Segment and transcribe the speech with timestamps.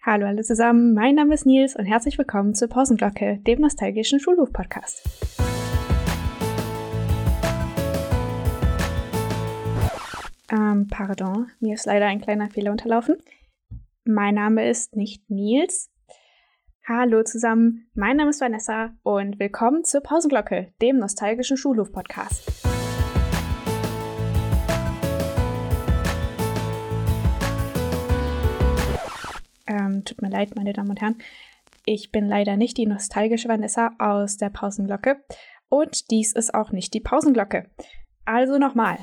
[0.00, 5.02] Hallo alle zusammen, mein Name ist Nils und herzlich willkommen zur Pausenglocke, dem nostalgischen Schulhof-Podcast.
[10.52, 13.16] Ähm, pardon, mir ist leider ein kleiner Fehler unterlaufen.
[14.04, 15.90] Mein Name ist nicht Nils.
[16.86, 22.77] Hallo zusammen, mein Name ist Vanessa und willkommen zur Pausenglocke, dem nostalgischen Schulhof-Podcast.
[29.68, 31.18] Ähm, tut mir leid, meine Damen und Herren.
[31.84, 35.22] Ich bin leider nicht die nostalgische Vanessa aus der Pausenglocke.
[35.68, 37.70] Und dies ist auch nicht die Pausenglocke.
[38.24, 38.98] Also nochmal.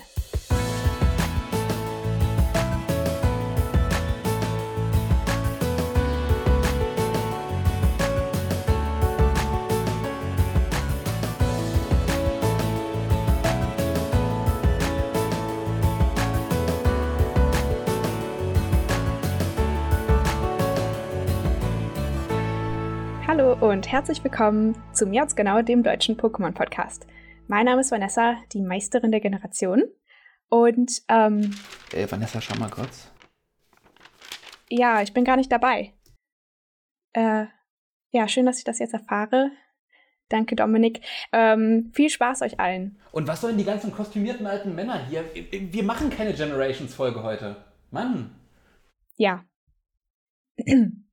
[23.55, 27.07] Hallo und herzlich willkommen zum jetzt genau dem deutschen Pokémon-Podcast.
[27.47, 29.83] Mein Name ist Vanessa, die Meisterin der Generation.
[30.49, 31.55] Und, ähm.
[31.93, 33.09] Äh, Vanessa, schau mal kurz.
[34.69, 35.93] Ja, ich bin gar nicht dabei.
[37.13, 37.45] Äh,
[38.11, 39.51] ja, schön, dass ich das jetzt erfahre.
[40.27, 41.01] Danke, Dominik.
[41.31, 42.99] Ähm, viel Spaß euch allen.
[43.13, 45.23] Und was sollen die ganzen kostümierten alten Männer hier?
[45.51, 47.55] Wir machen keine Generations-Folge heute.
[47.89, 48.35] Mann.
[49.15, 49.45] Ja.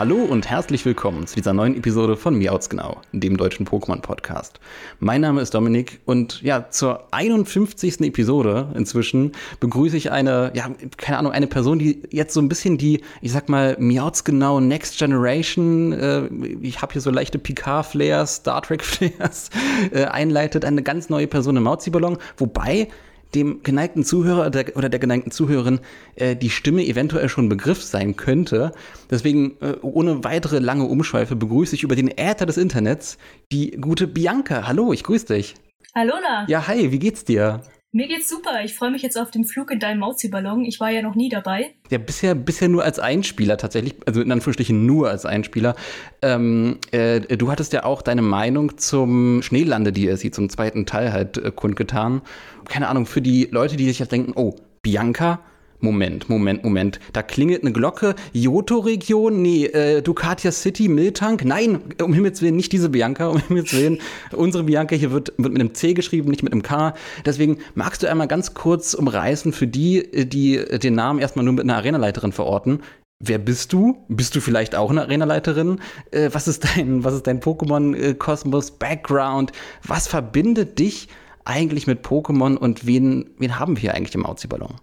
[0.00, 4.58] Hallo und herzlich willkommen zu dieser neuen Episode von Miauts Genau, dem deutschen Pokémon-Podcast.
[4.98, 8.00] Mein Name ist Dominik und ja, zur 51.
[8.00, 12.78] Episode inzwischen begrüße ich eine, ja, keine Ahnung, eine Person, die jetzt so ein bisschen
[12.78, 16.28] die, ich sag mal, Miauts Genau Next Generation, äh,
[16.62, 19.50] ich habe hier so leichte Picard-Flares, Star Trek-Flares,
[19.92, 22.88] äh, einleitet, eine ganz neue Person im Mauzi-Ballon, wobei
[23.34, 25.80] dem geneigten Zuhörer der, oder der geneigten Zuhörerin
[26.16, 28.72] äh, die Stimme eventuell schon Begriff sein könnte.
[29.10, 33.18] Deswegen, äh, ohne weitere lange Umschweife, begrüße ich über den Äther des Internets
[33.52, 34.66] die gute Bianca.
[34.66, 35.54] Hallo, ich grüße dich.
[35.94, 36.46] Hallo, Na.
[36.48, 37.62] Ja, hi, wie geht's dir?
[37.92, 38.62] Mir geht's super.
[38.62, 40.64] Ich freue mich jetzt auf den Flug in deinem Mauzi-Ballon.
[40.64, 41.74] Ich war ja noch nie dabei.
[41.90, 45.74] Ja, bisher, bisher nur als Einspieler tatsächlich, also in Anführungsstrichen nur als Einspieler.
[46.22, 51.50] Ähm, äh, du hattest ja auch deine Meinung zum Schneelande-DLC, zum zweiten Teil halt äh,
[51.50, 52.22] kundgetan.
[52.68, 55.40] Keine Ahnung, für die Leute, die sich jetzt denken, oh, Bianca,
[55.80, 57.00] Moment, Moment, Moment.
[57.12, 58.14] Da klingelt eine Glocke.
[58.32, 59.40] Johto-Region?
[59.40, 61.44] Nee, äh, Ducatia City, Miltank?
[61.44, 63.98] Nein, um Himmels Willen, nicht diese Bianca, um Himmels Willen.
[64.32, 66.94] Unsere Bianca hier wird, wird mit einem C geschrieben, nicht mit einem K.
[67.24, 71.64] Deswegen magst du einmal ganz kurz umreißen für die, die den Namen erstmal nur mit
[71.64, 72.80] einer Arenaleiterin verorten.
[73.22, 73.98] Wer bist du?
[74.08, 75.80] Bist du vielleicht auch eine Arenaleiterin?
[76.10, 79.52] Äh, was ist dein, was ist dein Pokémon-Kosmos-Background?
[79.86, 81.08] Was verbindet dich
[81.44, 84.80] eigentlich mit Pokémon und wen, wen haben wir hier eigentlich im Auzi-Ballon?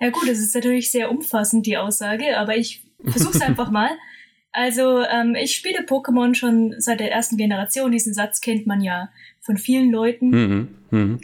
[0.00, 3.90] Ja gut, das ist natürlich sehr umfassend, die Aussage, aber ich versuch's einfach mal.
[4.52, 7.92] Also ähm, ich spiele Pokémon schon seit der ersten Generation.
[7.92, 9.10] Diesen Satz kennt man ja
[9.40, 10.30] von vielen Leuten.
[10.30, 11.18] Mhm, mh.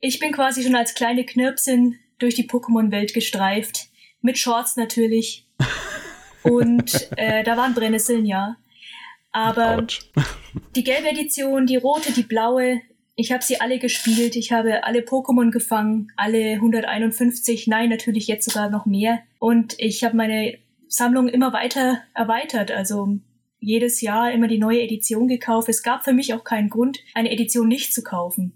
[0.00, 3.88] Ich bin quasi schon als kleine Knirpsin durch die Pokémon-Welt gestreift.
[4.20, 5.46] Mit Shorts natürlich.
[6.42, 8.56] Und äh, da waren Brennnesseln, ja.
[9.32, 10.00] Aber Ouch.
[10.76, 12.82] die gelbe Edition, die rote, die blaue,
[13.16, 18.50] ich habe sie alle gespielt, ich habe alle Pokémon gefangen, alle 151, nein, natürlich jetzt
[18.50, 19.20] sogar noch mehr.
[19.38, 20.58] Und ich habe meine
[20.88, 23.18] Sammlung immer weiter erweitert, also
[23.60, 25.68] jedes Jahr immer die neue Edition gekauft.
[25.68, 28.52] Es gab für mich auch keinen Grund, eine Edition nicht zu kaufen.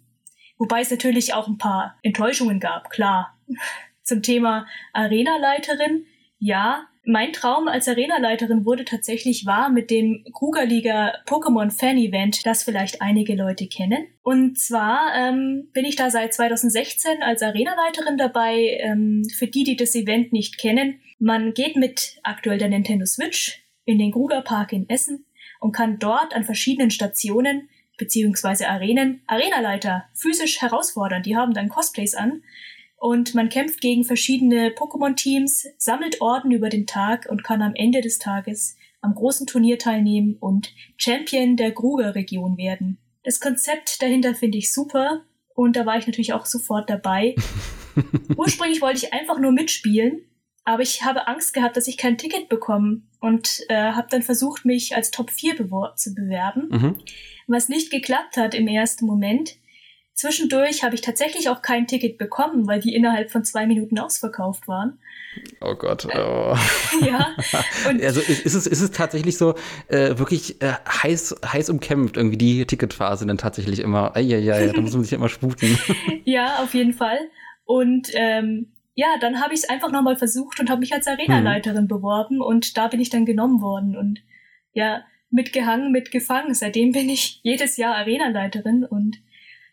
[0.59, 3.39] Wobei es natürlich auch ein paar Enttäuschungen gab, klar.
[4.03, 6.07] Zum Thema Arenaleiterin,
[6.39, 12.65] ja, mein Traum als Arenaleiterin wurde tatsächlich wahr mit dem Krugerliga Pokémon Fan Event, das
[12.65, 14.09] vielleicht einige Leute kennen.
[14.23, 18.79] Und zwar ähm, bin ich da seit 2016 als Arenaleiterin dabei.
[18.83, 23.63] Ähm, für die, die das Event nicht kennen, man geht mit aktuell der Nintendo Switch
[23.87, 25.25] in den Kruger Park in Essen
[25.61, 31.23] und kann dort an verschiedenen Stationen beziehungsweise Arenen Arenaleiter physisch herausfordern.
[31.23, 32.43] Die haben dann Cosplays an
[32.99, 38.01] und man kämpft gegen verschiedene Pokémon-Teams, sammelt Orden über den Tag und kann am Ende
[38.01, 42.99] des Tages am großen Turnier teilnehmen und Champion der Gruger-Region werden.
[43.23, 45.25] Das Konzept dahinter finde ich super
[45.55, 47.37] und da war ich natürlich auch sofort dabei.
[48.37, 50.23] Ursprünglich wollte ich einfach nur mitspielen,
[50.65, 54.65] aber ich habe Angst gehabt, dass ich kein Ticket bekomme und äh, habe dann versucht,
[54.65, 55.57] mich als Top 4
[55.95, 56.99] zu bewerben, mhm.
[57.47, 59.57] was nicht geklappt hat im ersten Moment.
[60.19, 64.67] Zwischendurch habe ich tatsächlich auch kein Ticket bekommen, weil die innerhalb von zwei Minuten ausverkauft
[64.67, 64.99] waren.
[65.61, 66.09] Oh Gott.
[66.13, 66.57] Oh.
[67.07, 67.37] ja.
[67.89, 69.55] Und also ist, ist, es, ist es tatsächlich so
[69.87, 74.17] äh, wirklich äh, heiß, heiß umkämpft, irgendwie die Ticketphase dann tatsächlich immer.
[74.17, 75.79] Eieiei, da muss man sich immer sputen.
[76.25, 77.21] ja, auf jeden Fall.
[77.65, 81.83] Und ähm, ja, dann habe ich es einfach nochmal versucht und habe mich als Arenaleiterin
[81.83, 81.89] hm.
[81.89, 83.97] beworben und da bin ich dann genommen worden.
[83.97, 84.19] Und
[84.73, 86.55] ja, mitgehangen, mitgefangen.
[86.55, 89.19] Seitdem bin ich jedes Jahr Arenaleiterin und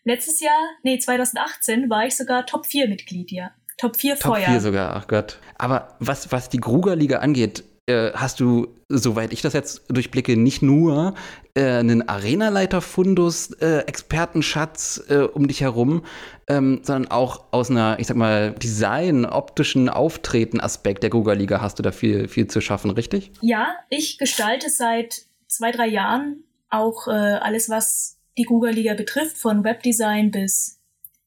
[0.06, 3.52] letztes Jahr, nee, 2018 war ich sogar Top 4 Mitglied, ja.
[3.78, 4.46] Top 4 Top Feuer.
[4.46, 5.40] Top 4 sogar, ach Gott.
[5.58, 10.62] Aber was, was die Grugerliga angeht, äh, hast du, soweit ich das jetzt durchblicke, nicht
[10.62, 11.14] nur
[11.54, 16.04] äh, einen Arenaleiter-Fundus, äh, Expertenschatz äh, um dich herum,
[16.48, 21.84] ähm, sondern auch aus einer, ich sag mal, Design, optischen Auftreten-Aspekt der Grugerliga hast du
[21.84, 23.32] da viel, viel zu schaffen, richtig?
[23.42, 29.64] Ja, ich gestalte seit zwei, drei Jahren auch äh, alles, was die Google-Liga betrifft, von
[29.64, 30.82] Webdesign bis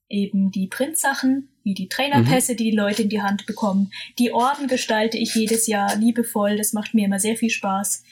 [0.08, 2.56] eben die Printsachen, wie die Trainerpässe, mhm.
[2.56, 3.90] die die Leute in die Hand bekommen.
[4.18, 8.02] Die Orden gestalte ich jedes Jahr liebevoll, das macht mir immer sehr viel Spaß.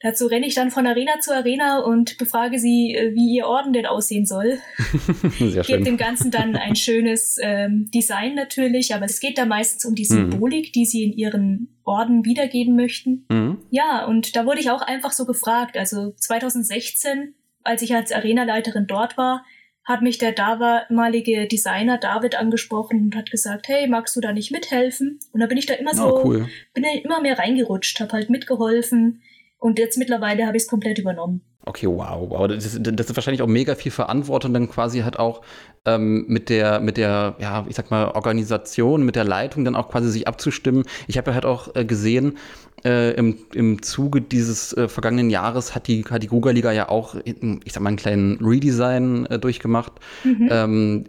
[0.00, 3.72] Dazu renne ich dann von Arena zu Arena und befrage sie, äh, wie ihr Orden
[3.72, 4.58] denn aussehen soll.
[5.38, 5.62] Sehr.
[5.62, 9.94] Gebe dem Ganzen dann ein schönes ähm, Design natürlich, aber es geht da meistens um
[9.94, 10.30] die mhm.
[10.30, 10.72] Symbolik, mhm.
[10.72, 13.24] die sie in ihren Orden wiedergeben möchten.
[13.30, 13.58] Mhm.
[13.70, 15.78] Ja, und da wurde ich auch einfach so gefragt.
[15.78, 17.34] Also 2016,
[17.66, 19.44] als ich als Arenaleiterin dort war,
[19.84, 24.50] hat mich der damalige Designer David angesprochen und hat gesagt, hey, magst du da nicht
[24.50, 25.20] mithelfen?
[25.32, 26.48] Und da bin ich da immer so, oh, cool.
[26.74, 29.22] bin da immer mehr reingerutscht, habe halt mitgeholfen,
[29.58, 31.40] und jetzt mittlerweile habe ich es komplett übernommen.
[31.64, 32.46] Okay, wow, wow.
[32.46, 35.42] Das ist, das ist, wahrscheinlich auch mega viel Verantwortung, dann quasi halt auch
[35.84, 39.88] ähm, mit der, mit der, ja, ich sag mal, Organisation, mit der Leitung dann auch
[39.88, 40.84] quasi sich abzustimmen.
[41.08, 42.38] Ich habe ja halt auch äh, gesehen,
[42.86, 47.16] äh, im, im Zuge dieses äh, vergangenen Jahres hat die, hat die Google-Liga ja auch,
[47.24, 49.92] ich sag mal, einen kleinen Redesign äh, durchgemacht.
[50.22, 50.48] Mhm.
[50.52, 51.04] Ähm,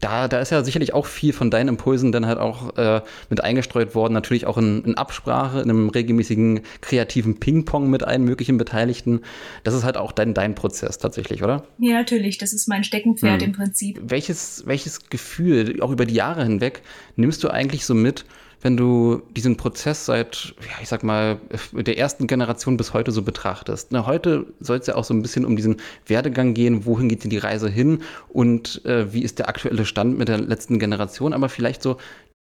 [0.00, 3.44] da, da ist ja sicherlich auch viel von deinen Impulsen dann halt auch äh, mit
[3.44, 4.14] eingestreut worden.
[4.14, 9.20] Natürlich auch in, in Absprache, in einem regelmäßigen kreativen Ping-Pong mit allen möglichen Beteiligten.
[9.64, 11.66] Das ist halt auch dein, dein Prozess tatsächlich, oder?
[11.78, 12.38] Ja, natürlich.
[12.38, 13.48] Das ist mein Steckenpferd mhm.
[13.48, 14.00] im Prinzip.
[14.02, 16.80] Welches, welches Gefühl, auch über die Jahre hinweg,
[17.16, 18.24] nimmst du eigentlich so mit,
[18.60, 21.40] wenn du diesen Prozess seit, ja, ich sag mal,
[21.72, 23.92] der ersten Generation bis heute so betrachtest.
[23.92, 25.76] Na, heute soll es ja auch so ein bisschen um diesen
[26.06, 30.18] Werdegang gehen, wohin geht denn die Reise hin und äh, wie ist der aktuelle Stand
[30.18, 31.98] mit der letzten Generation, aber vielleicht so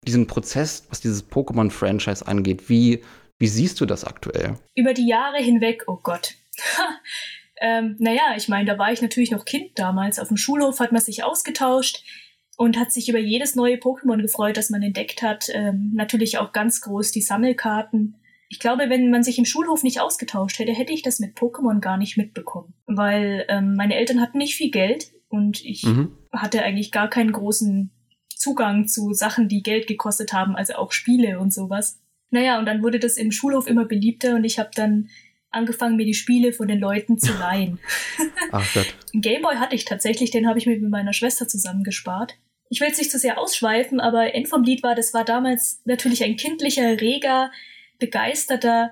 [0.08, 3.04] diesen Prozess, was dieses Pokémon-Franchise angeht, wie,
[3.38, 4.58] wie siehst du das aktuell?
[4.76, 6.36] Über die Jahre hinweg, oh Gott.
[7.62, 10.20] ähm, naja, ich meine, da war ich natürlich noch Kind damals.
[10.20, 12.04] Auf dem Schulhof hat man sich ausgetauscht
[12.58, 15.48] und hat sich über jedes neue Pokémon gefreut, das man entdeckt hat.
[15.54, 18.16] Ähm, natürlich auch ganz groß die Sammelkarten.
[18.48, 21.80] Ich glaube, wenn man sich im Schulhof nicht ausgetauscht hätte, hätte ich das mit Pokémon
[21.80, 22.74] gar nicht mitbekommen.
[22.86, 26.16] Weil ähm, meine Eltern hatten nicht viel Geld und ich mhm.
[26.32, 27.92] hatte eigentlich gar keinen großen
[28.30, 32.00] Zugang zu Sachen, die Geld gekostet haben, also auch Spiele und sowas.
[32.30, 35.10] Naja, und dann wurde das im Schulhof immer beliebter und ich habe dann
[35.52, 37.80] angefangen, mir die Spiele von den Leuten zu leihen.
[38.52, 38.96] Ach Gott.
[39.14, 42.38] Einen Gameboy hatte ich tatsächlich, den habe ich mir mit meiner Schwester zusammengespart
[42.70, 45.82] ich will jetzt nicht zu sehr ausschweifen, aber End vom Lied war, das war damals
[45.86, 47.52] natürlich ein kindlicher, reger,
[48.00, 48.92] begeisterter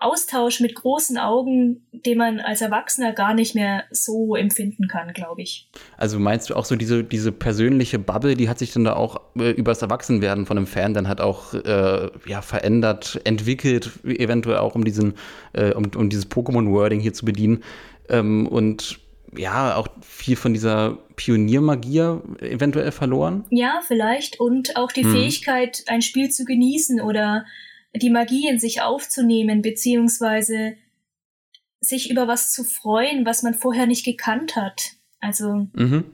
[0.00, 5.42] Austausch mit großen Augen, den man als Erwachsener gar nicht mehr so empfinden kann, glaube
[5.42, 5.68] ich.
[5.96, 9.20] Also meinst du auch so diese, diese persönliche Bubble, die hat sich dann da auch
[9.36, 14.58] äh, über das Erwachsenwerden von einem Fan dann halt auch äh, ja, verändert, entwickelt, eventuell
[14.58, 15.14] auch um diesen,
[15.52, 17.64] äh, um, um dieses Pokémon-Wording hier zu bedienen.
[18.08, 19.00] Ähm, und
[19.36, 23.44] ja, auch viel von dieser Pioniermagie eventuell verloren?
[23.50, 24.40] Ja, vielleicht.
[24.40, 25.12] Und auch die hm.
[25.12, 27.44] Fähigkeit, ein Spiel zu genießen oder
[27.94, 30.76] die Magie in sich aufzunehmen, beziehungsweise
[31.80, 34.96] sich über was zu freuen, was man vorher nicht gekannt hat.
[35.20, 36.04] Also, mhm.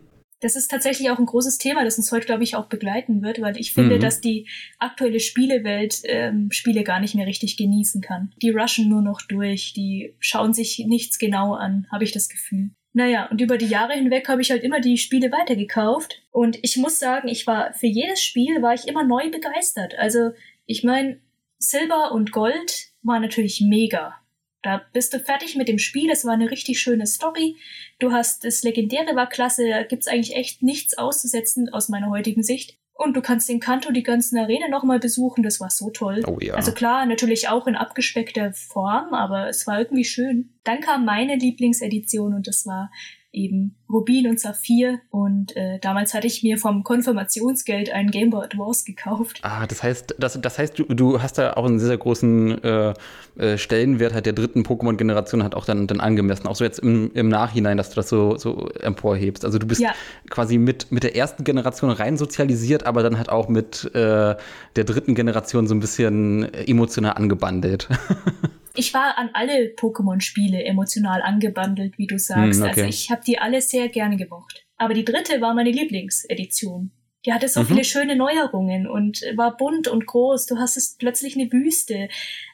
[0.41, 3.41] das ist tatsächlich auch ein großes Thema, das uns heute, glaube ich, auch begleiten wird,
[3.41, 4.01] weil ich finde, mhm.
[4.01, 8.33] dass die aktuelle Spielewelt ähm, Spiele gar nicht mehr richtig genießen kann.
[8.43, 12.71] Die rushen nur noch durch, die schauen sich nichts genau an, habe ich das Gefühl.
[12.97, 16.23] Naja, und über die Jahre hinweg habe ich halt immer die Spiele weitergekauft.
[16.31, 19.99] Und ich muss sagen, ich war für jedes Spiel war ich immer neu begeistert.
[19.99, 20.31] Also,
[20.65, 21.21] ich meine,
[21.59, 24.15] Silber und Gold war natürlich mega.
[24.63, 27.57] Da bist du fertig mit dem Spiel, es war eine richtig schöne Story.
[27.99, 32.45] Du hast das Legendäre war klasse, da gibt's eigentlich echt nichts auszusetzen aus meiner heutigen
[32.45, 32.79] Sicht.
[32.97, 36.23] Und du kannst den Kanto die ganzen Arenen nochmal besuchen, das war so toll.
[36.27, 36.55] Oh ja.
[36.55, 40.55] Also klar, natürlich auch in abgespeckter Form, aber es war irgendwie schön.
[40.63, 42.93] Dann kam meine Lieblingsedition und das war
[43.35, 45.01] eben Rubin und Saphir.
[45.11, 49.41] Und äh, damals hatte ich mir vom Konfirmationsgeld einen Game Boy Advance gekauft.
[49.43, 52.63] Ah, das heißt, das, das heißt, du, du hast da auch einen sehr, sehr großen
[52.65, 52.95] äh,
[53.37, 56.47] äh, Stellenwert halt der dritten Pokémon-Generation hat auch dann, dann angemessen.
[56.47, 59.45] Auch so jetzt im, im Nachhinein, dass du das so, so emporhebst.
[59.45, 59.93] Also du bist ja.
[60.31, 64.37] quasi mit, mit der ersten Generation rein sozialisiert, aber dann halt auch mit äh,
[64.77, 67.89] der dritten Generation so ein bisschen emotional angebandelt.
[68.75, 72.61] ich war an alle Pokémon-Spiele emotional angebandelt, wie du sagst.
[72.61, 72.71] Mm, okay.
[72.71, 74.67] Also ich habe die alle sehr gerne gemocht.
[74.77, 76.91] Aber die dritte war meine Lieblingsedition.
[77.25, 77.67] Die hatte so mhm.
[77.67, 80.47] viele schöne Neuerungen und war bunt und groß.
[80.47, 82.09] Du hast es plötzlich eine Wüste.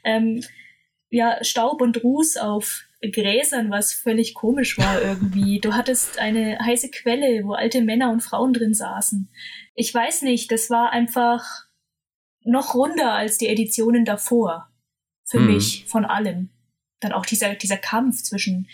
[0.05, 0.45] Ähm,
[1.09, 5.59] ja, Staub und Ruß auf Gräsern, was völlig komisch war irgendwie.
[5.59, 9.29] Du hattest eine heiße Quelle, wo alte Männer und Frauen drin saßen.
[9.75, 11.65] Ich weiß nicht, das war einfach
[12.43, 14.70] noch runder als die Editionen davor
[15.31, 15.55] für hm.
[15.55, 16.51] mich von allem.
[17.01, 18.69] Dann auch dieser, dieser Kampf zwischen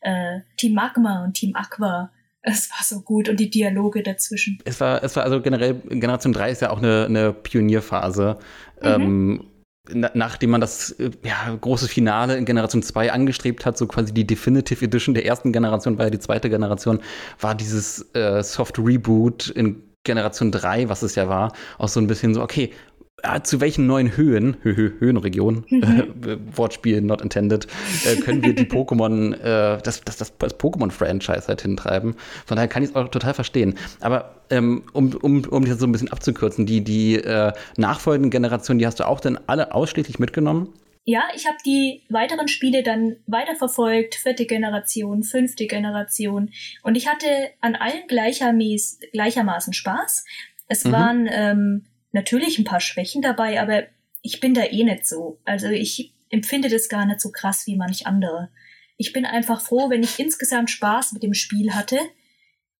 [0.00, 2.10] äh, Team Magma und Team Aqua.
[2.42, 4.58] Es war so gut und die Dialoge dazwischen.
[4.64, 8.38] Es war, es war also generell, Generation 3 ist ja auch eine, eine Pionierphase.
[8.82, 8.86] Mhm.
[8.86, 9.46] Ähm,
[9.92, 14.26] nachdem man das äh, ja, große Finale in Generation 2 angestrebt hat, so quasi die
[14.26, 17.00] Definitive Edition der ersten Generation war ja die zweite Generation,
[17.40, 22.06] war dieses äh, Soft Reboot in Generation 3, was es ja war, auch so ein
[22.06, 22.72] bisschen so, okay,
[23.22, 25.82] äh, zu welchen neuen Höhen, Hö -Hö Höhenregion, mhm.
[25.82, 27.66] äh, Wortspiel not intended,
[28.04, 32.14] äh, können wir die Pokémon, äh, das, das, das, das Pokémon-Franchise halt hintreiben.
[32.46, 33.74] Von daher kann ich es auch total verstehen.
[34.00, 38.78] Aber ähm, um, um, um das so ein bisschen abzukürzen, die, die äh, nachfolgenden Generationen,
[38.78, 40.72] die hast du auch dann alle ausschließlich mitgenommen?
[41.04, 46.50] Ja, ich habe die weiteren Spiele dann weiterverfolgt, vierte Generation, fünfte Generation.
[46.82, 47.26] Und ich hatte
[47.60, 50.24] an allen gleichermaßen Spaß.
[50.68, 50.92] Es mhm.
[50.92, 53.84] waren ähm, natürlich ein paar Schwächen dabei, aber
[54.22, 55.38] ich bin da eh nicht so.
[55.44, 58.50] Also ich empfinde das gar nicht so krass wie manch andere.
[58.96, 61.98] Ich bin einfach froh, wenn ich insgesamt Spaß mit dem Spiel hatte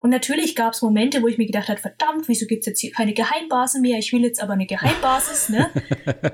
[0.03, 2.91] und natürlich gab es Momente, wo ich mir gedacht habe, verdammt, wieso gibt's jetzt hier
[2.91, 3.99] keine Geheimbasis mehr?
[3.99, 5.69] Ich will jetzt aber eine Geheimbasis, ne?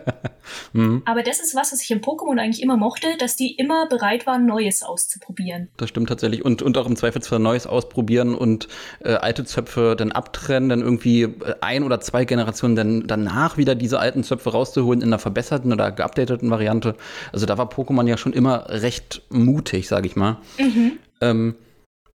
[0.73, 1.02] mhm.
[1.04, 4.25] Aber das ist was, was ich im Pokémon eigentlich immer mochte, dass die immer bereit
[4.25, 5.68] waren, Neues auszuprobieren.
[5.78, 6.44] Das stimmt tatsächlich.
[6.44, 8.68] Und, und auch im Zweifelsfall Neues ausprobieren und
[9.00, 13.75] äh, alte Zöpfe dann abtrennen, dann irgendwie äh, ein oder zwei Generationen dann danach wieder
[13.75, 16.94] diese alten Zöpfe rauszuholen in einer verbesserten oder geupdateten Variante.
[17.32, 20.37] Also da war Pokémon ja schon immer recht mutig, sage ich mal.
[20.56, 20.99] Mhm.
[21.20, 21.56] Ähm,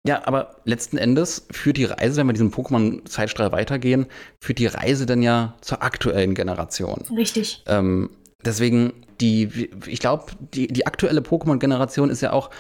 [0.07, 4.07] ja, aber letzten Endes führt die Reise, wenn wir diesen Pokémon-Zeitstrahl weitergehen,
[4.43, 7.03] führt die Reise dann ja zur aktuellen Generation.
[7.15, 7.63] Richtig.
[7.67, 8.11] Ähm,
[8.45, 12.51] deswegen, die, ich glaube, die, die aktuelle Pokémon-Generation ist ja auch,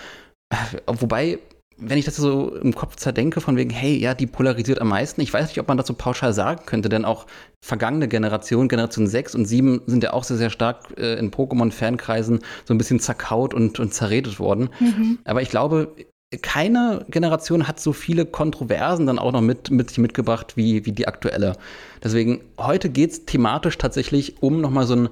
[0.50, 1.38] äh, wobei,
[1.76, 5.20] wenn ich das so im Kopf zerdenke, von wegen, hey, ja, die polarisiert am meisten.
[5.20, 7.26] Ich weiß nicht, ob man das so pauschal sagen könnte, denn auch
[7.64, 12.40] vergangene Generationen, Generation 6 und 7, sind ja auch sehr, sehr stark äh, in Pokémon-Fankreisen
[12.64, 14.70] so ein bisschen zerkaut und, und zerredet worden.
[14.80, 15.20] Mhm.
[15.24, 15.94] Aber ich glaube,
[16.36, 20.92] keine Generation hat so viele Kontroversen dann auch noch mit, mit sich mitgebracht wie, wie
[20.92, 21.56] die aktuelle.
[22.04, 25.08] Deswegen, heute geht es thematisch tatsächlich um nochmal so einen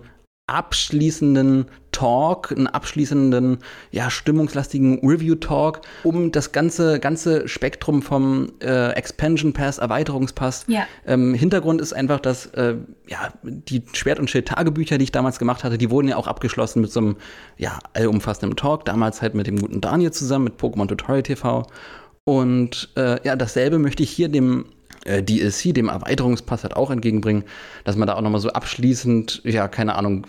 [0.46, 3.58] abschließenden Talk, einen abschließenden,
[3.90, 10.66] ja, stimmungslastigen Review-Talk, um das ganze, ganze Spektrum vom äh, Expansion Pass, Erweiterungspass.
[10.68, 10.86] Ja.
[11.06, 12.76] Ähm, Hintergrund ist einfach, dass äh,
[13.08, 16.82] ja, die Schwert- und Schild-Tagebücher, die ich damals gemacht hatte, die wurden ja auch abgeschlossen
[16.82, 17.16] mit so einem
[17.56, 21.66] ja, allumfassenden Talk, damals halt mit dem guten Daniel zusammen, mit Pokémon Tutorial TV.
[22.24, 24.66] Und äh, ja, dasselbe möchte ich hier dem
[25.06, 27.44] äh, DLC, dem Erweiterungspass halt auch entgegenbringen,
[27.84, 30.26] dass man da auch nochmal so abschließend, ja, keine Ahnung,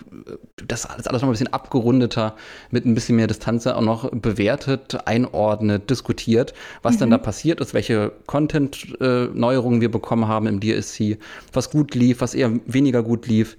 [0.66, 2.36] das alles, alles noch ein bisschen abgerundeter,
[2.70, 7.00] mit ein bisschen mehr Distanz auch noch bewertet, einordnet, diskutiert, was mhm.
[7.00, 11.18] dann da passiert ist, welche Content-Neuerungen äh, wir bekommen haben im DLC,
[11.52, 13.56] was gut lief, was eher weniger gut lief.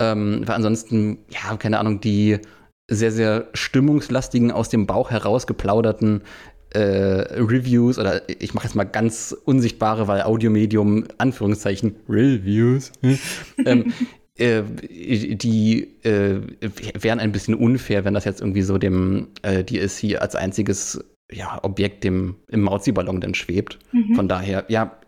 [0.00, 2.38] Ähm, weil ansonsten, ja, keine Ahnung, die
[2.90, 6.22] sehr, sehr stimmungslastigen, aus dem Bauch herausgeplauderten
[6.70, 12.92] äh, Reviews oder ich mache jetzt mal ganz unsichtbare, weil Audiomedium, Anführungszeichen, Reviews,
[13.64, 13.92] ähm,
[14.36, 16.40] äh, die äh,
[17.00, 21.58] wären ein bisschen unfair, wenn das jetzt irgendwie so dem äh, DLC als einziges ja,
[21.62, 23.78] Objekt dem, im Mauzi-Ballon dann schwebt.
[23.92, 24.14] Mhm.
[24.14, 24.98] Von daher, ja,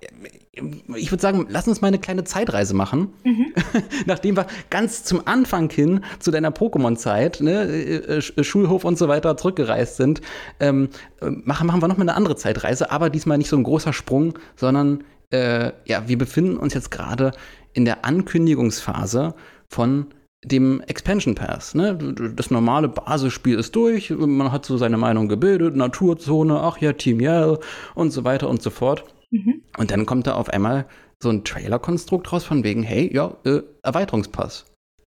[0.95, 3.13] ich würde sagen, lass uns mal eine kleine Zeitreise machen.
[3.25, 3.53] Mhm.
[4.07, 9.09] Nachdem wir ganz zum Anfang hin zu deiner Pokémon-Zeit, ne, äh, äh, Schulhof und so
[9.09, 10.21] weiter zurückgereist sind,
[10.61, 10.91] ähm,
[11.21, 14.39] machen, machen wir noch mal eine andere Zeitreise, aber diesmal nicht so ein großer Sprung,
[14.57, 17.33] sondern äh, ja, wir befinden uns jetzt gerade
[17.73, 19.35] in der Ankündigungsphase
[19.69, 20.07] von
[20.45, 21.75] dem Expansion Pass.
[21.75, 21.97] Ne?
[22.35, 27.21] Das normale Basisspiel ist durch, man hat so seine Meinung gebildet, Naturzone, ach ja, Team
[27.21, 27.59] Yell
[27.95, 29.05] und so weiter und so fort.
[29.31, 29.63] Mhm.
[29.77, 30.87] Und dann kommt da auf einmal
[31.23, 34.67] so ein Trailer-Konstrukt raus von wegen, hey, ja, äh, Erweiterungspass.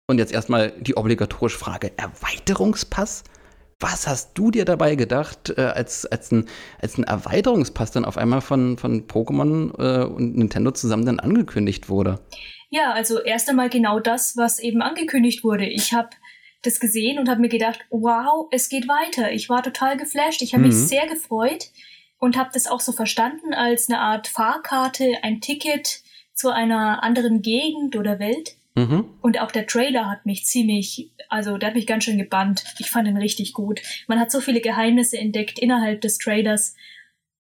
[0.08, 3.24] Und jetzt erstmal die obligatorische Frage, Erweiterungspass?
[3.84, 6.46] was hast du dir dabei gedacht, äh, als, als, ein,
[6.82, 11.90] als ein Erweiterungspass dann auf einmal von, von Pokémon äh, und Nintendo zusammen dann angekündigt
[11.90, 12.20] wurde?
[12.70, 15.66] Ja, also erst einmal genau das, was eben angekündigt wurde.
[15.68, 16.10] Ich habe
[16.64, 19.32] das gesehen und habe mir gedacht, wow, es geht weiter.
[19.32, 20.42] Ich war total geflasht.
[20.42, 20.70] Ich habe mhm.
[20.70, 21.70] mich sehr gefreut
[22.24, 26.04] und habe das auch so verstanden als eine Art Fahrkarte, ein Ticket
[26.34, 28.56] zu einer anderen Gegend oder Welt.
[28.76, 29.10] Mhm.
[29.20, 32.64] Und auch der Trailer hat mich ziemlich, also der hat mich ganz schön gebannt.
[32.80, 33.82] Ich fand ihn richtig gut.
[34.08, 36.76] Man hat so viele Geheimnisse entdeckt innerhalb des Trailers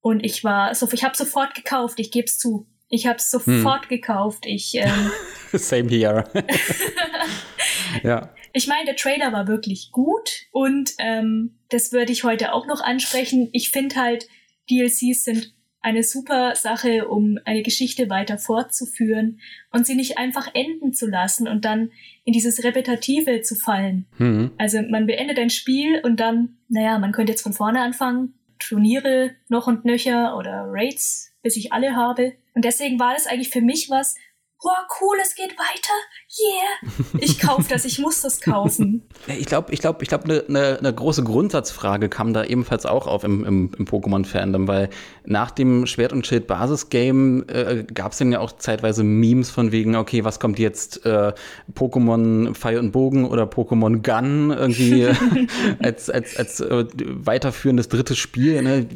[0.02, 2.02] und ich war, so, ich habe sofort gekauft.
[2.02, 2.68] Ich gebe es zu.
[2.90, 3.90] Ich habe es sofort hm.
[3.90, 4.46] gekauft.
[4.46, 5.12] Ich ähm,
[5.54, 6.25] Same here.
[8.04, 8.34] ja.
[8.52, 12.82] Ich meine, der Trailer war wirklich gut und ähm, das würde ich heute auch noch
[12.82, 13.48] ansprechen.
[13.54, 14.28] Ich finde halt,
[14.70, 15.53] DLCs sind
[15.84, 21.48] eine super Sache, um eine Geschichte weiter fortzuführen und sie nicht einfach enden zu lassen
[21.48, 21.91] und dann
[22.24, 24.05] in dieses Repetitive zu fallen.
[24.17, 24.51] Mhm.
[24.58, 29.32] Also man beendet ein Spiel und dann, naja, man könnte jetzt von vorne anfangen, Turniere
[29.50, 32.34] noch und nöcher oder Raids, bis ich alle habe.
[32.53, 34.15] Und deswegen war das eigentlich für mich was,
[34.63, 35.93] boah, cool, es geht weiter,
[36.39, 39.03] yeah, ich kaufe das, ich muss das kaufen.
[39.25, 43.08] Ich glaube, ich glaube, ich glaube, eine ne, ne große Grundsatzfrage kam da ebenfalls auch
[43.08, 44.89] auf im, im, im Pokémon-Fandom, weil
[45.25, 49.96] nach dem Schwert- und Schild-Basis-Game äh, gab es dann ja auch zeitweise Memes von wegen,
[49.96, 51.32] okay, was kommt jetzt, äh,
[51.74, 55.08] Pokémon Pfeil und Bogen oder Pokémon Gun irgendwie
[55.82, 58.88] als, als, als äh, weiterführendes drittes Spiel, ne?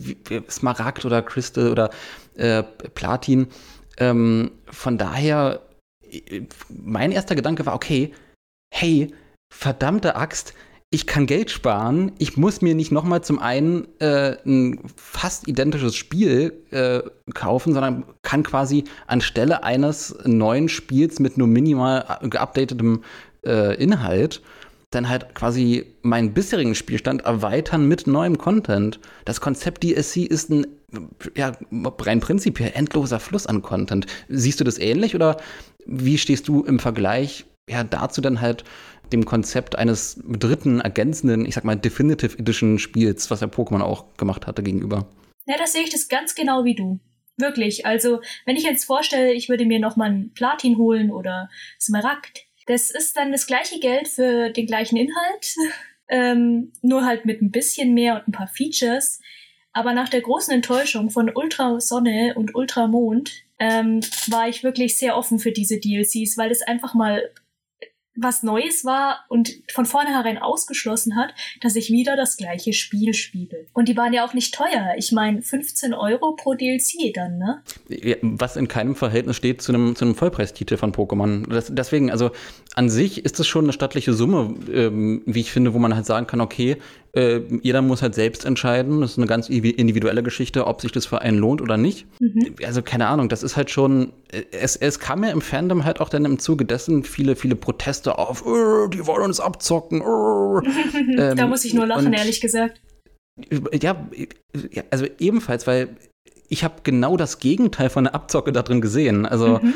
[0.50, 1.90] Smaragd oder Crystal oder
[2.36, 3.48] äh, Platin.
[3.98, 5.62] Ähm, von daher,
[6.70, 8.14] mein erster Gedanke war, okay,
[8.74, 9.14] hey,
[9.54, 10.54] verdammte Axt,
[10.90, 15.96] ich kann Geld sparen, ich muss mir nicht nochmal zum einen äh, ein fast identisches
[15.96, 17.02] Spiel äh,
[17.34, 23.04] kaufen, sondern kann quasi anstelle eines neuen Spiels mit nur minimal geupdatetem
[23.46, 24.42] äh, Inhalt
[24.92, 29.00] dann halt quasi meinen bisherigen Spielstand erweitern mit neuem Content.
[29.26, 30.66] Das Konzept DSC ist ein
[31.36, 31.52] ja,
[32.00, 34.06] rein prinzipiell endloser Fluss an Content.
[34.30, 35.38] Siehst du das ähnlich oder
[35.86, 38.64] wie stehst du im Vergleich ja, dazu dann halt
[39.12, 44.16] dem Konzept eines dritten, ergänzenden, ich sag mal, Definitive Edition Spiels, was ja Pokémon auch
[44.18, 45.08] gemacht hatte, gegenüber?
[45.46, 47.00] Ja, das sehe ich das ganz genau wie du.
[47.38, 47.86] Wirklich.
[47.86, 52.92] Also, wenn ich jetzt vorstelle, ich würde mir nochmal ein Platin holen oder Smaragd, das
[52.92, 55.56] ist dann das gleiche Geld für den gleichen Inhalt,
[56.10, 59.20] ähm, nur halt mit ein bisschen mehr und ein paar Features.
[59.78, 64.98] Aber nach der großen Enttäuschung von Ultra Sonne und Ultra Mond ähm, war ich wirklich
[64.98, 67.30] sehr offen für diese DLCs, weil es einfach mal
[68.18, 73.66] was Neues war und von vornherein ausgeschlossen hat, dass ich wieder das gleiche Spiel spiele.
[73.74, 74.96] Und die waren ja auch nicht teuer.
[74.98, 77.62] Ich meine, 15 Euro pro DLC dann, ne?
[78.22, 81.48] Was in keinem Verhältnis steht zu einem, zu einem Vollpreistitel von Pokémon.
[81.48, 82.32] Das, deswegen, also
[82.76, 86.06] an sich ist es schon eine stattliche Summe, ähm, wie ich finde, wo man halt
[86.06, 86.78] sagen kann, okay,
[87.18, 89.02] äh, jeder muss halt selbst entscheiden.
[89.02, 92.06] Das ist eine ganz individuelle Geschichte, ob sich das für einen lohnt oder nicht.
[92.20, 92.56] Mhm.
[92.64, 96.00] Also keine Ahnung, das ist halt schon, äh, es, es kam ja im Fandom halt
[96.00, 100.02] auch dann im Zuge dessen viele, viele Proteste auf, oh, die wollen uns abzocken.
[100.08, 100.62] Oh.
[101.18, 102.82] ähm, da muss ich nur lachen, ehrlich gesagt.
[103.74, 103.96] Ja,
[104.90, 105.98] also ebenfalls, weil
[106.50, 109.26] ich habe genau das Gegenteil von der Abzocke da drin gesehen.
[109.26, 109.74] Also mhm.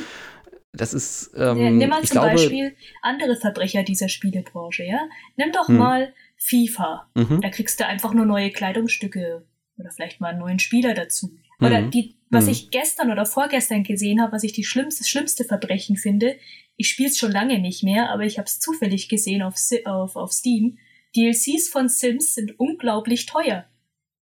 [0.73, 1.31] Das ist.
[1.35, 4.99] Ähm, Nimm mal zum glaube, Beispiel andere Verbrecher dieser Spielebranche, ja?
[5.35, 5.77] Nimm doch hm.
[5.77, 7.09] mal FIFA.
[7.13, 7.41] Mhm.
[7.41, 9.45] Da kriegst du einfach nur neue Kleidungsstücke
[9.77, 11.35] oder vielleicht mal einen neuen Spieler dazu.
[11.59, 11.91] Oder mhm.
[11.91, 12.51] die, was mhm.
[12.51, 16.37] ich gestern oder vorgestern gesehen habe, was ich die schlimmste, schlimmste Verbrechen finde,
[16.81, 20.15] ich spiele es schon lange nicht mehr, aber ich habe es zufällig gesehen auf, auf,
[20.15, 20.79] auf Steam.
[21.15, 23.65] DLCs von Sims sind unglaublich teuer.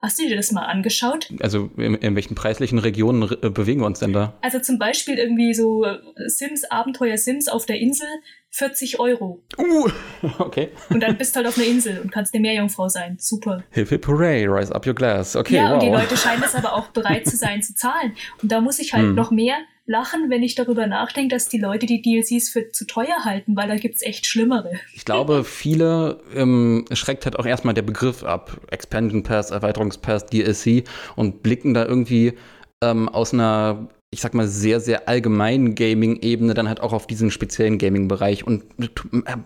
[0.02, 1.30] Hast du dir das mal angeschaut?
[1.42, 4.34] Also in, in welchen preislichen Regionen äh, bewegen wir uns denn da?
[4.42, 8.08] Also zum Beispiel irgendwie so äh, Sims, Abenteuer Sims auf der Insel,
[8.50, 9.42] 40 Euro.
[9.58, 9.90] Uh,
[10.40, 10.70] okay.
[10.90, 13.16] Und dann bist du halt auf einer Insel und kannst eine Meerjungfrau sein.
[13.20, 13.64] Super.
[13.72, 15.38] Hip hip hooray, rise up your glass.
[15.38, 15.74] Okay, Ja, wow.
[15.76, 18.16] und die Leute scheinen es aber auch bereit zu sein zu zahlen.
[18.42, 19.16] Und da muss ich halt hm.
[19.16, 19.58] noch mehr
[19.90, 23.68] lachen, wenn ich darüber nachdenke, dass die Leute die DLCs für zu teuer halten, weil
[23.68, 24.74] da gibt's echt schlimmere.
[24.94, 28.62] Ich glaube, viele ähm, schreckt halt auch erstmal der Begriff ab.
[28.70, 30.84] Expansion Pass, Erweiterungspass, DLC
[31.16, 32.34] und blicken da irgendwie
[32.82, 37.30] ähm, aus einer ich sag mal, sehr, sehr allgemeinen Gaming-Ebene dann halt auch auf diesen
[37.30, 38.88] speziellen Gaming-Bereich und äh,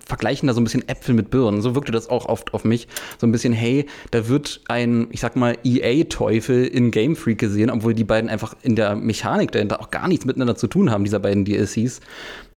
[0.05, 1.61] vergleichen da so ein bisschen Äpfel mit Birnen.
[1.61, 2.87] So wirkte das auch oft auf mich.
[3.17, 7.69] So ein bisschen, hey, da wird ein, ich sag mal, EA-Teufel in Game Freak gesehen,
[7.69, 11.03] obwohl die beiden einfach in der Mechanik dahinter auch gar nichts miteinander zu tun haben,
[11.03, 11.99] dieser beiden DLCs.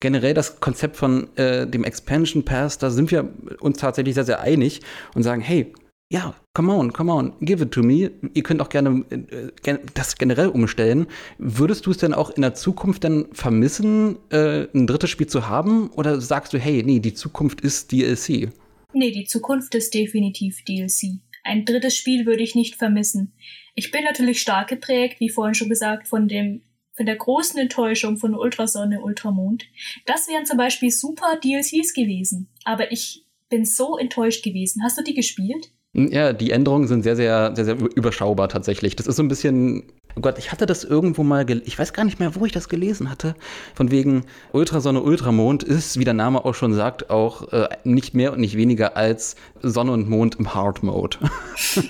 [0.00, 4.42] Generell das Konzept von äh, dem Expansion Pass, da sind wir uns tatsächlich sehr, sehr
[4.42, 4.82] einig
[5.14, 5.72] und sagen, hey,
[6.14, 8.08] ja, come on, come on, give it to me.
[8.34, 11.08] Ihr könnt auch gerne äh, das generell umstellen.
[11.38, 15.48] Würdest du es denn auch in der Zukunft dann vermissen, äh, ein drittes Spiel zu
[15.48, 15.90] haben?
[15.90, 18.52] Oder sagst du, hey, nee, die Zukunft ist DLC?
[18.92, 21.18] Nee, die Zukunft ist definitiv DLC.
[21.42, 23.32] Ein drittes Spiel würde ich nicht vermissen.
[23.74, 26.62] Ich bin natürlich stark geprägt, wie vorhin schon gesagt, von dem
[26.96, 29.64] von der großen Enttäuschung von Ultrasonne, Ultramond.
[30.06, 32.46] Das wären zum Beispiel super DLCs gewesen.
[32.62, 34.80] Aber ich bin so enttäuscht gewesen.
[34.84, 35.72] Hast du die gespielt?
[35.96, 38.96] Ja, die Änderungen sind sehr, sehr, sehr, sehr überschaubar tatsächlich.
[38.96, 39.84] Das ist so ein bisschen.
[40.16, 42.68] Oh Gott, ich hatte das irgendwo mal, ich weiß gar nicht mehr, wo ich das
[42.68, 43.34] gelesen hatte.
[43.74, 48.32] Von wegen Ultrasonne, Ultramond ist, wie der Name auch schon sagt, auch äh, nicht mehr
[48.32, 51.18] und nicht weniger als Sonne und Mond im Hard Mode.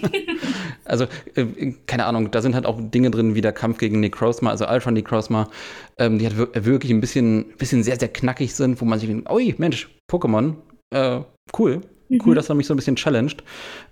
[0.87, 4.51] also, äh, keine Ahnung, da sind halt auch Dinge drin wie der Kampf gegen Necrozma,
[4.51, 5.51] also Ultra Necrozma,
[5.99, 9.31] ähm, die halt wirklich ein bisschen, bisschen sehr, sehr knackig sind, wo man sich denkt,
[9.31, 10.55] ui, Mensch, Pokémon,
[10.95, 11.21] äh,
[11.59, 11.83] cool,
[12.25, 12.37] cool, mhm.
[12.37, 13.43] dass er mich so ein bisschen challenged.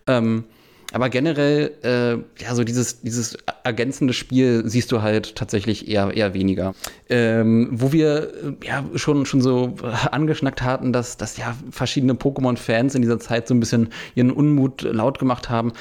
[0.07, 0.45] Ähm,
[0.93, 6.35] aber generell, äh, ja, so dieses, dieses ergänzende Spiel siehst du halt tatsächlich eher, eher
[6.35, 6.75] weniger.
[7.09, 9.75] Ähm, wo wir äh, ja schon, schon so
[10.11, 14.83] angeschnackt hatten, dass, dass ja verschiedene Pokémon-Fans in dieser Zeit so ein bisschen ihren Unmut
[14.83, 15.73] laut gemacht haben.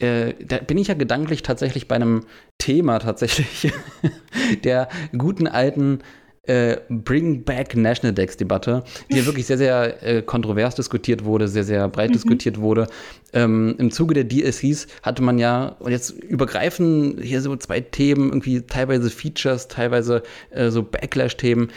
[0.00, 2.24] Äh, da bin ich ja gedanklich tatsächlich bei einem
[2.58, 3.72] Thema tatsächlich
[4.64, 6.00] der guten alten
[6.48, 11.46] äh, Bring Back National Decks Debatte, die ja wirklich sehr, sehr äh, kontrovers diskutiert wurde,
[11.46, 12.14] sehr, sehr breit mhm.
[12.14, 12.86] diskutiert wurde.
[13.32, 18.30] Ähm, Im Zuge der DLCs hatte man ja, und jetzt übergreifen hier so zwei Themen,
[18.30, 21.70] irgendwie teilweise Features, teilweise äh, so Backlash-Themen,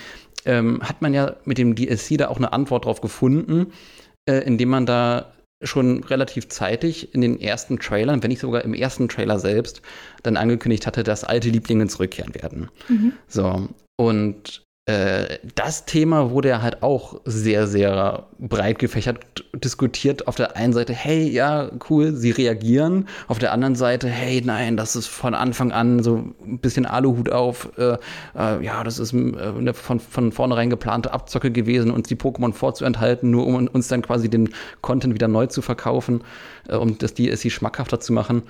[0.46, 3.74] ähm, hat man ja mit dem DLC da auch eine Antwort drauf gefunden,
[4.26, 8.74] äh, indem man da schon relativ zeitig in den ersten Trailern, wenn nicht sogar im
[8.74, 9.82] ersten Trailer selbst,
[10.24, 12.70] dann angekündigt hatte, dass alte Lieblinge zurückkehren werden.
[12.88, 13.14] Mhm.
[13.28, 13.68] So.
[14.02, 19.20] Und äh, das Thema wurde ja halt auch sehr, sehr breit gefächert
[19.54, 20.28] diskutiert.
[20.28, 23.08] Auf der einen Seite, hey, ja, cool, sie reagieren.
[23.28, 27.32] Auf der anderen Seite, hey, nein, das ist von Anfang an so ein bisschen Aluhut
[27.32, 27.70] auf.
[27.78, 27.98] Äh,
[28.36, 33.30] äh, ja, das ist äh, von, von vornherein geplante Abzocke gewesen, uns die Pokémon vorzuenthalten,
[33.30, 34.50] nur um uns dann quasi den
[34.82, 36.24] Content wieder neu zu verkaufen,
[36.68, 38.42] äh, um das DLC schmackhafter zu machen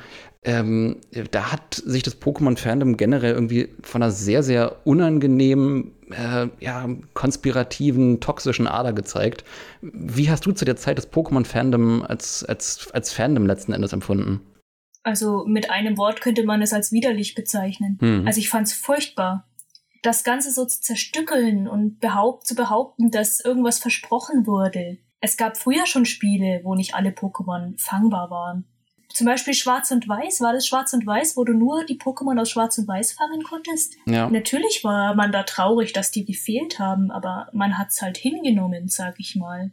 [0.43, 6.89] ähm, da hat sich das Pokémon-Fandom generell irgendwie von einer sehr, sehr unangenehmen, äh, ja,
[7.13, 9.43] konspirativen, toxischen Ader gezeigt.
[9.81, 14.41] Wie hast du zu der Zeit das Pokémon-Fandom als, als, als Fandom letzten Endes empfunden?
[15.03, 17.97] Also mit einem Wort könnte man es als widerlich bezeichnen.
[18.01, 18.25] Hm.
[18.25, 19.47] Also ich fand es furchtbar.
[20.01, 24.97] Das Ganze so zu zerstückeln und behaupt, zu behaupten, dass irgendwas versprochen wurde.
[25.19, 28.65] Es gab früher schon Spiele, wo nicht alle Pokémon fangbar waren
[29.13, 32.39] zum Beispiel Schwarz und Weiß, war das Schwarz und Weiß, wo du nur die Pokémon
[32.39, 33.95] aus Schwarz und Weiß fangen konntest?
[34.05, 34.29] Ja.
[34.29, 39.19] Natürlich war man da traurig, dass die gefehlt haben, aber man hat's halt hingenommen, sag
[39.19, 39.71] ich mal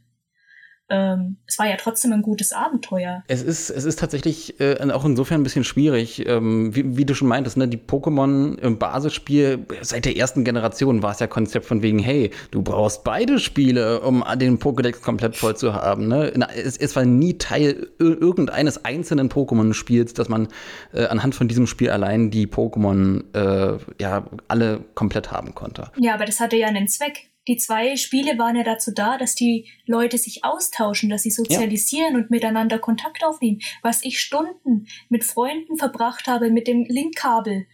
[0.90, 3.22] ähm, es war ja trotzdem ein gutes Abenteuer.
[3.28, 7.14] Es ist, es ist tatsächlich äh, auch insofern ein bisschen schwierig, ähm, wie, wie, du
[7.14, 7.68] schon meintest, ne?
[7.68, 12.30] die Pokémon im Basisspiel, seit der ersten Generation war es ja Konzept von wegen, hey,
[12.50, 16.08] du brauchst beide Spiele, um den Pokédex komplett voll zu haben.
[16.08, 16.32] Ne?
[16.54, 20.48] Es, es war nie Teil irgendeines einzelnen Pokémon-Spiels, dass man
[20.92, 25.90] äh, anhand von diesem Spiel allein die Pokémon äh, ja alle komplett haben konnte.
[25.96, 29.34] Ja, aber das hatte ja einen Zweck die zwei Spiele waren ja dazu da, dass
[29.34, 32.18] die Leute sich austauschen, dass sie sozialisieren ja.
[32.18, 33.60] und miteinander Kontakt aufnehmen.
[33.82, 37.66] Was ich Stunden mit Freunden verbracht habe mit dem Linkkabel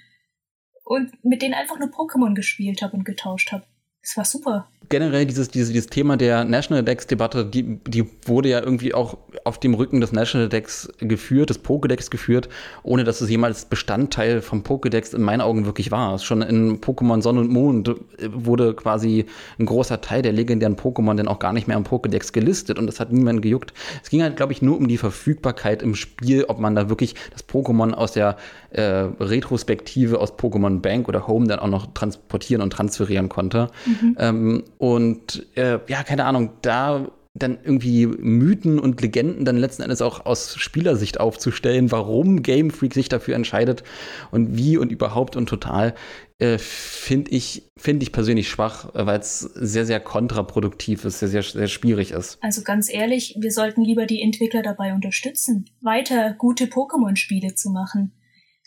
[0.84, 3.66] und mit denen einfach nur Pokémon gespielt habe und getauscht habe.
[4.00, 8.60] Es war super generell dieses, dieses, dieses Thema der National Decks-Debatte, die, die wurde ja
[8.60, 12.48] irgendwie auch auf dem Rücken des National Decks geführt, des Pokédex geführt,
[12.84, 16.16] ohne dass es jemals Bestandteil vom Pokédex in meinen Augen wirklich war.
[16.20, 17.90] Schon in Pokémon Sonne und Mond
[18.24, 19.26] wurde quasi
[19.58, 22.86] ein großer Teil der legendären Pokémon dann auch gar nicht mehr im Pokédex gelistet und
[22.86, 23.74] das hat niemand gejuckt.
[24.00, 27.16] Es ging halt, glaube ich, nur um die Verfügbarkeit im Spiel, ob man da wirklich
[27.32, 28.36] das Pokémon aus der
[28.70, 33.70] äh, Retrospektive aus Pokémon Bank oder Home dann auch noch transportieren und transferieren konnte.
[33.86, 34.16] Mhm.
[34.20, 40.02] Ähm, und äh, ja, keine Ahnung, da dann irgendwie Mythen und Legenden dann letzten Endes
[40.02, 43.82] auch aus Spielersicht aufzustellen, warum Game Freak sich dafür entscheidet
[44.30, 45.94] und wie und überhaupt und total,
[46.38, 51.42] äh, finde ich, finde ich persönlich schwach, weil es sehr, sehr kontraproduktiv ist, sehr, sehr,
[51.42, 52.36] sehr schwierig ist.
[52.42, 58.12] Also ganz ehrlich, wir sollten lieber die Entwickler dabei unterstützen, weiter gute Pokémon-Spiele zu machen.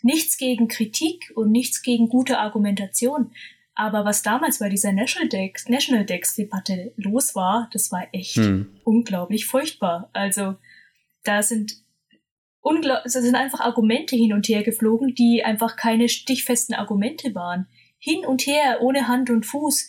[0.02, 3.30] Nichts gegen Kritik und nichts gegen gute Argumentation.
[3.78, 8.34] Aber was damals bei dieser National Dex, National Dex Debatte los war, das war echt
[8.34, 8.66] hm.
[8.82, 10.10] unglaublich furchtbar.
[10.12, 10.56] Also
[11.22, 11.76] da sind
[12.60, 17.68] unglaublich, es sind einfach Argumente hin und her geflogen, die einfach keine stichfesten Argumente waren.
[18.00, 19.88] Hin und her, ohne Hand und Fuß.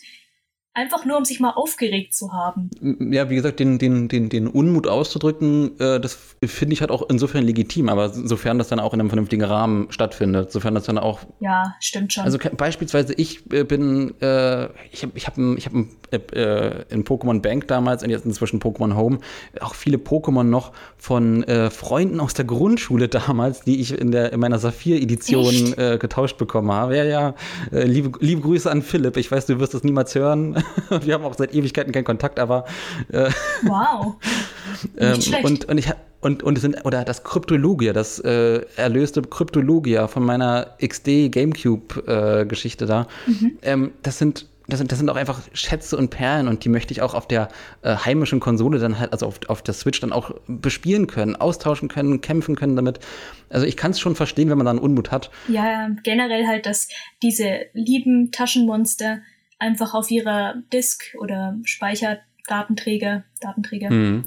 [0.80, 2.70] Einfach nur, um sich mal aufgeregt zu haben.
[3.12, 7.10] Ja, wie gesagt, den, den, den, den Unmut auszudrücken, äh, das finde ich halt auch
[7.10, 10.96] insofern legitim, aber sofern das dann auch in einem vernünftigen Rahmen stattfindet, sofern das dann
[10.96, 11.20] auch.
[11.40, 12.24] Ja, stimmt schon.
[12.24, 16.82] Also beispielsweise ich äh, bin, äh, ich habe ich hab ein, ich hab ein äh,
[16.88, 19.18] in Pokémon Bank damals und jetzt inzwischen Pokémon Home
[19.60, 24.32] auch viele Pokémon noch von äh, Freunden aus der Grundschule damals, die ich in, der,
[24.32, 26.96] in meiner Saphir-Edition äh, getauscht bekommen habe.
[26.96, 27.34] Ja, ja,
[27.72, 29.16] äh, liebe, liebe Grüße an Philipp.
[29.16, 30.62] Ich weiß, du wirst das niemals hören.
[31.02, 32.64] Wir haben auch seit Ewigkeiten keinen Kontakt, aber.
[33.12, 33.30] Äh,
[33.62, 34.16] wow.
[34.98, 40.06] ähm, und, und ich und, und es sind, oder das Kryptologia, das äh, erlöste Kryptologia
[40.06, 43.58] von meiner XD GameCube-Geschichte äh, da, mhm.
[43.62, 46.92] ähm, das sind das sind, das sind auch einfach Schätze und Perlen und die möchte
[46.92, 47.48] ich auch auf der
[47.82, 51.88] äh, heimischen Konsole dann halt, also auf, auf der Switch dann auch bespielen können, austauschen
[51.88, 53.00] können, kämpfen können damit.
[53.48, 55.30] Also ich kann es schon verstehen, wenn man da einen Unmut hat.
[55.48, 56.88] Ja, generell halt, dass
[57.22, 59.20] diese lieben Taschenmonster
[59.58, 64.24] einfach auf ihrer Disk oder Speicherdatenträger, Datenträger, mhm.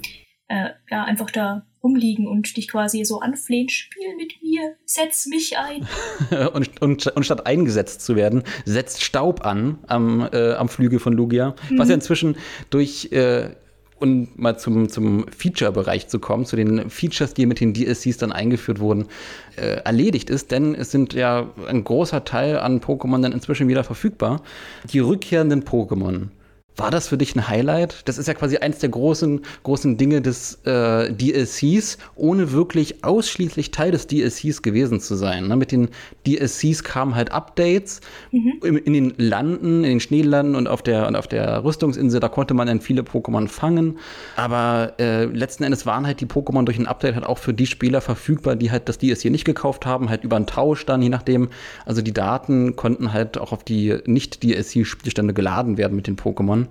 [0.47, 5.55] äh, ja, einfach da rumliegen und dich quasi so anflehen, spiel mit mir, setz mich
[5.57, 5.87] ein.
[6.53, 11.13] und, und, und, statt eingesetzt zu werden, setzt Staub an am, äh, am Flügel von
[11.13, 11.77] Lugia, mhm.
[11.77, 12.37] was ja inzwischen
[12.69, 13.49] durch äh,
[14.03, 18.33] und mal zum, zum Feature-Bereich zu kommen, zu den Features, die mit den DLCs dann
[18.33, 19.05] eingeführt wurden,
[19.55, 23.85] äh, erledigt ist, denn es sind ja ein großer Teil an Pokémon dann inzwischen wieder
[23.85, 24.41] verfügbar.
[24.91, 26.27] Die rückkehrenden Pokémon
[26.75, 28.01] war das für dich ein Highlight?
[28.05, 33.71] Das ist ja quasi eins der großen, großen Dinge des äh, DLCs, ohne wirklich ausschließlich
[33.71, 35.47] Teil des DLCs gewesen zu sein.
[35.47, 35.55] Ne?
[35.55, 35.89] Mit den
[36.25, 38.53] DLCs kamen halt Updates mhm.
[38.63, 42.29] in, in, den Landen, in den Schneelanden und auf der, und auf der Rüstungsinsel, da
[42.29, 43.99] konnte man dann viele Pokémon fangen.
[44.35, 47.67] Aber äh, letzten Endes waren halt die Pokémon durch ein Update halt auch für die
[47.67, 51.09] Spieler verfügbar, die halt das DLC nicht gekauft haben, halt über einen Tausch dann, je
[51.09, 51.49] nachdem.
[51.85, 56.62] Also die Daten konnten halt auch auf die Nicht-DLC-Spielstände geladen werden mit den Pokémon.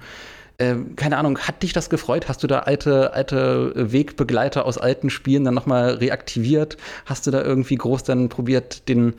[0.59, 2.29] Äh, keine Ahnung, hat dich das gefreut?
[2.29, 6.77] Hast du da alte, alte Wegbegleiter aus alten Spielen dann nochmal reaktiviert?
[7.07, 9.15] Hast du da irgendwie groß dann probiert, den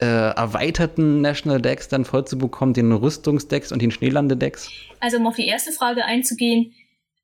[0.00, 4.70] äh, erweiterten National Decks dann voll zu bekommen, den Rüstungsdecks und den Schneelandedecks?
[5.00, 6.72] Also um auf die erste Frage einzugehen,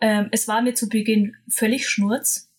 [0.01, 2.51] ähm, es war mir zu Beginn völlig schnurz.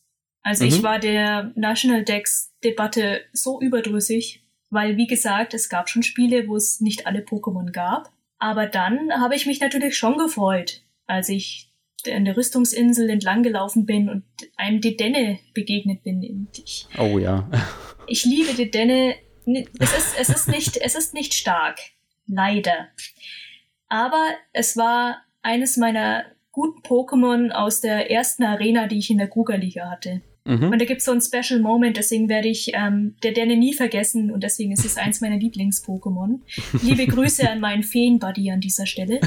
[0.43, 0.69] Also mhm.
[0.69, 6.47] ich war der National Decks Debatte so überdrüssig, weil wie gesagt, es gab schon Spiele,
[6.47, 8.11] wo es nicht alle Pokémon gab.
[8.41, 11.69] Aber dann habe ich mich natürlich schon gefreut, als ich
[12.11, 14.23] an der Rüstungsinsel entlang gelaufen bin und
[14.57, 16.47] einem Dedenne begegnet bin.
[16.57, 17.47] Ich, oh ja.
[18.07, 19.13] ich liebe Dedenne.
[19.77, 21.77] Es ist, es ist nicht, es ist nicht stark.
[22.25, 22.87] Leider.
[23.89, 29.27] Aber es war eines meiner guten Pokémon aus der ersten Arena, die ich in der
[29.27, 30.23] Kuga-Liga hatte.
[30.45, 30.69] Mhm.
[30.71, 34.31] Und da gibt's so ein Special Moment, deswegen werde ich ähm, der Denne nie vergessen
[34.31, 36.39] und deswegen ist es eins meiner Lieblings-Pokémon.
[36.81, 39.19] Liebe Grüße an meinen Feen-Buddy an dieser Stelle.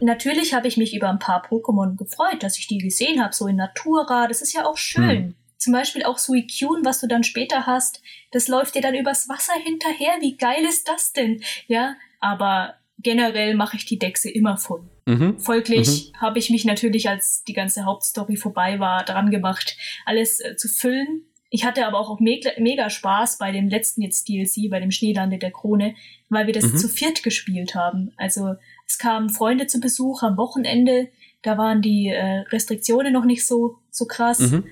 [0.00, 3.46] Natürlich habe ich mich über ein paar Pokémon gefreut, dass ich die gesehen habe, so
[3.46, 4.26] in Natura.
[4.26, 5.26] Das ist ja auch schön.
[5.26, 5.34] Mhm.
[5.58, 9.52] Zum Beispiel auch Suicune, was du dann später hast, das läuft dir dann übers Wasser
[9.62, 10.14] hinterher.
[10.20, 11.42] Wie geil ist das denn?
[11.68, 14.82] Ja, aber generell mache ich die Dechse immer voll.
[15.06, 15.38] Mhm.
[15.38, 16.20] Folglich mhm.
[16.20, 20.68] habe ich mich natürlich, als die ganze Hauptstory vorbei war, dran gemacht, alles äh, zu
[20.68, 21.26] füllen.
[21.50, 25.38] Ich hatte aber auch me mega Spaß bei dem letzten jetzt DLC, bei dem Schneelande
[25.38, 25.94] der Krone,
[26.30, 26.76] weil wir das mhm.
[26.78, 28.12] zu viert gespielt haben.
[28.16, 28.54] Also
[28.86, 31.08] es kamen Freunde zu Besuch am Wochenende,
[31.42, 34.38] da waren die äh, Restriktionen noch nicht so, so krass.
[34.38, 34.64] Mhm.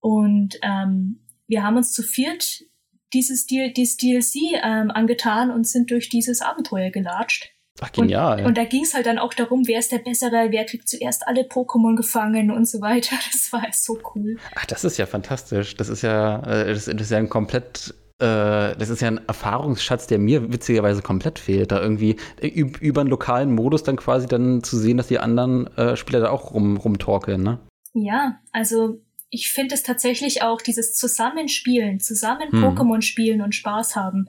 [0.00, 2.64] Und ähm, wir haben uns zu viert
[3.12, 7.55] dieses, dieses DLC ähm, angetan und sind durch dieses Abenteuer gelatscht.
[7.80, 8.40] Ach, genial.
[8.40, 10.88] Und, und da ging es halt dann auch darum, wer ist der Bessere, wer kriegt
[10.88, 13.16] zuerst alle Pokémon gefangen und so weiter.
[13.32, 14.36] Das war so cool.
[14.54, 15.76] Ach, das ist ja fantastisch.
[15.76, 19.20] Das ist ja, äh, das, das ist ja ein komplett äh, das ist ja ein
[19.28, 24.62] Erfahrungsschatz, der mir witzigerweise komplett fehlt, da irgendwie über einen lokalen Modus dann quasi dann
[24.62, 27.58] zu sehen, dass die anderen äh, Spieler da auch rum, rumtorkeln, ne?
[27.92, 32.64] Ja, also ich finde es tatsächlich auch dieses Zusammenspielen, zusammen hm.
[32.64, 34.28] Pokémon spielen und Spaß haben,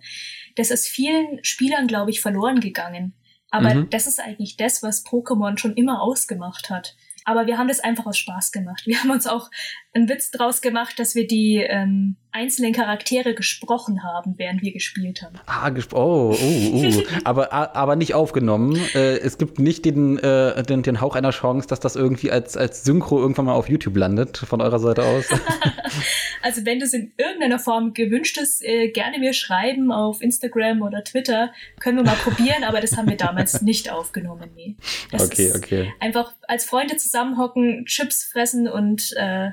[0.56, 3.14] das ist vielen Spielern, glaube ich, verloren gegangen.
[3.50, 3.90] Aber mhm.
[3.90, 6.96] das ist eigentlich das, was Pokémon schon immer ausgemacht hat.
[7.28, 8.84] Aber wir haben das einfach aus Spaß gemacht.
[8.86, 9.52] Wir haben uns auch
[9.94, 15.24] einen Witz draus gemacht, dass wir die ähm, einzelnen Charaktere gesprochen haben, während wir gespielt
[15.24, 15.36] haben.
[15.46, 17.04] Ah, oh, oh, oh.
[17.26, 18.80] aber, aber nicht aufgenommen.
[18.96, 22.56] Äh, es gibt nicht den, äh, den, den Hauch einer Chance, dass das irgendwie als,
[22.56, 25.26] als Synchro irgendwann mal auf YouTube landet, von eurer Seite aus.
[26.42, 31.04] also wenn das in irgendeiner Form gewünscht ist, äh, gerne mir schreiben auf Instagram oder
[31.04, 31.52] Twitter.
[31.80, 34.52] Können wir mal probieren, aber das haben wir damals nicht aufgenommen.
[34.56, 34.76] Nee.
[35.12, 35.94] Das okay, okay.
[36.00, 39.50] Einfach als Freunde zusammenhocken, Chips fressen und äh,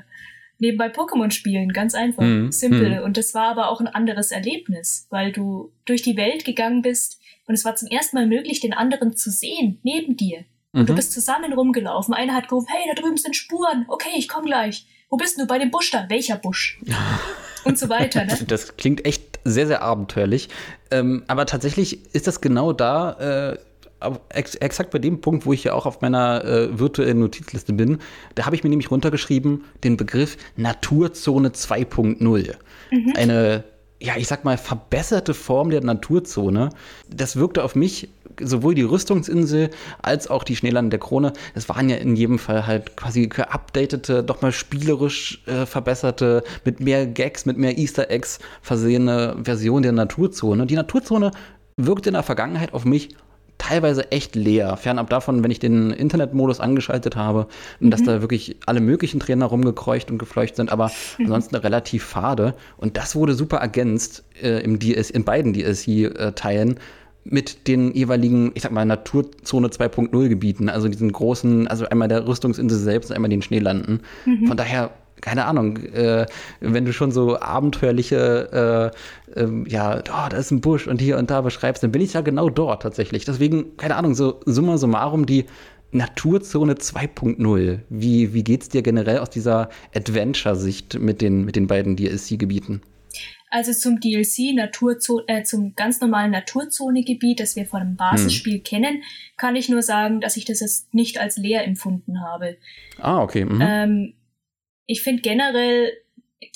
[0.59, 2.51] nebenbei Pokémon spielen, ganz einfach, mhm.
[2.51, 2.99] simpel.
[2.99, 3.03] Mhm.
[3.03, 7.19] Und das war aber auch ein anderes Erlebnis, weil du durch die Welt gegangen bist
[7.47, 10.45] und es war zum ersten Mal möglich, den anderen zu sehen, neben dir.
[10.71, 10.97] Und du mhm.
[10.97, 12.13] bist zusammen rumgelaufen.
[12.13, 13.85] Einer hat gerufen, hey, da drüben sind Spuren.
[13.87, 14.85] Okay, ich komm gleich.
[15.09, 15.45] Wo bist du?
[15.45, 16.05] Bei dem Busch da.
[16.09, 16.81] Welcher Busch?
[17.63, 18.25] und so weiter.
[18.25, 18.37] Ne?
[18.47, 20.49] Das klingt echt sehr, sehr abenteuerlich.
[20.91, 23.57] Ähm, aber tatsächlich ist das genau da, äh,
[24.29, 27.99] ex exakt bei dem Punkt, wo ich ja auch auf meiner äh, virtuellen Notizliste bin,
[28.35, 32.55] da habe ich mir nämlich runtergeschrieben den Begriff Naturzone 2.0.
[32.91, 33.13] Mhm.
[33.15, 33.63] Eine,
[34.01, 36.69] ja, ich sag mal, verbesserte Form der Naturzone.
[37.09, 38.09] Das wirkte auf mich
[38.41, 39.69] sowohl die Rüstungsinsel
[40.01, 44.23] als auch die Schneelande der Krone, das waren ja in jedem Fall halt quasi geupdatete,
[44.23, 49.93] doch mal spielerisch äh, verbesserte, mit mehr Gags, mit mehr Easter Eggs versehene Version der
[49.93, 50.65] Naturzone.
[50.65, 51.31] Die Naturzone
[51.77, 53.15] wirkte in der Vergangenheit auf mich
[53.57, 54.77] teilweise echt leer.
[54.77, 57.47] Fernab davon, wenn ich den Internetmodus angeschaltet habe,
[57.79, 57.91] mhm.
[57.91, 61.25] dass da wirklich alle möglichen Trainer rumgekreucht und gefleucht sind, aber mhm.
[61.25, 62.53] ansonsten relativ fade.
[62.77, 66.79] Und das wurde super ergänzt äh, im DS, in beiden DLC-Teilen
[67.25, 72.27] mit den jeweiligen, ich sag mal, Naturzone 2.0 Gebieten, also diesen großen, also einmal der
[72.27, 74.01] Rüstungsinsel selbst und einmal den Schneelanden.
[74.25, 74.47] Mhm.
[74.47, 76.25] Von daher keine Ahnung, äh,
[76.59, 78.93] wenn du schon so abenteuerliche,
[79.35, 82.01] äh, äh, ja, oh, da ist ein Busch und hier und da beschreibst, dann bin
[82.01, 83.25] ich ja genau dort tatsächlich.
[83.25, 85.45] Deswegen, keine Ahnung, so summa summarum die
[85.91, 87.79] Naturzone 2.0.
[87.89, 92.81] Wie, wie geht's dir generell aus dieser Adventure-Sicht mit den, mit den beiden DLC-Gebieten?
[93.49, 98.63] Also zum DLC, Naturzone, äh, zum ganz normalen Naturzone-Gebiet, das wir von dem Basisspiel hm.
[98.63, 99.03] kennen,
[99.37, 102.57] kann ich nur sagen, dass ich das jetzt nicht als leer empfunden habe.
[102.99, 103.45] Ah, okay.
[103.45, 103.61] Mhm.
[103.61, 104.13] Ähm,
[104.85, 105.93] ich finde generell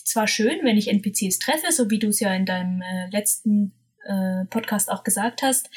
[0.04, 3.74] zwar schön, wenn ich NPCs treffe, so wie du es ja in deinem äh, letzten
[4.06, 5.70] äh, Podcast auch gesagt hast,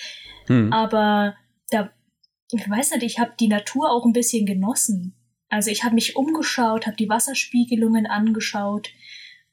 [0.47, 0.73] hm.
[0.73, 1.37] aber
[1.71, 1.91] da,
[2.51, 5.15] ich weiß nicht, ich habe die Natur auch ein bisschen genossen.
[5.49, 8.89] Also ich habe mich umgeschaut, habe die Wasserspiegelungen angeschaut,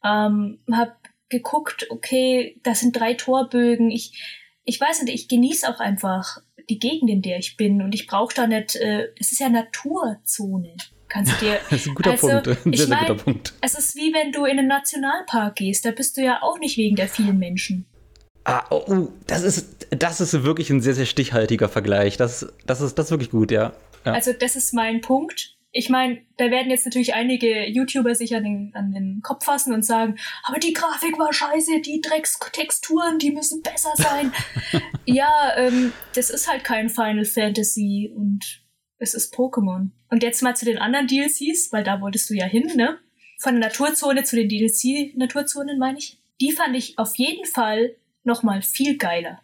[0.03, 0.95] ähm, habe
[1.29, 3.91] geguckt, okay, das sind drei Torbögen.
[3.91, 4.23] Ich,
[4.63, 8.07] ich weiß nicht, ich genieße auch einfach die Gegend, in der ich bin und ich
[8.07, 10.75] brauche da nicht, äh, es ist ja Naturzone.
[11.09, 11.59] Kannst du dir.
[11.69, 12.47] Das ist ein guter also, Punkt.
[12.47, 13.53] Ein sehr, sehr mein, guter Punkt.
[13.61, 15.85] Es ist wie wenn du in einen Nationalpark gehst.
[15.85, 17.85] Da bist du ja auch nicht wegen der vielen Menschen.
[18.45, 22.17] Ah, oh, oh, das ist, das ist wirklich ein sehr, sehr stichhaltiger Vergleich.
[22.17, 23.73] Das, das, ist, das ist wirklich gut, ja.
[24.05, 24.13] ja.
[24.13, 25.55] Also, das ist mein Punkt.
[25.71, 29.71] Ich meine, da werden jetzt natürlich einige YouTuber sich an den, an den Kopf fassen
[29.71, 34.31] und sagen, aber die Grafik war scheiße, die Dreckstexturen, die müssen besser sein.
[35.05, 38.58] ja, ähm, das ist halt kein Final Fantasy und
[38.99, 39.89] es ist Pokémon.
[40.09, 42.99] Und jetzt mal zu den anderen DLCs, weil da wolltest du ja hin, ne?
[43.39, 46.19] Von der Naturzone zu den DLC-Naturzonen, meine ich.
[46.41, 49.41] Die fand ich auf jeden Fall noch mal viel geiler.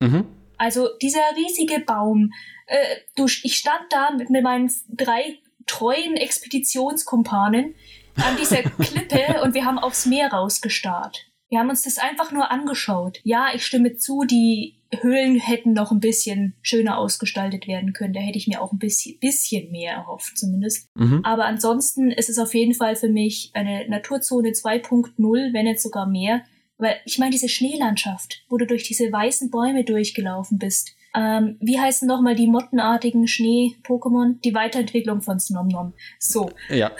[0.00, 0.26] Mhm.
[0.56, 2.32] Also dieser riesige Baum.
[2.66, 7.74] Äh, du, ich stand da mit, mit meinen drei treuen Expeditionskumpanen
[8.16, 11.26] an dieser Klippe und wir haben aufs Meer rausgestarrt.
[11.48, 13.20] Wir haben uns das einfach nur angeschaut.
[13.24, 18.12] Ja, ich stimme zu, die Höhlen hätten noch ein bisschen schöner ausgestaltet werden können.
[18.12, 20.88] Da hätte ich mir auch ein bisschen, bisschen mehr erhofft, zumindest.
[20.94, 21.20] Mhm.
[21.24, 26.06] Aber ansonsten ist es auf jeden Fall für mich eine Naturzone 2.0, wenn nicht sogar
[26.06, 26.42] mehr.
[26.78, 30.94] Weil ich meine, diese Schneelandschaft, wo du durch diese weißen Bäume durchgelaufen bist.
[31.16, 34.40] Ähm, wie heißen nochmal die mottenartigen Schnee-Pokémon?
[34.42, 35.94] Die Weiterentwicklung von Snomnom.
[36.18, 36.50] So.
[36.68, 36.90] Ja.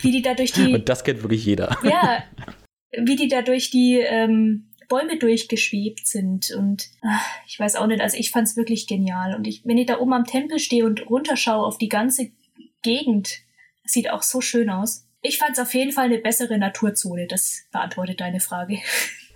[0.00, 0.74] wie die da durch die.
[0.74, 1.76] Und das kennt wirklich jeder.
[1.82, 2.24] Ja,
[2.96, 8.00] wie die da durch die ähm, Bäume durchgeschwebt sind und ach, ich weiß auch nicht,
[8.00, 11.08] also ich fand's wirklich genial und ich, wenn ich da oben am Tempel stehe und
[11.08, 12.30] runterschaue auf die ganze
[12.82, 13.40] Gegend,
[13.84, 15.04] sieht auch so schön aus.
[15.20, 17.26] Ich fand's auf jeden Fall eine bessere Naturzone.
[17.26, 18.78] Das beantwortet deine Frage.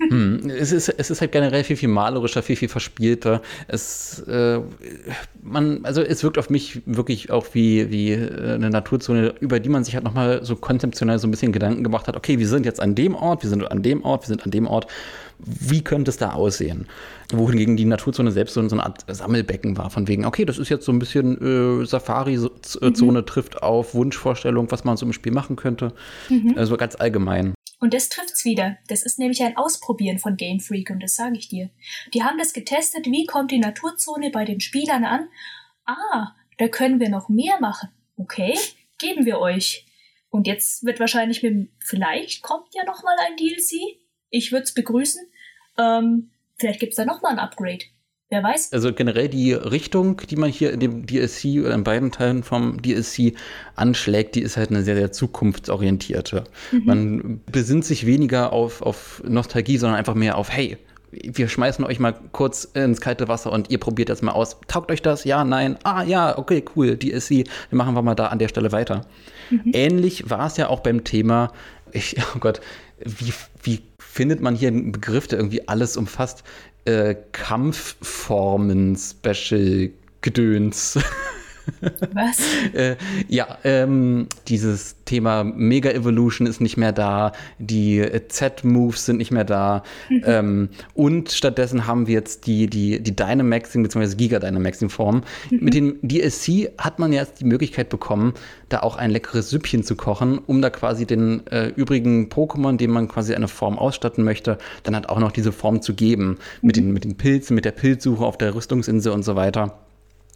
[0.09, 3.41] Hm, es, ist, es ist halt generell viel, viel malerischer, viel, viel verspielter.
[3.69, 4.61] Es, äh,
[5.41, 9.69] man, also es wirkt auf mich wirklich auch wie, wie äh, eine Naturzone, über die
[9.69, 12.17] man sich halt nochmal so konzeptionell so ein bisschen Gedanken gemacht hat.
[12.17, 14.51] Okay, wir sind jetzt an dem Ort, wir sind an dem Ort, wir sind an
[14.51, 14.89] dem Ort
[15.45, 16.87] wie könnte es da aussehen?
[17.33, 20.85] Wohingegen die Naturzone selbst so eine Art Sammelbecken war, von wegen, okay, das ist jetzt
[20.85, 23.27] so ein bisschen äh, Safari-Zone, mhm.
[23.27, 25.95] trifft auf Wunschvorstellung, was man so im Spiel machen könnte.
[26.29, 26.55] Mhm.
[26.57, 27.55] Also ganz allgemein.
[27.83, 28.79] Und das trifft's wieder.
[28.87, 31.69] Das ist nämlich ein Ausprobieren von Game Freak und das sage ich dir.
[32.15, 35.29] Die haben das getestet, wie kommt die Naturzone bei den Spielern an?
[35.85, 36.29] Ah,
[36.59, 37.89] da können wir noch mehr machen.
[38.17, 38.57] Okay,
[38.99, 39.85] geben wir euch.
[40.31, 43.99] Und jetzt wird wahrscheinlich mit, vielleicht kommt ja noch mal ein DLC.
[44.31, 45.21] Ich würde es begrüßen.
[45.79, 47.85] Ähm, vielleicht gibt es da nochmal ein Upgrade.
[48.33, 48.73] Wer weiß?
[48.73, 52.81] Also generell die Richtung, die man hier in dem DLC oder in beiden Teilen vom
[52.81, 53.35] DLC
[53.77, 56.45] anschlägt, die ist halt eine sehr, sehr zukunftsorientierte.
[56.71, 56.83] Mhm.
[56.87, 60.79] Man besinnt sich weniger auf, auf Nostalgie, sondern einfach mehr auf, hey,
[61.11, 64.57] wir schmeißen euch mal kurz ins kalte Wasser und ihr probiert das mal aus.
[64.67, 65.25] Taugt euch das?
[65.25, 65.77] Ja, nein.
[65.83, 66.97] Ah, ja, okay, cool.
[66.97, 67.31] DLC.
[67.31, 69.03] Wir machen wir mal da an der Stelle weiter.
[69.51, 69.73] Mhm.
[69.75, 71.53] Ähnlich war es ja auch beim Thema,
[71.93, 72.63] ich, oh Gott,
[73.05, 73.83] wie, wie
[74.13, 76.45] findet man hier einen Begriff, der irgendwie alles umfasst?
[76.85, 79.91] Äh, Kampfformen, Special
[80.21, 80.99] Gedöns.
[82.15, 82.39] Was?
[82.75, 82.97] äh,
[83.29, 89.45] ja, ähm, dieses Thema Mega Evolution ist nicht mehr da, die Z-Moves sind nicht mehr
[89.45, 89.83] da.
[90.09, 90.23] Mhm.
[90.25, 94.17] Ähm, und stattdessen haben wir jetzt die, die, die Dynamaxing bzw.
[94.17, 95.23] Giga Dynamaxing Form.
[95.51, 95.59] Mhm.
[95.61, 98.35] Mit dem DLC hat man jetzt die Möglichkeit bekommen,
[98.69, 102.91] da auch ein leckeres Süppchen zu kochen, um da quasi den äh, übrigen Pokémon, dem
[102.91, 106.29] man quasi eine Form ausstatten möchte, dann halt auch noch diese Form zu geben.
[106.29, 106.37] Mhm.
[106.63, 109.79] Mit, den, mit den Pilzen, mit der Pilzsuche auf der Rüstungsinsel und so weiter.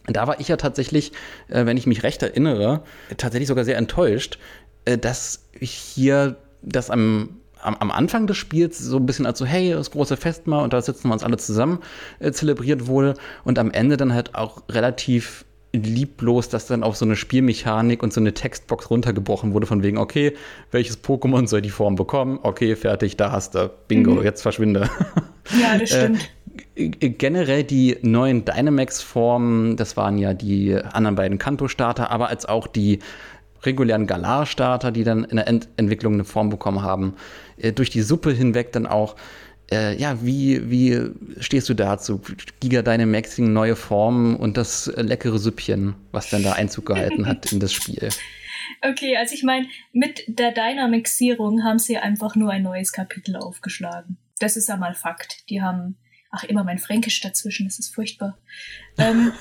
[0.07, 1.11] Da war ich ja tatsächlich,
[1.49, 2.83] äh, wenn ich mich recht erinnere,
[3.17, 4.39] tatsächlich sogar sehr enttäuscht,
[4.85, 9.45] äh, dass ich hier das am, am, Anfang des Spiels so ein bisschen als so,
[9.45, 11.79] hey, das große Fest mal und da sitzen wir uns alle zusammen
[12.19, 15.45] äh, zelebriert wurde und am Ende dann halt auch relativ
[15.77, 19.97] lieblos, dass dann auf so eine Spielmechanik und so eine Textbox runtergebrochen wurde, von wegen,
[19.97, 20.33] okay,
[20.71, 22.39] welches Pokémon soll die Form bekommen?
[22.43, 23.71] Okay, fertig, da hast du.
[23.87, 24.23] Bingo, mhm.
[24.23, 24.89] jetzt verschwinde.
[25.61, 26.29] Ja, das stimmt.
[26.75, 32.67] Äh, generell die neuen Dynamax-Formen, das waren ja die anderen beiden Kanto-Starter, aber als auch
[32.67, 32.99] die
[33.63, 37.15] regulären Galar-Starter, die dann in der Ent Entwicklung eine Form bekommen haben,
[37.57, 39.15] äh, durch die Suppe hinweg dann auch.
[39.71, 42.21] Äh, ja, wie, wie stehst du dazu?
[42.59, 47.59] Giga Dynamaxing, neue Formen und das leckere Süppchen, was dann da Einzug gehalten hat in
[47.59, 48.09] das Spiel.
[48.81, 54.17] Okay, also ich meine, mit der Dynamixierung haben sie einfach nur ein neues Kapitel aufgeschlagen.
[54.39, 55.49] Das ist ja mal Fakt.
[55.49, 55.95] Die haben
[56.29, 58.37] Ach, immer mein Fränkisch dazwischen, das ist furchtbar.
[58.97, 59.31] Ähm,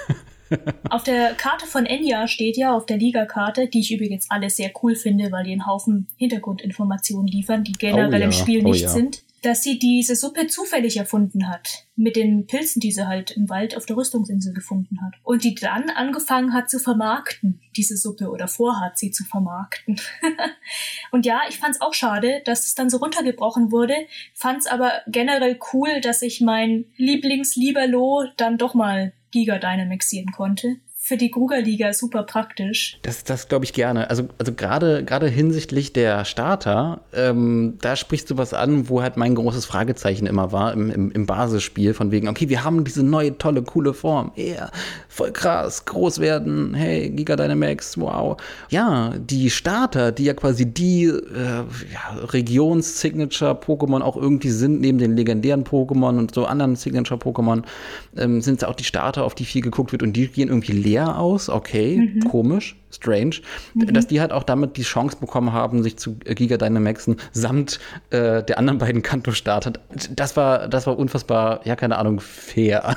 [0.91, 4.71] auf der Karte von Enya steht ja, auf der Liga-Karte, die ich übrigens alle sehr
[4.83, 8.71] cool finde, weil die einen Haufen Hintergrundinformationen liefern, die generell oh ja, im Spiel oh
[8.71, 8.89] nicht ja.
[8.89, 11.87] sind dass sie diese Suppe zufällig erfunden hat.
[11.95, 15.15] Mit den Pilzen, die sie halt im Wald auf der Rüstungsinsel gefunden hat.
[15.23, 20.01] Und die dann angefangen hat zu vermarkten, diese Suppe, oder vorhat, sie zu vermarkten.
[21.11, 23.95] und ja, ich fand's auch schade, dass es dann so runtergebrochen wurde,
[24.35, 30.77] fand's aber generell cool, dass ich mein Lieblings-Liberlo dann doch mal Giga Dynamaxieren konnte
[31.07, 32.99] für die Gruger-Liga super praktisch.
[33.03, 34.11] Das, das glaube ich gerne.
[34.11, 39.17] Also, also gerade gerade hinsichtlich der Starter, ähm, da sprichst du was an, wo halt
[39.17, 43.05] mein großes Fragezeichen immer war im, im, im Basisspiel, von wegen, okay, wir haben diese
[43.05, 44.33] neue, tolle, coole Form.
[44.37, 44.73] Yeah,
[45.17, 48.37] voll krass, groß werden, hey, Giga Dynamax, wow.
[48.69, 55.17] Ja, die Starter, die ja quasi die äh, ja, Regions-Signature-Pokémon auch irgendwie sind, neben den
[55.17, 57.63] legendären Pokémon und so anderen Signature-Pokémon,
[58.19, 60.73] ähm, sind es auch die Starter, auf die viel geguckt wird und die gehen irgendwie
[60.73, 62.21] leer aus, okay, mhm.
[62.29, 63.37] komisch, strange,
[63.75, 63.93] mhm.
[63.93, 67.79] dass die halt auch damit die Chance bekommen haben, sich zu Giga Dynamaxen samt
[68.11, 69.75] äh, der anderen beiden Kanto-Starter.
[70.11, 72.97] Das war, das war unfassbar, ja, keine Ahnung, fair.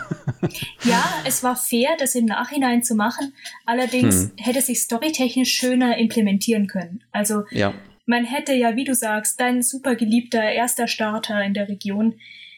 [0.84, 3.34] Ja, es war fair, das im Nachhinein zu machen.
[3.66, 4.32] Allerdings hm.
[4.38, 7.04] hätte sich storytechnisch schöner implementieren können.
[7.12, 7.74] Also, ja.
[8.06, 12.16] man hätte ja, wie du sagst, dein super geliebter erster Starter in der Region,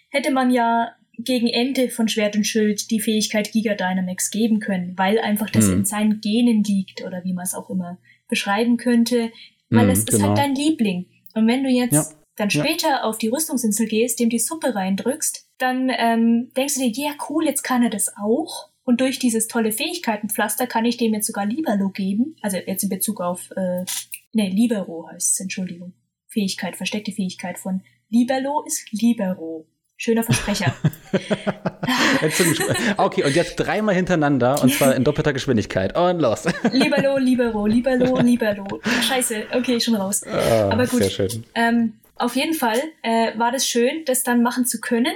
[0.09, 0.91] hätte man ja
[1.23, 5.65] gegen Ende von Schwert und Schild die Fähigkeit Giga Dynamax geben können, weil einfach das
[5.67, 5.73] hm.
[5.73, 7.97] in seinen Genen liegt oder wie man es auch immer
[8.27, 9.31] beschreiben könnte,
[9.69, 10.17] weil hm, es genau.
[10.17, 10.47] ist halt genau.
[10.47, 11.05] dein Liebling.
[11.33, 12.17] Und wenn du jetzt ja.
[12.35, 13.03] dann später ja.
[13.03, 17.45] auf die Rüstungsinsel gehst, dem die Suppe reindrückst, dann ähm, denkst du dir, ja cool,
[17.45, 18.69] jetzt kann er das auch.
[18.83, 22.35] Und durch dieses tolle Fähigkeitenpflaster kann ich dem jetzt sogar Libero geben.
[22.41, 23.85] Also jetzt in Bezug auf, äh,
[24.33, 25.93] ne, Libero heißt es, Entschuldigung.
[26.27, 29.67] Fähigkeit, versteckte Fähigkeit von Libero ist Libero.
[30.03, 30.73] Schöner Versprecher.
[32.97, 35.95] okay, und jetzt dreimal hintereinander und zwar in doppelter Geschwindigkeit.
[35.95, 36.45] Und los.
[36.71, 38.81] Liberlo, Libero, Liberlo, Libero.
[39.07, 40.23] Scheiße, okay, schon raus.
[40.25, 41.03] Ah, Aber gut.
[41.03, 41.43] Sehr schön.
[41.53, 45.13] Ähm, auf jeden Fall äh, war das schön, das dann machen zu können.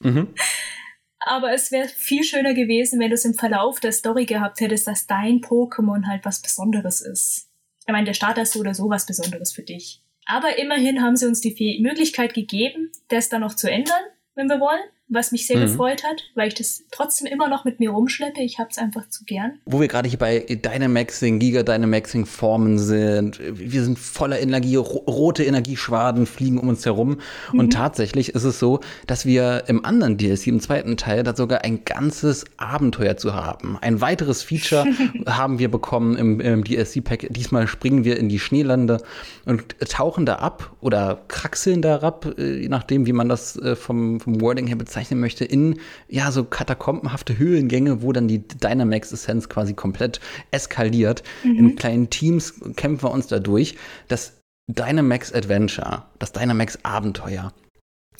[0.00, 0.28] Mhm.
[1.20, 4.86] Aber es wäre viel schöner gewesen, wenn du es im Verlauf der Story gehabt hättest,
[4.86, 7.48] dass dein Pokémon halt was Besonderes ist.
[7.86, 10.02] Ich meine, der Starter ist so oder so was Besonderes für dich.
[10.26, 14.02] Aber immerhin haben sie uns die Möglichkeit gegeben, das dann noch zu ändern
[14.38, 15.62] wenn wir wollen was mich sehr mhm.
[15.62, 18.42] gefreut hat, weil ich das trotzdem immer noch mit mir rumschleppe.
[18.42, 19.58] Ich habe es einfach zu gern.
[19.64, 25.44] Wo wir gerade hier bei Dynamaxing, Giga Dynamaxing Formen sind, wir sind voller Energie, rote
[25.44, 27.18] Energieschwaden fliegen um uns herum.
[27.52, 27.58] Mhm.
[27.58, 31.64] Und tatsächlich ist es so, dass wir im anderen DLC, im zweiten Teil, da sogar
[31.64, 33.78] ein ganzes Abenteuer zu haben.
[33.80, 34.86] Ein weiteres Feature
[35.26, 37.28] haben wir bekommen im, im DLC-Pack.
[37.30, 38.98] Diesmal springen wir in die Schneelande
[39.46, 43.74] und tauchen da ab oder kraxeln da ab, äh, je nachdem, wie man das äh,
[43.74, 48.46] vom, vom Wording her bezeichnet bezeichnen möchte, in ja so katakombenhafte Höhlengänge, wo dann die
[48.46, 50.20] Dynamax-Essenz quasi komplett
[50.50, 51.22] eskaliert.
[51.44, 51.56] Mhm.
[51.56, 53.76] In kleinen Teams kämpfen wir uns da durch.
[54.08, 57.52] Das Dynamax Adventure, das Dynamax Abenteuer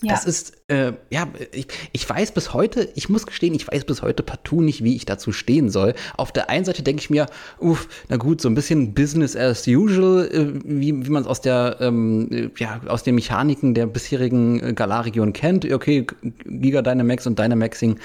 [0.03, 0.13] ja.
[0.13, 4.01] Das ist, äh, ja, ich, ich weiß bis heute, ich muss gestehen, ich weiß bis
[4.01, 5.95] heute partout nicht, wie ich dazu stehen soll.
[6.17, 7.27] Auf der einen Seite denke ich mir,
[7.59, 11.41] uff, na gut, so ein bisschen Business as usual, äh, wie, wie man es aus
[11.41, 15.71] der, ähm, äh, ja, aus den Mechaniken der bisherigen äh, Galar-Region kennt.
[15.71, 16.07] Okay,
[16.45, 17.99] Giga Dynamax und Dynamaxing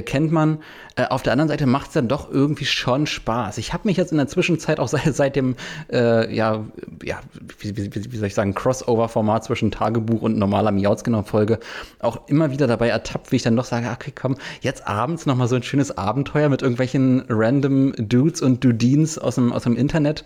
[0.00, 0.58] kennt man.
[0.96, 3.58] Äh, auf der anderen Seite macht es dann doch irgendwie schon Spaß.
[3.58, 5.54] Ich habe mich jetzt in der Zwischenzeit auch seit, seit dem,
[5.92, 6.64] äh, ja,
[7.04, 7.20] ja
[7.58, 11.60] wie, wie, wie, soll ich sagen, Crossover-Format zwischen Tagebuch und normaler Miauts-Genau-Folge
[11.98, 15.36] auch immer wieder dabei ertappt, wie ich dann doch sage, okay, komm, jetzt abends noch
[15.36, 19.76] mal so ein schönes Abenteuer mit irgendwelchen random Dudes und Dudines aus dem, aus dem
[19.76, 20.24] Internet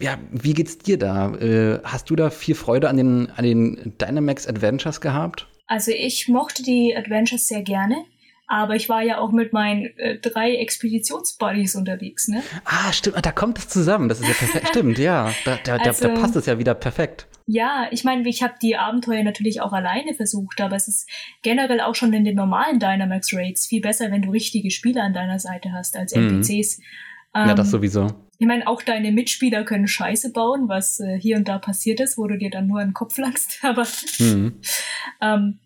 [0.00, 1.34] ja, wie geht's dir da?
[1.34, 5.48] Äh, hast du da viel Freude an den, an den Dynamax Adventures gehabt?
[5.66, 8.04] Also ich mochte die Adventures sehr gerne.
[8.50, 12.42] Aber ich war ja auch mit meinen äh, drei Expeditionsbuddies unterwegs, ne?
[12.64, 14.08] Ah, stimmt, da kommt es zusammen.
[14.08, 14.68] Das ist ja perfekt.
[14.70, 15.32] stimmt, ja.
[15.44, 17.26] Da, da, also, da, passt es ja wieder perfekt.
[17.46, 21.08] Ja, ich meine, ich habe die Abenteuer natürlich auch alleine versucht, aber es ist
[21.42, 25.12] generell auch schon in den normalen Dynamax Raids viel besser, wenn du richtige Spieler an
[25.12, 26.78] deiner Seite hast als NPCs.
[26.78, 26.84] Mhm.
[27.34, 28.06] Ähm, ja, das ähm, sowieso.
[28.38, 32.16] Ich meine, auch deine Mitspieler können Scheiße bauen, was äh, hier und da passiert ist,
[32.16, 33.58] wo du dir dann nur einen Kopf langst.
[33.62, 33.86] Aber
[34.18, 34.60] mhm.
[35.20, 35.58] ähm,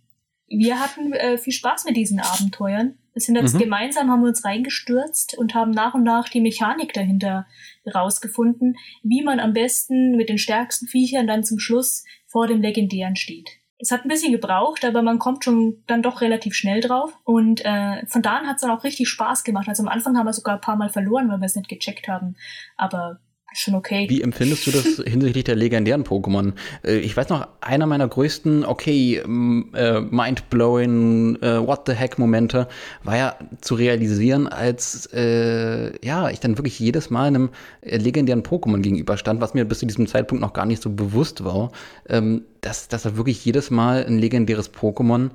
[0.58, 2.98] wir hatten äh, viel Spaß mit diesen Abenteuern.
[3.12, 3.58] Wir sind jetzt mhm.
[3.58, 7.46] gemeinsam, haben wir uns reingestürzt und haben nach und nach die Mechanik dahinter
[7.92, 13.16] rausgefunden, wie man am besten mit den stärksten Viechern dann zum Schluss vor dem Legendären
[13.16, 13.50] steht.
[13.78, 17.12] Es hat ein bisschen gebraucht, aber man kommt schon dann doch relativ schnell drauf.
[17.24, 19.68] Und äh, von da an hat es dann auch richtig Spaß gemacht.
[19.68, 22.06] Also am Anfang haben wir sogar ein paar Mal verloren, weil wir es nicht gecheckt
[22.06, 22.36] haben.
[22.76, 23.18] Aber
[23.54, 24.06] schon okay.
[24.08, 26.52] Wie empfindest du das hinsichtlich der legendären Pokémon?
[26.84, 32.68] Äh, ich weiß noch, einer meiner größten, okay, äh, mind-blowing, äh, what the heck Momente
[33.04, 37.50] war ja zu realisieren, als äh, ja, ich dann wirklich jedes Mal einem
[37.82, 41.72] legendären Pokémon gegenüberstand, was mir bis zu diesem Zeitpunkt noch gar nicht so bewusst war,
[42.08, 45.30] ähm, dass, dass er wirklich jedes Mal ein legendäres Pokémon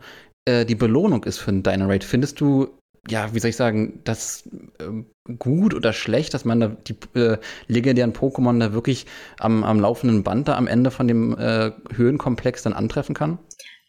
[0.50, 2.08] die Belohnung ist für ein Dynarite.
[2.08, 2.70] Findest du
[3.10, 4.50] ja, wie soll ich sagen, das
[4.80, 7.38] äh, gut oder schlecht, dass man da die äh,
[7.68, 9.06] legendären Pokémon da wirklich
[9.40, 13.40] am, am laufenden Band da am Ende von dem äh, Höhenkomplex dann antreffen kann?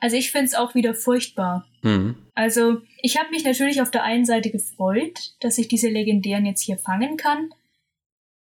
[0.01, 1.67] Also ich finde es auch wieder furchtbar.
[1.83, 2.17] Mhm.
[2.35, 6.63] Also ich habe mich natürlich auf der einen Seite gefreut, dass ich diese legendären jetzt
[6.63, 7.51] hier fangen kann,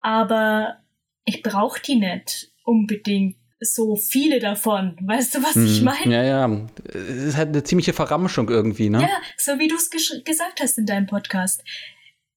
[0.01, 0.77] aber
[1.25, 4.97] ich brauche die nicht unbedingt so viele davon.
[5.01, 6.13] Weißt du, was hm, ich meine?
[6.13, 6.67] Ja, ja.
[6.85, 9.01] Es ist halt eine ziemliche Verramschung irgendwie, ne?
[9.01, 11.63] Ja, so wie du es gesagt hast in deinem Podcast.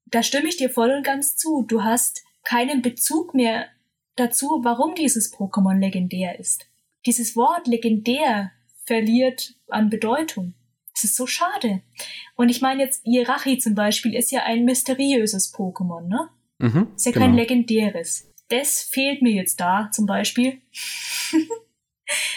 [0.07, 1.65] Da stimme ich dir voll und ganz zu.
[1.67, 3.67] Du hast keinen Bezug mehr
[4.17, 6.67] dazu, warum dieses Pokémon legendär ist.
[7.07, 8.51] Dieses Wort legendär
[8.85, 10.55] verliert an Bedeutung.
[10.95, 11.83] Es ist so schade.
[12.37, 16.29] Und ich meine jetzt, Jirachi zum Beispiel ist ja ein mysteriöses Pokémon, ne?
[16.59, 17.27] Mhm, ist ja genau.
[17.27, 20.61] kein legendäres das fehlt mir jetzt da zum Beispiel.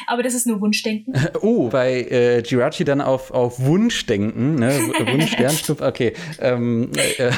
[0.07, 1.13] Aber das ist nur Wunschdenken.
[1.41, 4.69] Oh, bei äh, Girachi dann auf, auf Wunschdenken, ne?
[5.11, 6.13] Wunsch Sternstufe, okay.
[6.39, 7.31] Ähm, äh,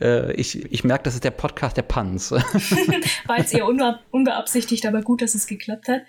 [0.00, 2.30] äh, ich, ich merke, das ist der Podcast der Panz.
[2.30, 6.02] War jetzt eher unbe unbeabsichtigt, aber gut, dass es geklappt hat.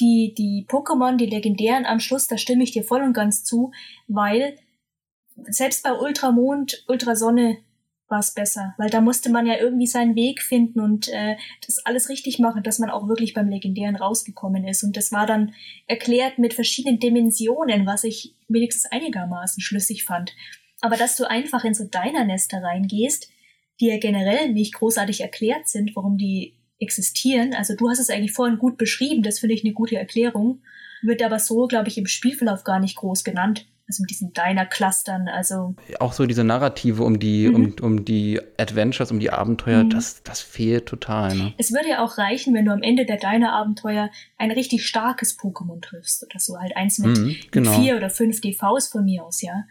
[0.00, 3.72] Die, die Pokémon, die legendären am Schluss, da stimme ich dir voll und ganz zu,
[4.06, 4.56] weil
[5.48, 7.58] selbst bei Ultramond, Ultrasonne
[8.12, 11.36] war es besser, weil da musste man ja irgendwie seinen Weg finden und äh,
[11.66, 14.84] das alles richtig machen, dass man auch wirklich beim Legendären rausgekommen ist.
[14.84, 15.54] Und das war dann
[15.88, 20.32] erklärt mit verschiedenen Dimensionen, was ich wenigstens einigermaßen schlüssig fand.
[20.80, 23.28] Aber dass du einfach in so deiner Nester reingehst,
[23.80, 27.54] die ja generell nicht großartig erklärt sind, warum die existieren.
[27.54, 30.62] Also du hast es eigentlich vorhin gut beschrieben, das finde ich eine gute Erklärung,
[31.02, 35.28] wird aber so, glaube ich, im Spielverlauf gar nicht groß genannt also mit diesen Diner-Clustern,
[35.28, 35.74] also.
[36.00, 37.54] Auch so diese Narrative um die, mhm.
[37.54, 39.90] um, um die Adventures, um die Abenteuer, mhm.
[39.90, 41.34] das, das fehlt total.
[41.34, 41.54] Ne?
[41.58, 45.80] Es würde ja auch reichen, wenn du am Ende der Diner-Abenteuer ein richtig starkes Pokémon
[45.80, 47.70] triffst oder so, halt eins mit, mhm, genau.
[47.70, 49.64] mit vier oder fünf DVs von mir aus, ja.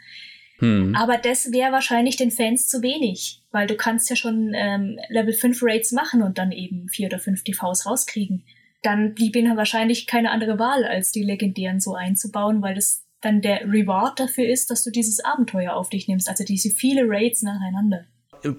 [0.61, 0.95] Mhm.
[0.95, 5.33] Aber das wäre wahrscheinlich den Fans zu wenig, weil du kannst ja schon ähm, Level
[5.33, 8.43] 5 Raids machen und dann eben vier oder fünf DVs rauskriegen.
[8.83, 13.41] Dann blieb ihnen wahrscheinlich keine andere Wahl, als die legendären so einzubauen, weil das dann
[13.41, 17.41] der Reward dafür ist, dass du dieses Abenteuer auf dich nimmst, also diese viele Raids
[17.41, 18.05] nacheinander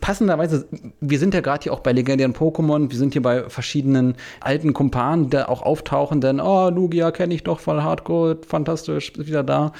[0.01, 0.69] passenderweise,
[1.01, 4.73] wir sind ja gerade hier auch bei legendären Pokémon, wir sind hier bei verschiedenen alten
[4.73, 9.73] Kumpanen, die auch auftauchen, denn, oh, Lugia kenne ich doch voll Hardcore, fantastisch, wieder da.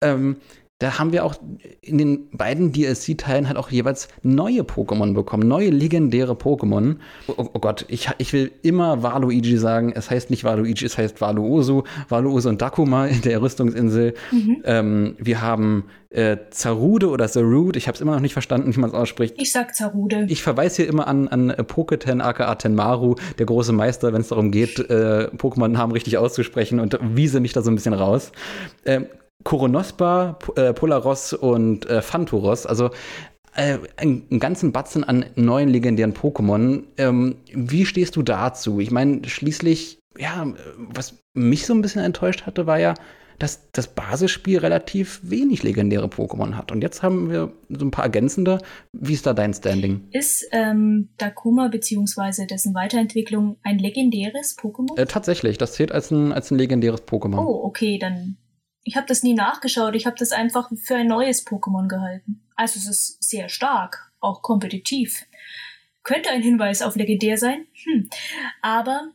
[0.00, 0.36] Ähm,
[0.80, 1.34] da haben wir auch
[1.82, 6.96] in den beiden DLC-Teilen halt auch jeweils neue Pokémon bekommen, neue legendäre Pokémon.
[7.26, 9.92] Oh, oh, Gott, ich, ich will immer Waluigi sagen.
[9.94, 11.82] Es heißt nicht Waluigi, es heißt Waluosu.
[12.08, 14.14] Waluosu und Dakuma in der Rüstungsinsel.
[14.32, 14.62] Mhm.
[14.64, 18.80] Ähm, wir haben äh, Zarude oder Zarude, ich habe es immer noch nicht verstanden, wie
[18.80, 19.34] man es ausspricht.
[19.36, 20.24] Ich sag Zarude.
[20.30, 24.50] Ich verweise hier immer an, an Poketen aka Tenmaru, der große Meister, wenn es darum
[24.50, 28.32] geht, äh, Pokémon-Namen richtig auszusprechen und wiese mich da so ein bisschen raus.
[28.86, 29.06] Ähm,
[29.44, 32.66] Koronospa, äh, Polaros und äh, Phantoros.
[32.66, 32.90] Also
[33.54, 36.84] äh, einen, einen ganzen Batzen an neuen legendären Pokémon.
[36.96, 38.80] Ähm, wie stehst du dazu?
[38.80, 42.94] Ich meine, schließlich ja, was mich so ein bisschen enttäuscht hatte, war ja,
[43.38, 46.70] dass das Basisspiel relativ wenig legendäre Pokémon hat.
[46.72, 48.58] Und jetzt haben wir so ein paar ergänzende.
[48.92, 50.08] Wie ist da dein Standing?
[50.10, 52.44] Ist ähm, Dakuma bzw.
[52.44, 54.98] dessen Weiterentwicklung ein legendäres Pokémon?
[54.98, 57.38] Äh, tatsächlich, das zählt als ein, als ein legendäres Pokémon.
[57.38, 58.36] Oh, okay, dann.
[58.82, 59.94] Ich habe das nie nachgeschaut.
[59.94, 62.42] Ich habe das einfach für ein neues Pokémon gehalten.
[62.56, 65.26] Also es ist sehr stark, auch kompetitiv.
[66.02, 67.66] Könnte ein Hinweis auf legendär sein.
[67.84, 68.08] Hm.
[68.62, 69.10] Aber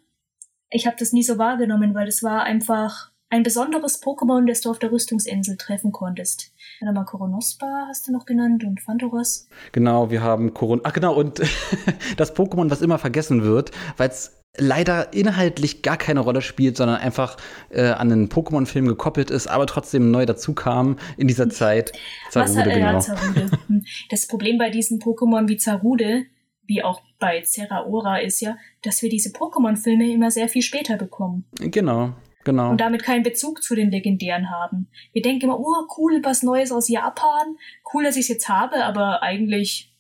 [0.70, 4.70] ich habe das nie so wahrgenommen, weil es war einfach ein besonderes Pokémon, das du
[4.70, 6.54] auf der Rüstungsinsel treffen konntest.
[6.80, 9.48] Warte mal, Koronospa hast du noch genannt und Phantoros.
[9.72, 10.82] Genau, wir haben Koron.
[10.84, 11.42] Ach genau, und
[12.18, 16.98] das Pokémon, was immer vergessen wird, weil es leider inhaltlich gar keine Rolle spielt, sondern
[16.98, 17.38] einfach
[17.70, 21.92] äh, an einen Pokémon-Film gekoppelt ist, aber trotzdem neu dazu kam in dieser Zeit.
[22.30, 23.00] Zarude, Was, äh, genau.
[23.00, 23.52] Zarude.
[23.68, 23.86] Hm.
[24.10, 26.26] Das Problem bei diesen Pokémon wie Zarude,
[26.64, 31.46] wie auch bei Zeraora, ist ja, dass wir diese Pokémon-Filme immer sehr viel später bekommen.
[31.60, 32.14] Genau.
[32.44, 32.70] Genau.
[32.70, 34.88] Und damit keinen Bezug zu den legendären haben.
[35.14, 37.58] Wir denken immer, oh, cool, was Neues aus Japan.
[37.92, 39.92] Cool, dass ich es jetzt habe, aber eigentlich,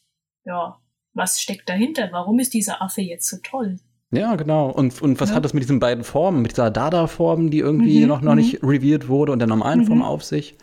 [0.45, 0.79] ja,
[1.15, 2.09] was steckt dahinter?
[2.11, 3.77] Warum ist dieser Affe jetzt so toll?
[4.15, 4.69] Ja, genau.
[4.69, 5.35] Und, und was ja.
[5.35, 8.61] hat das mit diesen beiden Formen, mit dieser Dada-Form, die irgendwie mhm, noch, noch nicht
[8.61, 8.69] mhm.
[8.69, 9.87] revealed wurde und der normalen mhm.
[9.87, 10.55] Form auf sich?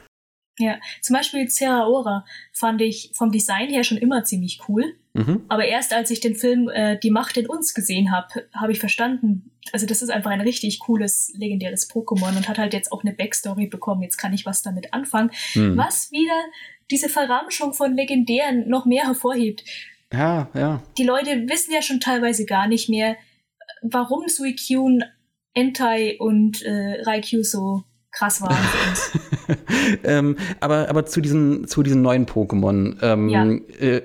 [0.59, 4.95] Ja, zum Beispiel Zeraora fand ich vom Design her schon immer ziemlich cool.
[5.15, 5.45] Mhm.
[5.49, 8.79] Aber erst als ich den Film äh, Die Macht in uns gesehen habe, habe ich
[8.79, 13.03] verstanden, also das ist einfach ein richtig cooles, legendäres Pokémon und hat halt jetzt auch
[13.03, 14.03] eine Backstory bekommen.
[14.03, 15.31] Jetzt kann ich was damit anfangen.
[15.55, 15.77] Mhm.
[15.77, 16.39] Was wieder
[16.91, 19.65] diese Verramschung von Legendären noch mehr hervorhebt.
[20.13, 20.83] Ja, ja.
[20.99, 23.17] Die Leute wissen ja schon teilweise gar nicht mehr,
[23.83, 25.05] warum Suikyun,
[25.55, 29.59] Entei und äh, Raikyu so krass waren für uns.
[30.05, 32.97] ähm, aber, aber zu diesen, zu diesen neuen Pokémon.
[33.03, 33.51] Ähm, ja.
[33.51, 34.03] äh,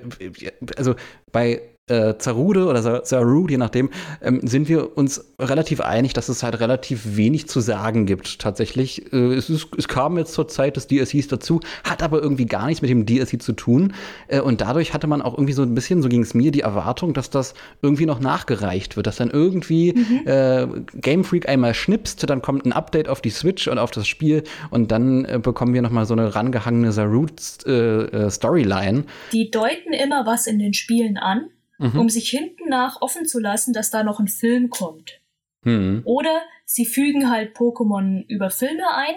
[0.76, 0.94] also
[1.32, 3.90] bei äh, Zarude oder Zarud, je nachdem,
[4.22, 8.38] ähm, sind wir uns relativ einig, dass es halt relativ wenig zu sagen gibt.
[8.38, 12.46] Tatsächlich, äh, es, ist, es kam jetzt zur Zeit des DLCs dazu, hat aber irgendwie
[12.46, 13.94] gar nichts mit dem DLC zu tun.
[14.28, 16.60] Äh, und dadurch hatte man auch irgendwie so ein bisschen, so ging es mir, die
[16.60, 20.26] Erwartung, dass das irgendwie noch nachgereicht wird, dass dann irgendwie mhm.
[20.26, 24.06] äh, Game Freak einmal schnipst, dann kommt ein Update auf die Switch und auf das
[24.06, 28.98] Spiel und dann äh, bekommen wir noch mal so eine rangehangene Zarud-Storyline.
[28.98, 31.98] Äh, die deuten immer was in den Spielen an mhm.
[31.98, 35.20] um sich hinten nach offen zu lassen, dass da noch ein Film kommt.
[35.64, 36.02] Mhm.
[36.04, 39.16] Oder sie fügen halt Pokémon über Filme ein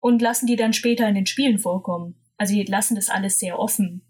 [0.00, 2.14] und lassen die dann später in den Spielen vorkommen.
[2.38, 4.02] Also die lassen das alles sehr offen,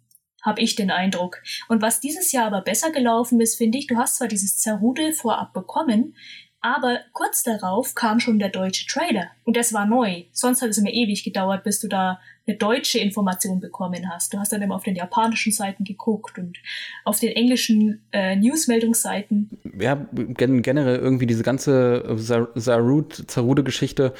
[0.42, 1.42] habe ich den Eindruck.
[1.68, 5.12] Und was dieses Jahr aber besser gelaufen ist, finde ich, du hast zwar dieses Zerrude
[5.12, 6.16] vorab bekommen,
[6.60, 9.30] aber kurz darauf kam schon der deutsche Trailer.
[9.44, 10.24] Und das war neu.
[10.32, 14.32] Sonst hat es immer ewig gedauert, bis du da eine deutsche Information bekommen hast.
[14.32, 16.58] Du hast dann immer auf den japanischen Seiten geguckt und
[17.04, 19.50] auf den englischen äh, Newsmeldungsseiten.
[19.78, 22.16] Ja, gen generell irgendwie diese ganze
[22.56, 24.14] Zarude-Geschichte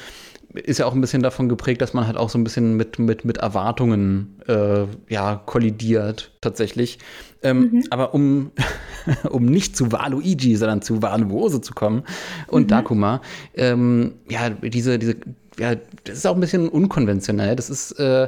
[0.53, 2.99] ist ja auch ein bisschen davon geprägt, dass man halt auch so ein bisschen mit,
[2.99, 6.99] mit, mit Erwartungen äh, ja, kollidiert, tatsächlich.
[7.43, 7.83] Ähm, mhm.
[7.89, 8.51] Aber um,
[9.29, 12.03] um nicht zu Waluigi, sondern zu Vanuose zu kommen
[12.47, 12.67] und mhm.
[12.67, 13.21] Dakuma,
[13.55, 15.15] ähm, ja, diese, diese,
[15.59, 17.55] ja, das ist auch ein bisschen unkonventionell.
[17.55, 18.27] Das ist, äh,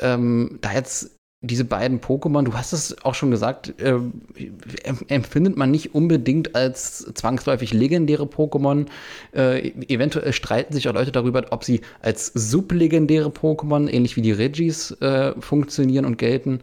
[0.00, 3.94] ähm, da jetzt diese beiden Pokémon, du hast es auch schon gesagt, äh,
[5.08, 8.86] empfindet man nicht unbedingt als zwangsläufig legendäre Pokémon.
[9.34, 14.30] Äh, eventuell streiten sich auch Leute darüber, ob sie als sublegendäre Pokémon, ähnlich wie die
[14.30, 16.60] Regis, äh, funktionieren und gelten.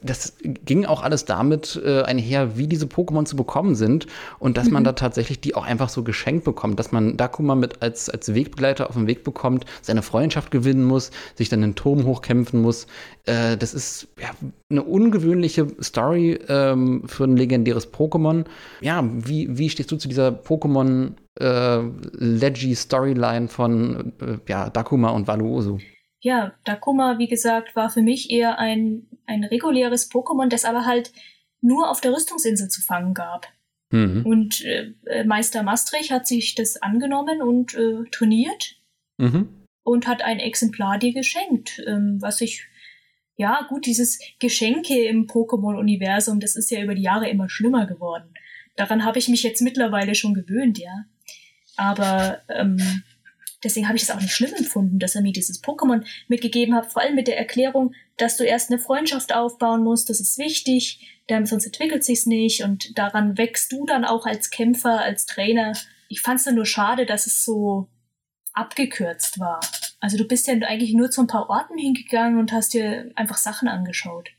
[0.00, 4.06] Das ging auch alles damit äh, einher, wie diese Pokémon zu bekommen sind
[4.38, 4.74] und dass mhm.
[4.74, 8.32] man da tatsächlich die auch einfach so geschenkt bekommt, dass man Dakuma mit als, als
[8.32, 12.86] Wegbegleiter auf den Weg bekommt, seine Freundschaft gewinnen muss, sich dann den Turm hochkämpfen muss.
[13.26, 14.30] Äh, das ist ja,
[14.70, 18.44] eine ungewöhnliche Story ähm, für ein legendäres Pokémon.
[18.80, 25.10] Ja, wie, wie stehst du zu dieser Pokémon äh, Leggy Storyline von äh, ja, Dakuma
[25.10, 25.78] und Valuoso?
[26.22, 31.12] Ja, Dakuma, wie gesagt, war für mich eher ein, ein reguläres Pokémon, das aber halt
[31.62, 33.46] nur auf der Rüstungsinsel zu fangen gab.
[33.90, 34.24] Mhm.
[34.26, 38.76] Und äh, Meister Maastricht hat sich das angenommen und äh, trainiert
[39.18, 39.48] mhm.
[39.82, 42.66] und hat ein Exemplar dir geschenkt, ähm, was ich
[43.40, 48.34] ja, gut, dieses Geschenke im Pokémon-Universum, das ist ja über die Jahre immer schlimmer geworden.
[48.76, 51.06] Daran habe ich mich jetzt mittlerweile schon gewöhnt, ja.
[51.74, 53.02] Aber ähm,
[53.64, 56.92] deswegen habe ich es auch nicht schlimm empfunden, dass er mir dieses Pokémon mitgegeben hat,
[56.92, 61.00] vor allem mit der Erklärung, dass du erst eine Freundschaft aufbauen musst, das ist wichtig,
[61.30, 65.72] denn sonst entwickelt sich's nicht und daran wächst du dann auch als Kämpfer, als Trainer.
[66.08, 67.88] Ich fand es dann nur schade, dass es so
[68.52, 69.60] abgekürzt war.
[70.00, 73.36] Also du bist ja eigentlich nur zu ein paar Orten hingegangen und hast dir einfach
[73.36, 74.30] Sachen angeschaut.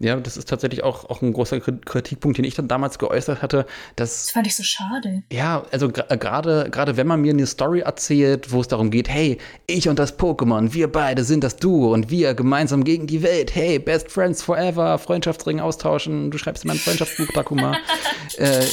[0.00, 3.64] Ja, das ist tatsächlich auch, auch ein großer Kritikpunkt, den ich dann damals geäußert hatte.
[3.94, 5.22] Dass, das fand ich so schade.
[5.32, 9.08] Ja, also äh, gerade gerade wenn man mir eine Story erzählt, wo es darum geht,
[9.08, 13.22] hey, ich und das Pokémon, wir beide sind das Duo und wir gemeinsam gegen die
[13.22, 17.76] Welt, hey, best friends forever, Freundschaftsring austauschen, du schreibst in mein Freundschaftsbuch, Takuma.
[18.36, 18.64] äh,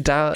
[0.00, 0.32] da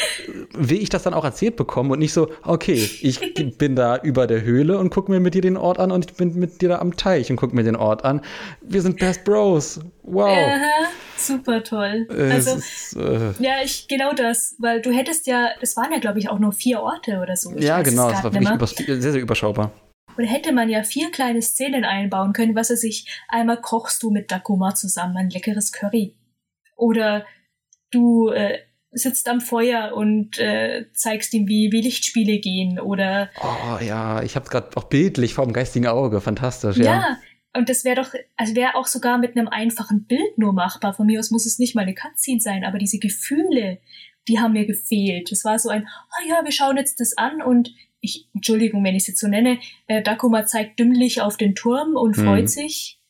[0.53, 3.21] will ich das dann auch erzählt bekommen und nicht so, okay, ich
[3.57, 6.17] bin da über der Höhle und gucke mir mit dir den Ort an und ich
[6.17, 8.21] bin mit dir da am Teich und gucke mir den Ort an.
[8.61, 9.81] Wir sind Best Bros.
[10.11, 10.29] Wow.
[10.29, 12.07] Aha, super toll.
[12.11, 15.99] Äh, also, ist, äh, ja, ich, genau das, weil du hättest ja, es waren ja,
[15.99, 17.53] glaube ich, auch nur vier Orte oder so.
[17.59, 19.73] Ja, genau, es war wirklich sehr, sehr überschaubar.
[20.17, 24.11] Und hätte man ja vier kleine Szenen einbauen können, was er sich, einmal kochst du
[24.11, 26.17] mit Dakuma zusammen ein leckeres Curry.
[26.75, 27.25] Oder
[27.93, 28.59] du äh,
[28.91, 32.81] sitzt am Feuer und äh, zeigst ihm, wie, wie Lichtspiele gehen.
[32.81, 33.31] Oder.
[33.41, 36.21] Oh ja, ich habe gerade auch bildlich vor dem geistigen Auge.
[36.21, 36.85] Fantastisch, ja.
[36.85, 37.19] Ja,
[37.57, 40.95] und das wäre doch, also wäre auch sogar mit einem einfachen Bild nur machbar.
[40.95, 43.79] Von mir aus muss es nicht mal eine Cutscene sein, aber diese Gefühle,
[44.29, 45.33] die haben mir gefehlt.
[45.33, 48.95] Das war so ein, ah ja, wir schauen jetzt das an und ich, Entschuldigung, wenn
[48.95, 52.25] ich es jetzt so nenne, äh, Dakuma zeigt dümmlich auf den Turm und hm.
[52.25, 53.01] freut sich.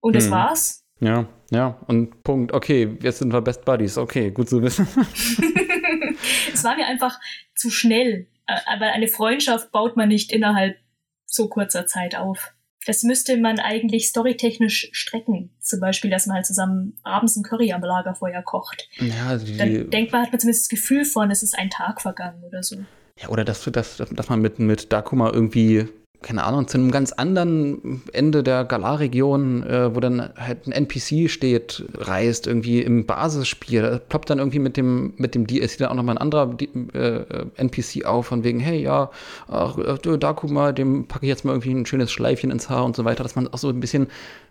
[0.00, 0.32] Und das hm.
[0.32, 0.84] war's.
[1.00, 2.52] Ja, ja, und Punkt.
[2.52, 3.98] Okay, jetzt sind wir Best Buddies.
[3.98, 4.86] Okay, gut zu wissen.
[6.52, 7.18] es war mir einfach
[7.54, 8.28] zu schnell.
[8.46, 10.76] Äh, aber eine Freundschaft baut man nicht innerhalb
[11.24, 12.52] so kurzer Zeit auf
[12.86, 15.50] das müsste man eigentlich storytechnisch strecken.
[15.60, 18.88] Zum Beispiel, dass man halt zusammen abends ein Curry am Lagerfeuer kocht.
[18.98, 22.00] Ja, die, Dann denkt man, hat man zumindest das Gefühl von, es ist ein Tag
[22.00, 22.76] vergangen oder so.
[23.20, 25.88] Ja, oder dass, dass, dass man mit, mit Dakuma irgendwie
[26.22, 31.30] keine Ahnung, zu einem ganz anderen Ende der Galar-Region, äh, wo dann halt ein NPC
[31.30, 33.82] steht, reist, irgendwie im Basisspiel.
[33.82, 37.46] Da ploppt dann irgendwie mit dem, mit dem DLC dann auch nochmal ein anderer äh,
[37.56, 39.10] NPC auf, von wegen, hey, ja,
[39.48, 42.68] ach, äh, da guck mal, dem packe ich jetzt mal irgendwie ein schönes Schleifchen ins
[42.70, 44.08] Haar und so weiter, dass man auch so ein bisschen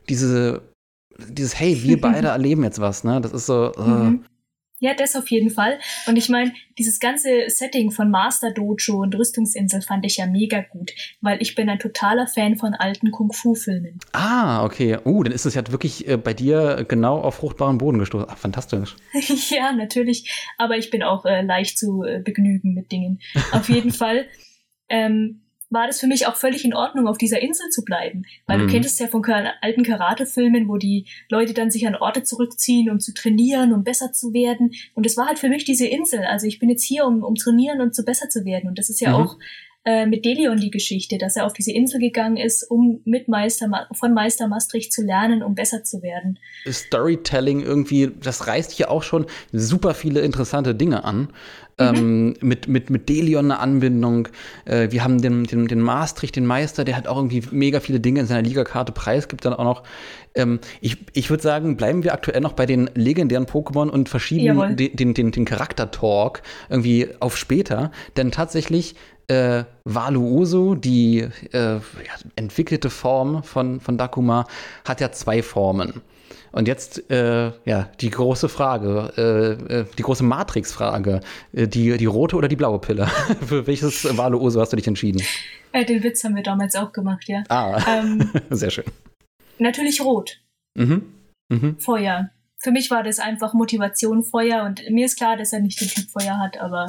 [0.09, 0.61] diese,
[1.29, 3.21] dieses, hey, wir beide erleben jetzt was, ne?
[3.21, 4.25] Das ist so, äh, mhm.
[4.79, 5.79] Ja, das auf jeden Fall.
[6.05, 10.61] Und ich meine, dieses ganze Setting von Master Dojo und Rüstungsinsel fand ich ja mega
[10.61, 13.99] gut, weil ich bin ein totaler Fan von alten Kung-Fu-Filmen.
[14.11, 14.97] Ah, okay.
[15.05, 18.27] Uh, dann ist es ja wirklich äh, bei dir genau auf fruchtbaren Boden gestoßen.
[18.29, 18.97] Ach, fantastisch.
[19.49, 20.29] ja, natürlich.
[20.57, 23.21] Aber ich bin auch äh, leicht zu äh, begnügen mit Dingen.
[23.51, 24.25] Auf jeden Fall.
[24.89, 28.23] Ähm, war das für mich auch völlig in Ordnung, auf dieser Insel zu bleiben.
[28.45, 28.67] Weil mhm.
[28.67, 29.23] du kennst es ja von
[29.61, 34.11] alten Karate-Filmen, wo die Leute dann sich an Orte zurückziehen, um zu trainieren, um besser
[34.11, 34.73] zu werden.
[34.93, 36.23] Und es war halt für mich diese Insel.
[36.25, 38.69] Also ich bin jetzt hier, um, um trainieren und zu besser zu werden.
[38.69, 39.15] Und das ist ja mhm.
[39.15, 39.37] auch
[39.85, 43.69] äh, mit Delion die Geschichte, dass er auf diese Insel gegangen ist, um mit Meister
[43.93, 46.39] von Meister Maastricht zu lernen, um besser zu werden.
[46.67, 51.29] Storytelling irgendwie, das reißt hier auch schon super viele interessante Dinge an.
[51.77, 51.85] Mhm.
[51.97, 54.29] Ähm, mit, mit, mit Delion eine Anbindung.
[54.63, 57.99] Äh, wir haben den, den, den Maastricht, den Meister, der hat auch irgendwie mega viele
[57.99, 59.83] Dinge in seiner Ligakarte preisgibt dann auch noch.
[60.35, 64.77] Ähm, ich ich würde sagen, bleiben wir aktuell noch bei den legendären Pokémon und verschieben
[64.77, 67.91] den, den, den, den Charakter-Talk irgendwie auf später.
[68.15, 68.95] Denn tatsächlich
[69.27, 71.19] äh, Valuoso, die
[71.51, 71.81] äh, ja,
[72.35, 74.47] entwickelte Form von, von Dakuma,
[74.83, 76.01] hat ja zwei Formen.
[76.51, 81.19] Und jetzt, äh, ja, die große Frage, äh, äh die große Matrix-Frage.
[81.51, 83.07] Äh, die, die rote oder die blaue Pille?
[83.45, 85.21] Für welches Valuoso hast du dich entschieden?
[85.73, 87.43] Äh, den Witz haben wir damals auch gemacht, ja.
[87.49, 88.85] Ah, ähm, sehr schön.
[89.59, 90.39] Natürlich rot.
[90.75, 91.03] Mhm.
[91.49, 91.77] Mhm.
[91.79, 92.29] Feuer.
[92.57, 95.89] Für mich war das einfach Motivation Feuer und mir ist klar, dass er nicht den
[95.89, 96.85] Typ Feuer hat, aber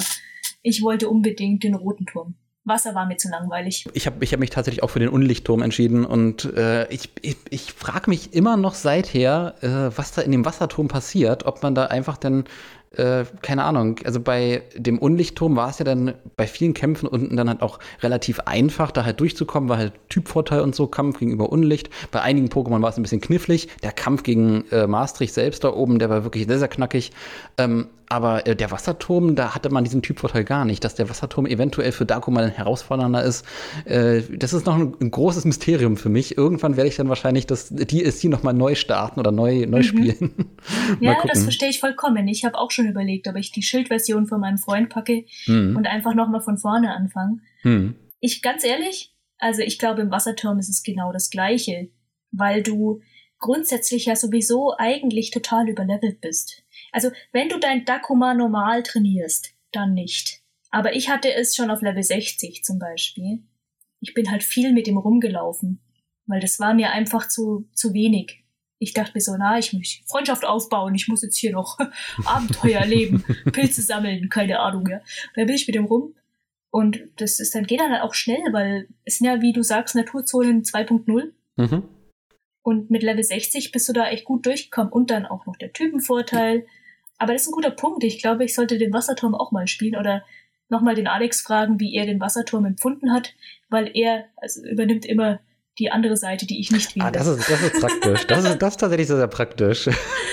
[0.61, 2.35] ich wollte unbedingt den roten Turm.
[2.67, 3.85] Wasser war mir zu langweilig.
[3.93, 7.37] Ich habe ich hab mich tatsächlich auch für den Unlichtturm entschieden und äh, ich, ich,
[7.49, 11.75] ich frage mich immer noch seither, äh, was da in dem Wasserturm passiert, ob man
[11.75, 12.43] da einfach dann
[12.97, 17.35] äh, keine Ahnung, also bei dem Unlichtturm war es ja dann bei vielen Kämpfen unten
[17.35, 21.51] dann halt auch relativ einfach, da halt durchzukommen, weil halt Typvorteil und so, Kampf gegenüber
[21.51, 21.89] Unlicht.
[22.11, 23.67] Bei einigen Pokémon war es ein bisschen knifflig.
[23.83, 27.11] Der Kampf gegen äh, Maastricht selbst da oben, der war wirklich sehr, sehr knackig.
[27.57, 31.45] Ähm, aber äh, der Wasserturm, da hatte man diesen Typvorteil gar nicht, dass der Wasserturm
[31.45, 33.45] eventuell für Darko mal herausfordernder ist.
[33.85, 36.37] Äh, das ist noch ein, ein, großes Mysterium für mich.
[36.37, 39.83] Irgendwann werde ich dann wahrscheinlich das DSC noch mal neu starten oder neu, neu mhm.
[39.83, 40.35] spielen.
[41.01, 42.27] ja, das verstehe ich vollkommen.
[42.27, 45.75] Ich habe auch schon überlegt, ob ich die Schildversion von meinem Freund packe mhm.
[45.75, 47.39] und einfach noch mal von vorne anfange.
[47.63, 47.95] Mhm.
[48.19, 51.89] Ich ganz ehrlich, also ich glaube im Wasserturm ist es genau das Gleiche,
[52.31, 53.01] weil du
[53.39, 56.63] grundsätzlich ja sowieso eigentlich total überlevelt bist.
[56.91, 60.41] Also wenn du dein Dakuma normal trainierst, dann nicht.
[60.69, 63.43] Aber ich hatte es schon auf Level 60 zum Beispiel.
[63.99, 65.79] Ich bin halt viel mit ihm rumgelaufen,
[66.25, 68.43] weil das war mir einfach zu, zu wenig.
[68.79, 71.79] Ich dachte mir so, na, ich muss Freundschaft aufbauen, ich muss jetzt hier noch
[72.25, 74.97] Abenteuer erleben, Pilze sammeln, keine Ahnung, ja.
[74.97, 76.13] Und dann bin ich mit ihm rum
[76.69, 79.63] und das ist dann geht dann halt auch schnell, weil es sind ja, wie du
[79.63, 81.31] sagst, Naturzonen 2.0.
[81.55, 81.83] Mhm.
[82.67, 85.71] Und mit Level 60 bist du da echt gut durchgekommen und dann auch noch der
[85.71, 86.65] Typenvorteil.
[87.17, 88.03] Aber das ist ein guter Punkt.
[88.03, 90.25] Ich glaube, ich sollte den Wasserturm auch mal spielen oder
[90.67, 93.35] nochmal den Alex fragen, wie er den Wasserturm empfunden hat,
[93.69, 95.39] weil er also übernimmt immer
[95.79, 97.03] die andere Seite, die ich nicht will.
[97.03, 98.27] Ah, das ist, das ist praktisch.
[98.27, 99.87] Das ist, das ist tatsächlich sehr, sehr praktisch.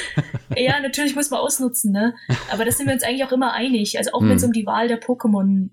[0.56, 2.16] ja, natürlich muss man ausnutzen, ne?
[2.50, 3.96] Aber das sind wir uns eigentlich auch immer einig.
[3.96, 4.30] Also auch hm.
[4.30, 5.68] wenn es um die Wahl der Pokémon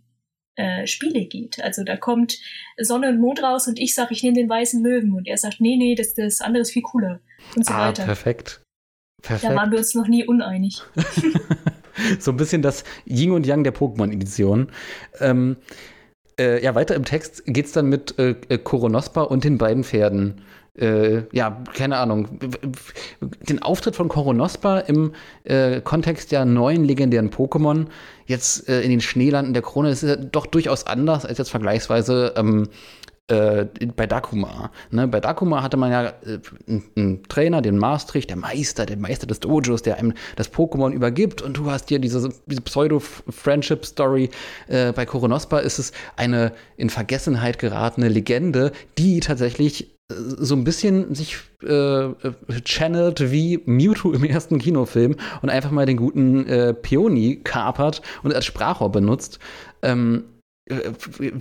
[0.56, 1.62] äh, Spiele geht.
[1.64, 2.38] Also da kommt
[2.78, 5.62] Sonne und Mond raus und ich sage, ich nehme den weißen Löwen und er sagt,
[5.62, 7.20] nee, nee, das, das andere ist viel cooler
[7.56, 8.04] und so ah, weiter.
[8.04, 8.62] Perfekt.
[9.22, 9.52] Perfekt.
[9.52, 10.82] Da waren wir uns noch nie uneinig.
[12.20, 14.72] so ein bisschen das Yin und Yang der Pokémon-Edition.
[15.20, 15.58] Ähm,
[16.39, 20.41] äh, ja, weiter im Text geht es dann mit äh, Koronospa und den beiden Pferden.
[20.82, 22.28] Äh, ja, keine Ahnung.
[23.48, 25.14] Den Auftritt von Koronospa im
[25.44, 27.86] äh, Kontext der neuen legendären Pokémon
[28.26, 32.34] jetzt äh, in den Schneelanden der Krone ist ja doch durchaus anders als jetzt vergleichsweise
[32.36, 32.70] ähm,
[33.28, 33.66] äh,
[33.96, 34.72] bei Dakuma.
[34.90, 35.08] Ne?
[35.08, 39.40] Bei Dakuma hatte man ja äh, einen, Trainer, den Maastricht, der Meister, der Meister des
[39.40, 44.32] Dojos, der einem das Pokémon übergibt und du hast hier diese, diese Pseudo-Friendship-Story.
[44.68, 50.01] Äh, bei Koronospa ist es eine in Vergessenheit geratene Legende, die tatsächlich äh,
[50.38, 52.09] so ein bisschen sich äh,
[52.64, 58.34] channelt wie Mewtwo im ersten Kinofilm und einfach mal den guten äh, Peony kapert und
[58.34, 59.39] als Sprachrohr benutzt.
[59.82, 60.26] Ähm,
[60.66, 60.91] äh,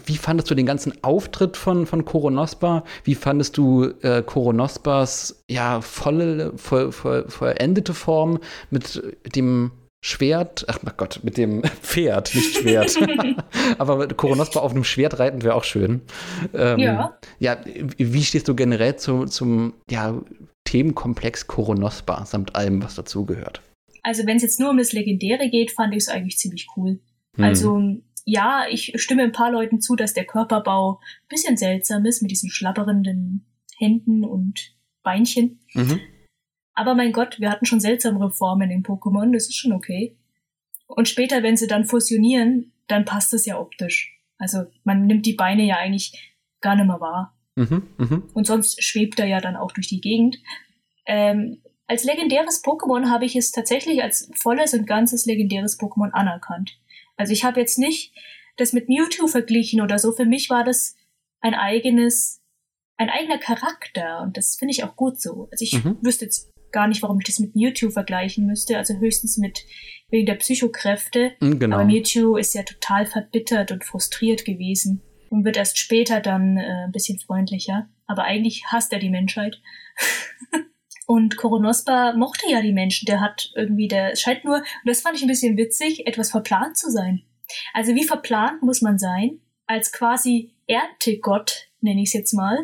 [0.06, 2.84] wie fandest du den ganzen Auftritt von, von Koronospa?
[3.04, 8.38] Wie fandest du äh, Koronospas ja, volle, voll, voll, vollendete Form
[8.70, 9.02] mit
[9.34, 9.72] dem
[10.02, 12.96] Schwert, ach mein Gott, mit dem Pferd, nicht Schwert.
[13.78, 16.00] Aber Koronospa auf einem Schwert reiten wäre auch schön.
[16.54, 17.18] Ähm, ja.
[17.38, 20.20] Ja, wie stehst du generell zu, zum ja,
[20.64, 23.60] Themenkomplex Koronospa samt allem, was dazugehört?
[24.02, 27.00] Also, wenn es jetzt nur um das Legendäre geht, fand ich es eigentlich ziemlich cool.
[27.36, 27.44] Hm.
[27.44, 27.80] Also,
[28.24, 32.30] ja, ich stimme ein paar Leuten zu, dass der Körperbau ein bisschen seltsam ist mit
[32.30, 33.44] diesen schlabberenden
[33.76, 35.60] Händen und Beinchen.
[35.74, 36.00] Mhm.
[36.80, 40.16] Aber mein Gott, wir hatten schon seltsamere Formen in Pokémon, das ist schon okay.
[40.86, 44.18] Und später, wenn sie dann fusionieren, dann passt es ja optisch.
[44.38, 47.36] Also man nimmt die Beine ja eigentlich gar nicht mehr wahr.
[47.56, 48.22] Mhm, mh.
[48.32, 50.38] Und sonst schwebt er ja dann auch durch die Gegend.
[51.04, 56.78] Ähm, als legendäres Pokémon habe ich es tatsächlich als volles und ganzes legendäres Pokémon anerkannt.
[57.18, 58.14] Also ich habe jetzt nicht
[58.56, 60.12] das mit Mewtwo verglichen oder so.
[60.12, 60.96] Für mich war das
[61.42, 62.40] ein eigenes,
[62.96, 65.50] ein eigener Charakter und das finde ich auch gut so.
[65.52, 65.98] Also ich mhm.
[66.00, 68.76] wüsste jetzt gar nicht, warum ich das mit Mewtwo vergleichen müsste.
[68.76, 69.64] Also höchstens mit
[70.10, 71.32] wegen der Psychokräfte.
[71.40, 71.76] Mhm, genau.
[71.76, 76.84] Aber Mewtwo ist ja total verbittert und frustriert gewesen und wird erst später dann äh,
[76.86, 77.88] ein bisschen freundlicher.
[78.06, 79.60] Aber eigentlich hasst er die Menschheit.
[81.06, 83.04] Und Koronospa mochte ja die Menschen.
[83.06, 86.76] Der hat irgendwie, der scheint nur, und das fand ich ein bisschen witzig, etwas verplant
[86.76, 87.22] zu sein.
[87.74, 92.58] Also wie verplant muss man sein, als quasi Erntegott, nenne ich es jetzt mal,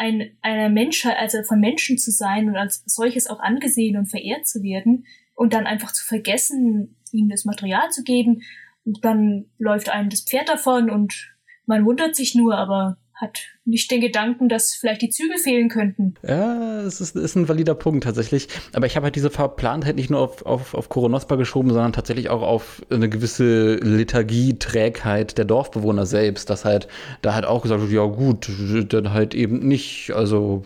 [0.00, 4.46] ein, einer Menschheit, also von Menschen zu sein und als solches auch angesehen und verehrt
[4.46, 8.42] zu werden und dann einfach zu vergessen, ihm das Material zu geben.
[8.84, 11.34] Und dann läuft einem das Pferd davon und
[11.66, 16.14] man wundert sich nur, aber hat nicht den Gedanken, dass vielleicht die Zügel fehlen könnten.
[16.26, 18.48] Ja, es ist, ist ein valider Punkt tatsächlich.
[18.72, 22.30] Aber ich habe halt diese Verplantheit nicht nur auf, auf, auf Koronospa geschoben, sondern tatsächlich
[22.30, 26.88] auch auf eine gewisse Lethargie, Trägheit der Dorfbewohner selbst, dass halt
[27.22, 28.50] da halt auch gesagt wird, ja gut,
[28.88, 30.64] dann halt eben nicht, also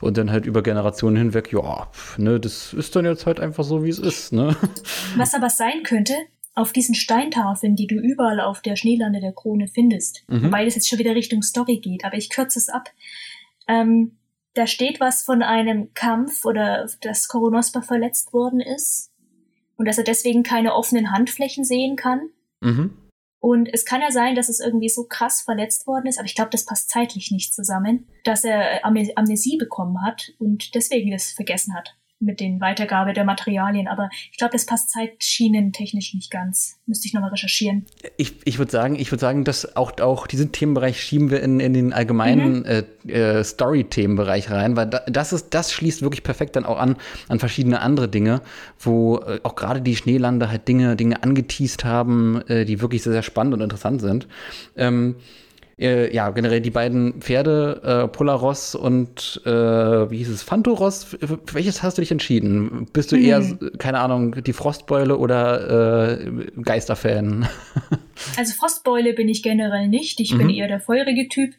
[0.00, 3.84] und dann halt über Generationen hinweg, ja, ne, das ist dann jetzt halt einfach so,
[3.84, 4.56] wie es ist, ne?
[5.16, 6.14] Was aber sein könnte,
[6.54, 10.44] auf diesen Steintafeln, die du überall auf der Schneelande der Krone findest, mhm.
[10.44, 12.90] wobei das jetzt schon wieder Richtung Story geht, aber ich kürze es ab.
[13.66, 14.18] Ähm,
[14.54, 19.10] da steht was von einem Kampf oder dass Koronospa verletzt worden ist
[19.76, 22.28] und dass er deswegen keine offenen Handflächen sehen kann.
[22.60, 22.98] Mhm.
[23.40, 26.34] Und es kann ja sein, dass es irgendwie so krass verletzt worden ist, aber ich
[26.34, 31.74] glaube, das passt zeitlich nicht zusammen, dass er Amnesie bekommen hat und deswegen das vergessen
[31.74, 36.78] hat mit den Weitergabe der Materialien, aber ich glaube, das passt zeitschienentechnisch nicht ganz.
[36.86, 37.86] Müsste ich nochmal recherchieren.
[38.16, 41.60] Ich, ich würde sagen, ich würde sagen, dass auch, auch diesen Themenbereich schieben wir in,
[41.60, 42.64] in den allgemeinen mhm.
[43.08, 46.96] äh, äh, Story-Themenbereich rein, weil da, das ist, das schließt wirklich perfekt dann auch an,
[47.28, 48.40] an verschiedene andere Dinge,
[48.78, 53.12] wo äh, auch gerade die Schneelande halt Dinge, Dinge angeteased haben, äh, die wirklich sehr,
[53.12, 54.28] sehr spannend und interessant sind.
[54.76, 55.16] Ähm,
[55.78, 61.38] äh, ja, generell die beiden Pferde, äh, Polaros und äh, wie hieß es, Phantoros, für
[61.52, 62.86] welches hast du dich entschieden?
[62.92, 63.24] Bist du mhm.
[63.24, 63.42] eher,
[63.78, 67.48] keine Ahnung, die Frostbeule oder äh, Geisterfan?
[68.36, 70.38] also Frostbeule bin ich generell nicht, ich mhm.
[70.38, 71.54] bin eher der feurige Typ,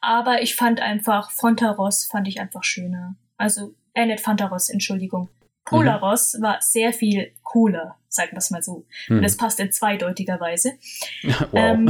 [0.00, 3.16] aber ich fand einfach Fontaros fand ich einfach schöner.
[3.36, 5.28] Also, äh, nicht Fantaros, Entschuldigung.
[5.64, 6.42] Polaros mhm.
[6.42, 8.86] war sehr viel cooler, sagen wir es mal so.
[9.08, 9.16] Mhm.
[9.16, 10.74] Und das passt in zweideutiger Weise.
[11.50, 11.50] Wow.
[11.54, 11.88] Ähm,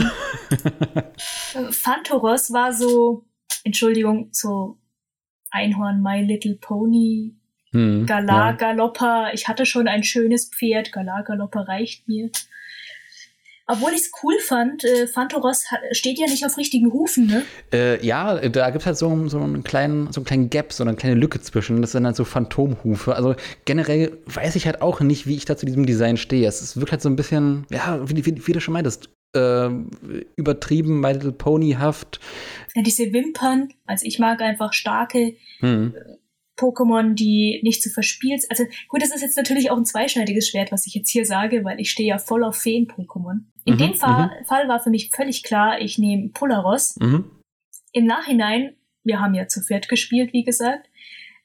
[1.73, 3.25] Phantoros war so,
[3.65, 4.79] Entschuldigung, so
[5.51, 7.35] Einhorn, My Little Pony,
[7.73, 9.33] hm, Galar, ja.
[9.33, 10.93] Ich hatte schon ein schönes Pferd.
[10.93, 12.31] Galar, Galoppa reicht mir.
[13.71, 17.43] Obwohl ich es cool fand, äh, Phantoros steht ja nicht auf richtigen Hufen, ne?
[17.71, 20.83] Äh, ja, da gibt es halt so, so, einen kleinen, so einen kleinen Gap, so
[20.83, 21.83] eine kleine Lücke zwischen.
[21.83, 23.15] Das sind halt so Phantomhufe.
[23.15, 23.35] Also
[23.67, 26.49] generell weiß ich halt auch nicht, wie ich da zu diesem Design stehe.
[26.49, 29.69] Es wirkt halt so ein bisschen, ja, wie, wie, wie du schon meintest, äh,
[30.37, 32.21] übertrieben, My Little Pony-haft.
[32.75, 35.95] Ja, diese Wimpern, also ich mag einfach starke hm.
[36.59, 40.73] Pokémon, die nicht zu verspielt Also gut, das ist jetzt natürlich auch ein zweischneidiges Schwert,
[40.73, 43.45] was ich jetzt hier sage, weil ich stehe ja voll auf Feen-Pokémon.
[43.65, 44.45] In mhm, dem Fall, mhm.
[44.45, 46.97] Fall, war für mich völlig klar, ich nehme Polaros.
[47.01, 47.31] Mhm.
[47.93, 50.89] Im Nachhinein, wir haben ja zu Pferd gespielt, wie gesagt,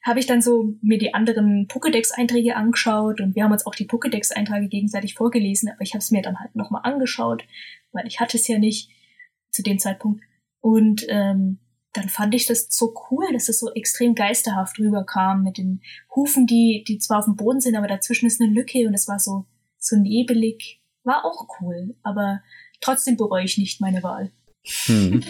[0.04, 3.88] habe ich dann so mir die anderen Pokédex-Einträge angeschaut und wir haben uns auch die
[3.88, 7.44] Pokédex-Einträge gegenseitig vorgelesen, aber ich habe es mir dann halt nochmal angeschaut,
[7.92, 8.90] weil ich hatte es ja nicht
[9.50, 10.22] zu dem Zeitpunkt.
[10.60, 11.58] Und ähm,
[11.94, 15.80] dann fand ich das so cool, dass es so extrem geisterhaft rüberkam mit den
[16.14, 19.08] Hufen, die, die zwar auf dem Boden sind, aber dazwischen ist eine Lücke und es
[19.08, 19.46] war so,
[19.78, 20.80] so nebelig.
[21.04, 22.42] War auch cool, aber
[22.80, 24.32] trotzdem bereue ich nicht meine Wahl.
[24.86, 25.22] Hm.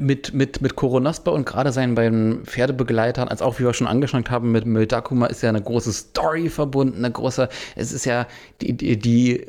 [0.00, 4.30] mit, mit, mit Koronospa und gerade seinen beiden Pferdebegleitern, als auch wie wir schon angeschnackt
[4.30, 8.26] haben, mit Mildakuma ist ja eine große Story verbunden, eine große, es ist ja,
[8.60, 9.46] die, die, die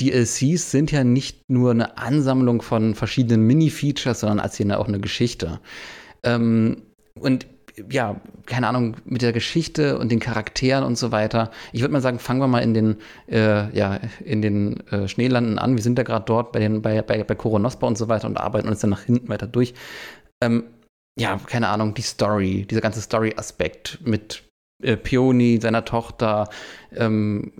[0.00, 5.00] DLCs sind ja nicht nur eine Ansammlung von verschiedenen Mini-Features, sondern erzählen ja auch eine
[5.00, 5.60] Geschichte.
[6.24, 6.82] Ähm,
[7.14, 7.46] und
[7.90, 8.20] ja,
[8.52, 11.50] keine Ahnung, mit der Geschichte und den Charakteren und so weiter.
[11.72, 12.96] Ich würde mal sagen, fangen wir mal in den,
[13.26, 15.74] äh, ja, in den äh, Schneelanden an.
[15.74, 18.36] Wir sind ja gerade dort bei den, bei, bei, bei Koronospa und so weiter und
[18.36, 19.72] arbeiten uns dann nach hinten weiter durch.
[20.42, 20.64] Ähm,
[21.18, 24.42] ja, keine Ahnung, die Story, dieser ganze Story-Aspekt mit
[24.82, 26.50] äh, Peony, seiner Tochter,
[26.94, 27.52] ähm,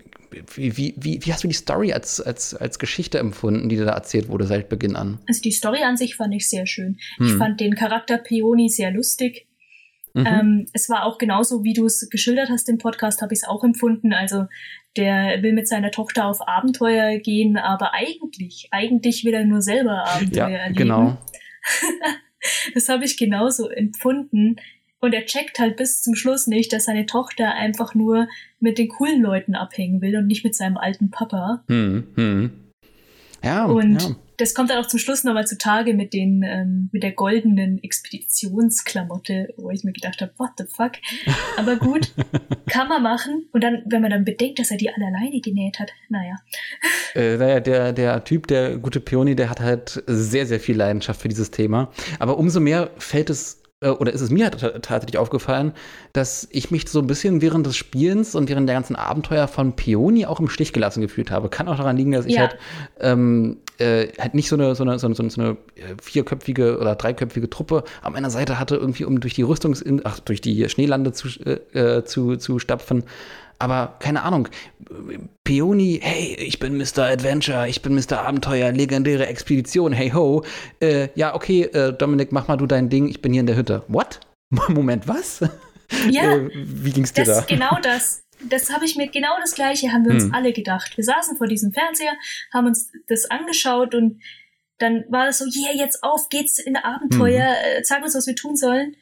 [0.53, 3.91] wie, wie, wie, wie, hast du die Story als, als, als Geschichte empfunden, die da
[3.91, 5.17] erzählt wurde seit Beginn an?
[5.27, 6.97] Also die Story an sich fand ich sehr schön.
[7.17, 7.27] Hm.
[7.27, 9.47] Ich fand den Charakter Peony sehr lustig.
[10.13, 10.25] Mhm.
[10.27, 13.47] Ähm, es war auch genauso, wie du es geschildert hast im Podcast, habe ich es
[13.47, 14.13] auch empfunden.
[14.13, 14.45] Also
[14.95, 20.07] der will mit seiner Tochter auf Abenteuer gehen, aber eigentlich, eigentlich will er nur selber
[20.07, 20.77] Abenteuer ja, erleben.
[20.77, 21.17] Genau.
[22.73, 24.57] das habe ich genauso empfunden.
[24.99, 28.29] Und er checkt halt bis zum Schluss nicht, dass seine Tochter einfach nur
[28.61, 31.63] mit den coolen Leuten abhängen will und nicht mit seinem alten Papa.
[31.67, 32.62] Hm, hm.
[33.43, 33.65] Ja.
[33.65, 37.11] Und ja das kommt dann auch zum Schluss nochmal zutage mit den, ähm, mit der
[37.11, 40.93] goldenen Expeditionsklamotte, wo ich mir gedacht habe, what the fuck?
[41.57, 42.11] Aber gut,
[42.69, 43.47] kann man machen.
[43.51, 46.35] Und dann, wenn man dann bedenkt, dass er die alle alleine genäht hat, naja.
[47.15, 51.21] Äh, naja, der, der Typ, der gute Peony, der hat halt sehr, sehr viel Leidenschaft
[51.21, 51.91] für dieses Thema.
[52.19, 55.73] Aber umso mehr fällt es oder ist es mir tatsächlich aufgefallen,
[56.13, 59.75] dass ich mich so ein bisschen während des Spielens und während der ganzen Abenteuer von
[59.75, 61.49] Peony auch im Stich gelassen gefühlt habe.
[61.49, 62.41] Kann auch daran liegen, dass ich ja.
[62.41, 62.57] halt,
[62.99, 66.95] ähm, äh, halt nicht so eine, so eine, so eine, so eine äh, vierköpfige oder
[66.95, 71.11] dreiköpfige Truppe an meiner Seite hatte, irgendwie um durch die Rüstungs ach, durch die Schneelande
[71.11, 73.03] zu, äh, äh zu, zu stapfen.
[73.63, 74.49] Aber keine Ahnung,
[75.45, 77.05] Peony, hey, ich bin Mr.
[77.05, 78.19] Adventure, ich bin Mr.
[78.19, 80.43] Abenteuer, legendäre Expedition, hey ho.
[80.81, 83.55] Äh, ja, okay, äh, Dominik, mach mal du dein Ding, ich bin hier in der
[83.55, 83.83] Hütte.
[83.87, 84.19] What?
[84.67, 85.39] Moment, was?
[86.09, 86.35] Ja.
[86.35, 87.55] äh, wie ging's dir das, da?
[87.55, 88.25] Genau das.
[88.49, 90.33] Das habe ich mir, genau das Gleiche haben wir uns hm.
[90.33, 90.97] alle gedacht.
[90.97, 92.11] Wir saßen vor diesem Fernseher,
[92.53, 94.21] haben uns das angeschaut und
[94.79, 97.79] dann war es so, yeah, jetzt auf geht's in Abenteuer, hm.
[97.79, 98.97] äh, zeig uns, was wir tun sollen.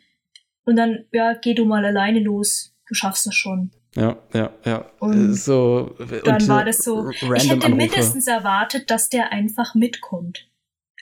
[0.66, 3.72] Und dann, ja, geh du mal alleine los, du schaffst das schon.
[3.96, 4.86] Ja, ja, ja.
[5.00, 7.10] Und so, dann und war das so.
[7.10, 7.76] Ich hätte Anrufe.
[7.76, 10.48] mindestens erwartet, dass der einfach mitkommt.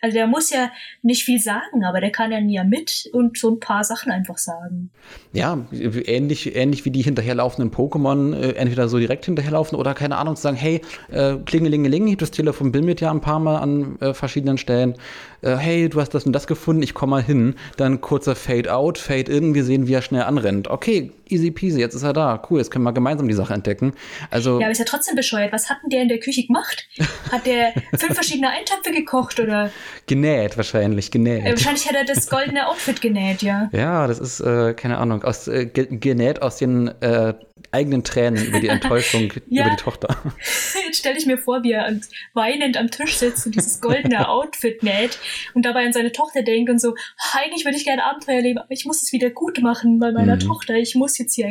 [0.01, 0.71] Also der muss ja
[1.01, 4.91] nicht viel sagen, aber der kann ja mit und so ein paar Sachen einfach sagen.
[5.33, 10.35] Ja, ähnlich, ähnlich wie die hinterherlaufenden Pokémon, äh, entweder so direkt hinterherlaufen oder keine Ahnung,
[10.35, 10.81] zu sagen, hey,
[11.11, 14.95] äh, klingelingeling, das Telefon bimmelt ja ein paar Mal an äh, verschiedenen Stellen
[15.41, 17.55] äh, hey, du hast das und das gefunden, ich komme mal hin.
[17.77, 20.69] Dann kurzer Fade out, Fade in, wir sehen, wie er schnell anrennt.
[20.69, 22.41] Okay, easy peasy, jetzt ist er da.
[22.49, 23.93] Cool, jetzt können wir gemeinsam die Sache entdecken.
[24.29, 25.51] Also, ja, aber ist ja trotzdem bescheuert.
[25.51, 26.87] Was hat denn der in der Küche gemacht?
[27.31, 29.71] Hat der fünf verschiedene Eintöpfe gekocht oder?
[30.07, 31.45] Genäht wahrscheinlich, genäht.
[31.45, 33.69] Äh, wahrscheinlich hat er das goldene Outfit genäht, ja.
[33.71, 37.33] Ja, das ist, äh, keine Ahnung, aus, äh, genäht aus den äh,
[37.71, 39.63] eigenen Tränen über die Enttäuschung ja.
[39.63, 40.17] über die Tochter.
[40.85, 41.99] Jetzt stelle ich mir vor, wie er
[42.33, 45.19] weinend am Tisch sitzt und dieses goldene Outfit näht
[45.53, 46.95] und dabei an seine Tochter denkt und so,
[47.33, 50.35] eigentlich würde ich gerne Abenteuer leben, aber ich muss es wieder gut machen bei meiner
[50.35, 50.41] mhm.
[50.41, 50.75] Tochter.
[50.75, 51.49] Ich muss jetzt hier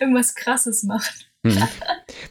[0.00, 1.14] irgendwas Krasses machen.
[1.42, 1.62] Mhm.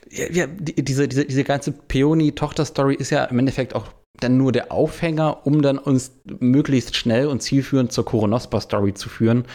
[0.10, 3.88] ja, ja, diese, diese, diese ganze Peony-Tochter-Story ist ja im Endeffekt auch
[4.20, 9.46] dann nur der Aufhänger, um dann uns möglichst schnell und zielführend zur Koronospa-Story zu führen,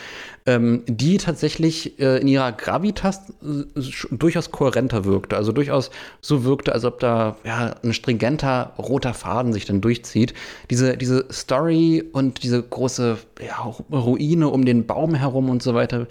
[0.49, 5.37] ähm, die tatsächlich äh, in ihrer Gravitas äh, durchaus kohärenter wirkte.
[5.37, 5.91] Also durchaus
[6.23, 10.33] so wirkte, als ob da ja, ein stringenter roter Faden sich dann durchzieht.
[10.71, 16.07] Diese, diese Story und diese große ja, Ruine um den Baum herum und so weiter,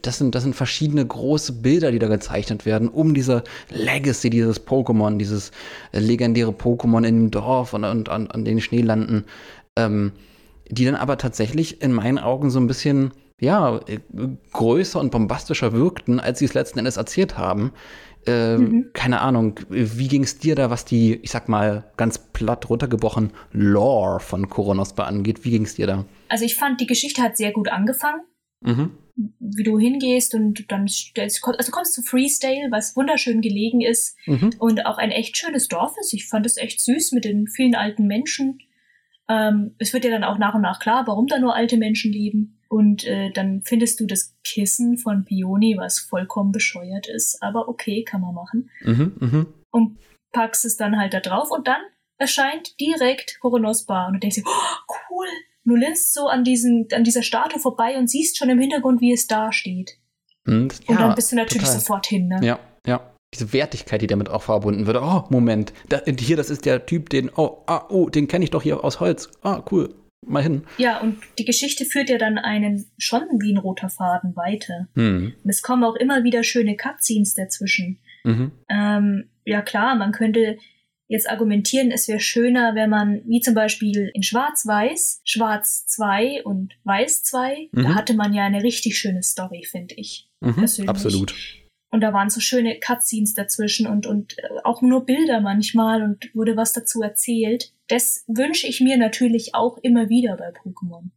[0.00, 4.66] das sind, das sind verschiedene große Bilder, die da gezeichnet werden, um diese Legacy dieses
[4.66, 5.50] Pokémon, dieses
[5.92, 9.24] legendäre Pokémon in dem Dorf und, und an, an den Schneelanden,
[9.76, 10.12] ähm,
[10.70, 14.00] die dann aber tatsächlich in meinen Augen so ein bisschen ja, äh,
[14.52, 17.72] größer und bombastischer wirkten, als sie es letzten Endes erzählt haben.
[18.26, 18.90] Äh, mhm.
[18.92, 23.32] Keine Ahnung, wie ging es dir da, was die, ich sag mal, ganz platt runtergebrochen
[23.52, 25.44] Lore von Koronospa angeht?
[25.44, 26.04] Wie ging es dir da?
[26.28, 28.22] Also ich fand, die Geschichte hat sehr gut angefangen.
[28.60, 28.90] Mhm.
[29.38, 34.16] Wie du hingehst und dann stellst, also du kommst zu Freestyle, was wunderschön gelegen ist
[34.26, 34.50] mhm.
[34.58, 36.12] und auch ein echt schönes Dorf ist.
[36.12, 38.58] Ich fand es echt süß mit den vielen alten Menschen.
[39.28, 42.12] Ähm, es wird dir dann auch nach und nach klar, warum da nur alte Menschen
[42.12, 42.57] leben.
[42.68, 48.04] Und äh, dann findest du das Kissen von Pioni, was vollkommen bescheuert ist, aber okay,
[48.04, 48.70] kann man machen.
[48.82, 49.46] Mhm, mh.
[49.70, 49.98] Und
[50.32, 51.80] packst es dann halt da drauf und dann
[52.18, 55.26] erscheint direkt Koronospa und du denkst dir, oh, cool.
[55.64, 59.12] du linst so an, diesen, an dieser Statue vorbei und siehst schon im Hintergrund, wie
[59.12, 59.98] es da steht.
[60.44, 61.80] Mhm, ja, und dann bist du natürlich total.
[61.80, 62.40] sofort hin, ne?
[62.42, 64.96] Ja, ja diese Wertigkeit, die damit auch verbunden wird.
[64.96, 68.50] Oh, Moment, da, hier, das ist der Typ, den, oh, ah, oh, den kenne ich
[68.50, 69.30] doch hier aus Holz.
[69.42, 69.94] Ah, cool
[70.26, 70.64] mal hin.
[70.76, 74.88] Ja, und die Geschichte führt ja dann einen schon wie ein roter Faden weiter.
[74.94, 75.34] Mhm.
[75.42, 77.98] Und es kommen auch immer wieder schöne Cutscenes dazwischen.
[78.24, 78.52] Mhm.
[78.68, 80.58] Ähm, ja klar, man könnte
[81.08, 86.74] jetzt argumentieren, es wäre schöner, wenn man, wie zum Beispiel in Schwarz-Weiß, Schwarz 2 und
[86.84, 87.82] Weiß 2, mhm.
[87.82, 90.28] da hatte man ja eine richtig schöne Story, finde ich.
[90.40, 91.34] Mhm, absolut.
[91.90, 96.34] Und da waren so schöne Cutscenes dazwischen und, und äh, auch nur Bilder manchmal und
[96.34, 97.72] wurde was dazu erzählt.
[97.88, 101.10] Das wünsche ich mir natürlich auch immer wieder bei Pokémon.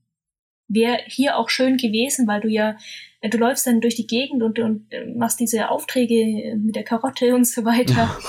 [0.69, 2.77] Wäre hier auch schön gewesen, weil du ja,
[3.19, 6.83] äh, du läufst dann durch die Gegend und, und äh, machst diese Aufträge mit der
[6.83, 8.17] Karotte und so weiter.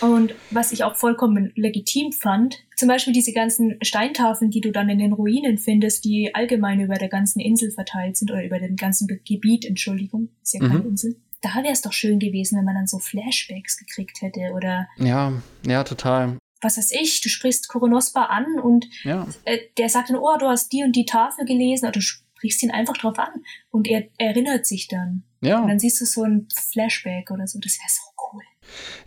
[0.00, 4.88] Und was ich auch vollkommen legitim fand, zum Beispiel diese ganzen Steintafeln, die du dann
[4.88, 8.76] in den Ruinen findest, die allgemein über der ganzen Insel verteilt sind oder über dem
[8.76, 10.90] ganzen Gebiet, Entschuldigung, ist ja keine mhm.
[10.90, 14.88] Insel da wäre es doch schön gewesen, wenn man dann so Flashbacks gekriegt hätte oder.
[14.96, 15.32] Ja,
[15.66, 16.38] ja, total.
[16.60, 19.28] Was weiß ich, du sprichst Koronospa an und ja.
[19.44, 22.62] äh, der sagt dann, oh, du hast die und die Tafel gelesen, oder du sprichst
[22.62, 25.22] ihn einfach drauf an und er erinnert sich dann.
[25.40, 25.60] Ja.
[25.60, 28.07] Und dann siehst du so ein Flashback oder so, das wäre so.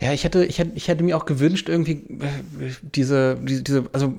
[0.00, 3.84] Ja, ich hätte, ich hätte, ich hätte mir auch gewünscht, irgendwie äh, diese, diese, diese,
[3.92, 4.12] also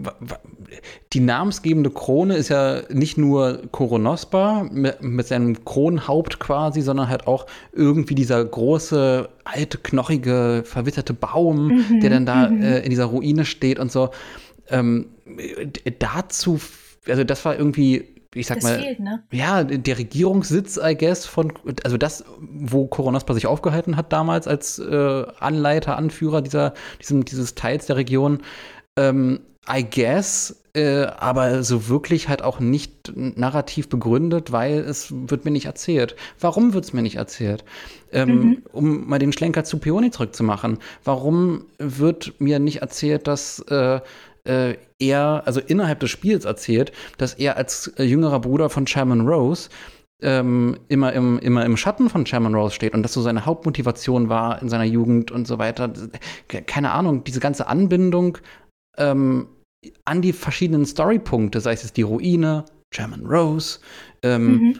[1.13, 7.27] die namensgebende Krone ist ja nicht nur Koronospa mit, mit seinem Kronenhaupt quasi, sondern halt
[7.27, 12.61] auch irgendwie dieser große, alte, knochige, verwitterte Baum, mhm, der dann da mhm.
[12.61, 14.09] äh, in dieser Ruine steht und so.
[14.69, 15.07] Ähm,
[15.99, 16.59] dazu,
[17.07, 19.23] also das war irgendwie ich sag das mal, fehlt, ne?
[19.31, 21.53] ja, der Regierungssitz, I guess, von,
[21.83, 27.55] also das, wo Koronospa sich aufgehalten hat damals als äh, Anleiter, Anführer dieser, diesem, dieses
[27.55, 28.39] Teils der Region,
[28.95, 29.39] ähm,
[29.71, 35.51] I guess, äh, aber so wirklich halt auch nicht narrativ begründet, weil es wird mir
[35.51, 36.15] nicht erzählt.
[36.39, 37.63] Warum wird es mir nicht erzählt?
[38.11, 38.63] Ähm, mhm.
[38.73, 40.79] Um mal den Schlenker zu Peony zurückzumachen.
[41.03, 44.01] Warum wird mir nicht erzählt, dass äh,
[44.47, 49.27] äh, er, also innerhalb des Spiels erzählt, dass er als äh, jüngerer Bruder von Chairman
[49.27, 49.69] Rose
[50.21, 54.29] ähm, immer, im, immer im Schatten von Chairman Rose steht und das so seine Hauptmotivation
[54.29, 55.91] war in seiner Jugend und so weiter.
[56.47, 58.37] Keine Ahnung, diese ganze Anbindung
[58.97, 59.47] ähm,
[60.05, 63.79] an die verschiedenen Storypunkte, sei es die Ruine, Chairman Rose,
[64.21, 64.79] ähm, mhm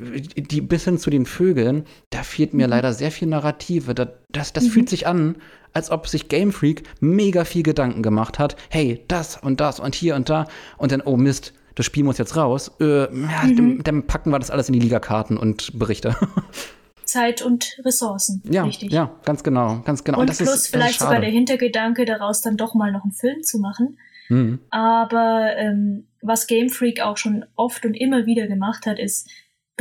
[0.00, 2.70] die bis hin zu den Vögeln, da fehlt mir mhm.
[2.70, 3.94] leider sehr viel Narrative.
[3.94, 4.68] Das, das, das mhm.
[4.70, 5.36] fühlt sich an,
[5.72, 8.56] als ob sich Game Freak mega viel Gedanken gemacht hat.
[8.70, 10.46] Hey, das und das und hier und da.
[10.78, 12.72] Und dann, oh Mist, das Spiel muss jetzt raus.
[12.80, 13.56] Äh, ja, mhm.
[13.56, 16.16] dann, dann, packen wir das alles in die Ligakarten und Berichte.
[17.04, 18.42] Zeit und Ressourcen.
[18.48, 18.92] Ja, richtig.
[18.92, 20.18] Ja, ganz genau, ganz genau.
[20.18, 23.12] Und, und das plus ist, vielleicht sogar der Hintergedanke daraus, dann doch mal noch einen
[23.12, 23.98] Film zu machen.
[24.28, 24.60] Mhm.
[24.70, 29.28] Aber ähm, was Game Freak auch schon oft und immer wieder gemacht hat, ist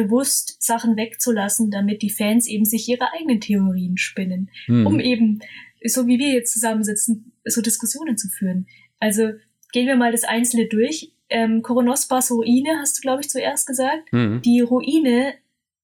[0.03, 4.87] bewusst Sachen wegzulassen, damit die Fans eben sich ihre eigenen Theorien spinnen, mhm.
[4.87, 5.41] um eben
[5.83, 8.67] so wie wir jetzt zusammensitzen, so Diskussionen zu führen.
[8.99, 9.31] Also
[9.71, 11.13] gehen wir mal das Einzelne durch.
[11.29, 14.11] Ähm, Koronospas Ruine hast du, glaube ich, zuerst gesagt.
[14.11, 14.41] Mhm.
[14.41, 15.33] Die Ruine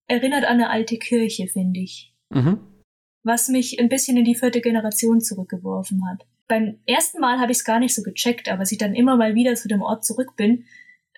[0.06, 2.12] erinnert an eine alte Kirche, finde ich.
[2.30, 2.58] Mhm.
[3.22, 6.26] Was mich ein bisschen in die vierte Generation zurückgeworfen hat.
[6.48, 9.16] Beim ersten Mal habe ich es gar nicht so gecheckt, aber als ich dann immer
[9.16, 10.64] mal wieder zu dem Ort zurück bin,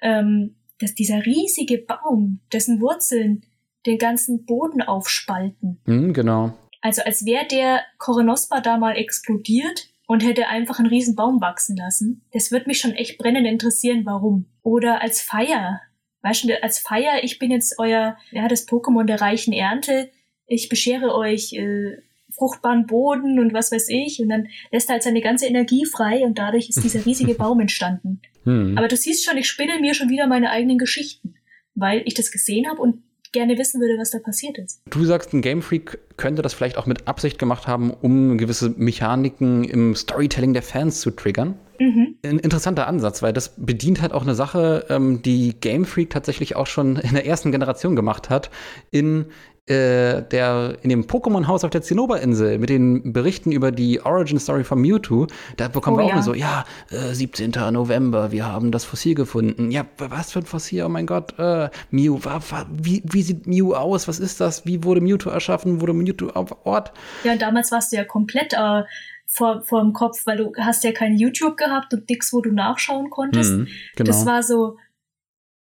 [0.01, 3.43] ähm, dass dieser riesige Baum, dessen Wurzeln
[3.87, 5.81] den ganzen Boden aufspalten.
[5.87, 6.53] Mhm, genau.
[6.81, 11.77] Also als wäre der Koronospa da mal explodiert und hätte einfach einen riesen Baum wachsen
[11.77, 12.25] lassen.
[12.33, 14.47] Das würde mich schon echt brennend interessieren, warum.
[14.63, 15.81] Oder als Feier.
[16.23, 20.11] Weißt du, als Feier, ich bin jetzt euer, ja, das Pokémon der reichen Ernte.
[20.47, 21.99] Ich beschere euch äh,
[22.31, 24.21] fruchtbaren Boden und was weiß ich.
[24.21, 27.61] Und dann lässt er halt seine ganze Energie frei und dadurch ist dieser riesige Baum
[27.61, 28.21] entstanden.
[28.49, 28.79] Hm.
[28.79, 31.35] Aber du siehst schon, ich spinne mir schon wieder meine eigenen Geschichten,
[31.75, 33.03] weil ich das gesehen habe und
[33.33, 34.81] gerne wissen würde, was da passiert ist.
[34.89, 38.71] Du sagst, ein Game Freak könnte das vielleicht auch mit Absicht gemacht haben, um gewisse
[38.71, 41.59] Mechaniken im Storytelling der Fans zu triggern.
[41.79, 42.17] Mhm.
[42.25, 46.57] Ein interessanter Ansatz, weil das bedient halt auch eine Sache, ähm, die Game Freak tatsächlich
[46.57, 48.51] auch schon in der ersten Generation gemacht hat,
[48.91, 49.27] in
[49.69, 54.81] äh, der in dem Pokémon-Haus auf der Zinnoberinsel mit den Berichten über die Origin-Story von
[54.81, 55.27] Mewtwo,
[55.57, 56.15] da bekommen oh, wir auch ja.
[56.15, 57.53] nur so, ja, äh, 17.
[57.73, 59.71] November, wir haben das Fossil gefunden.
[59.71, 60.83] Ja, was für ein Fossil?
[60.85, 64.09] Oh mein Gott, äh, Mew, wa, wa, wie, wie sieht Mew aus?
[64.09, 64.67] Was ist das?
[64.67, 65.81] Wie wurde Mewtwo erschaffen?
[65.81, 66.93] Wurde Mewtwo auf Ort?
[67.25, 68.83] Ja, damals warst du ja komplett äh,
[69.27, 72.51] vor, vor dem Kopf, weil du hast ja kein YouTube gehabt und nix, wo du
[72.53, 73.53] nachschauen konntest.
[73.53, 74.09] Mhm, genau.
[74.09, 74.79] Das war so,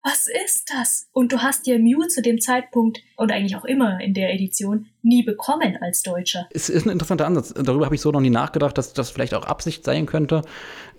[0.05, 1.09] was ist das?
[1.12, 4.86] Und du hast ja Mew zu dem Zeitpunkt und eigentlich auch immer in der Edition
[5.02, 6.47] nie bekommen als Deutscher.
[6.51, 7.55] Es ist ein interessanter Ansatz.
[7.55, 10.43] Darüber habe ich so noch nie nachgedacht, dass das vielleicht auch Absicht sein könnte.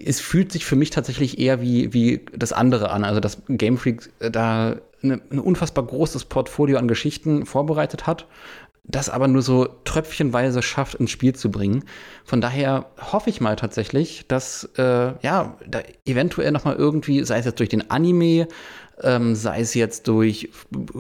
[0.04, 3.04] Es fühlt sich für mich tatsächlich eher wie, wie das andere an.
[3.04, 8.26] Also, dass Game Freak da eine, ein unfassbar großes Portfolio an Geschichten vorbereitet hat
[8.88, 11.86] das aber nur so tröpfchenweise schafft, ins Spiel zu bringen.
[12.24, 17.40] Von daher hoffe ich mal tatsächlich, dass äh, ja da eventuell noch mal irgendwie, sei
[17.40, 18.48] es jetzt durch den Anime
[19.02, 20.50] ähm, sei es jetzt durch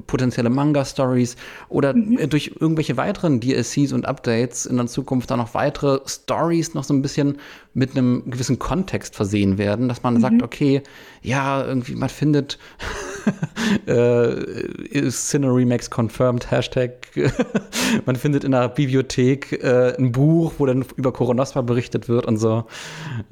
[0.07, 1.35] potenzielle Manga-Stories
[1.69, 2.17] oder mhm.
[2.17, 6.83] Äh, durch irgendwelche weiteren DLCs und Updates in der Zukunft dann noch weitere Stories noch
[6.83, 7.37] so ein bisschen
[7.73, 10.21] mit einem gewissen Kontext versehen werden, dass man mhm.
[10.21, 10.81] sagt, okay,
[11.21, 12.57] ja, irgendwie man findet
[13.85, 16.93] äh, Cineremax confirmed, Hashtag,
[18.05, 22.37] man findet in der Bibliothek äh, ein Buch, wo dann über Koronospa berichtet wird und
[22.37, 22.65] so.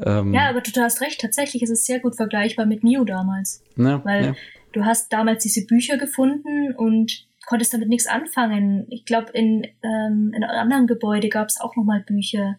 [0.03, 3.61] Ähm, ja, aber du hast recht, tatsächlich ist es sehr gut vergleichbar mit Mew damals.
[3.75, 4.35] Ja, weil ja.
[4.73, 8.85] Du hast damals diese Bücher gefunden und konntest damit nichts anfangen.
[8.89, 12.57] Ich glaube, in, ähm, in einem anderen Gebäude gab es auch nochmal Bücher.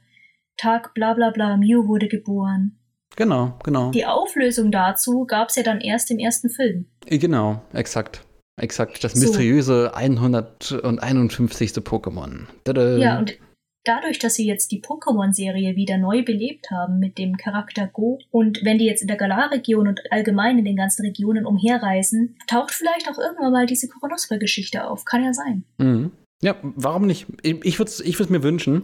[0.56, 2.78] Tag bla bla bla, Mew wurde geboren.
[3.16, 3.90] Genau, genau.
[3.90, 6.86] Die Auflösung dazu gab es ja dann erst im ersten Film.
[7.06, 8.24] Äh, genau, exakt.
[8.60, 9.02] Exakt.
[9.02, 9.94] Das mysteriöse so.
[9.94, 11.72] 151.
[11.78, 12.46] Pokémon.
[12.64, 12.96] Tada.
[12.98, 13.36] Ja, und
[13.84, 18.64] dadurch, dass sie jetzt die Pokémon-Serie wieder neu belebt haben mit dem Charakter Go und
[18.64, 23.08] wenn die jetzt in der Galar-Region und allgemein in den ganzen Regionen umherreisen, taucht vielleicht
[23.08, 25.04] auch irgendwann mal diese Koronospa-Geschichte auf.
[25.04, 25.64] Kann ja sein.
[25.78, 26.12] Mhm.
[26.42, 27.26] Ja, warum nicht?
[27.42, 28.82] Ich würde es ich mir wünschen.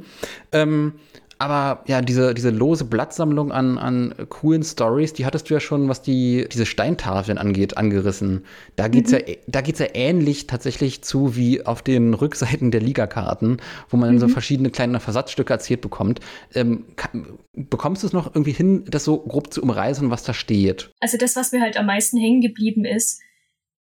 [0.53, 0.95] Ähm,
[1.41, 5.89] aber ja, diese, diese lose Blattsammlung an, an coolen Stories, die hattest du ja schon,
[5.89, 8.45] was die, diese Steintafeln angeht, angerissen.
[8.77, 9.21] Da geht's mhm.
[9.27, 13.57] ja, da geht's ja ähnlich tatsächlich zu wie auf den Rückseiten der Ligakarten,
[13.89, 14.19] wo man mhm.
[14.19, 16.21] so verschiedene kleine Versatzstücke erzählt bekommt.
[16.55, 20.35] Ähm, kann, bekommst du es noch irgendwie hin, das so grob zu umreißen, was da
[20.35, 20.91] steht?
[21.01, 23.23] Also das, was mir halt am meisten hängen geblieben ist,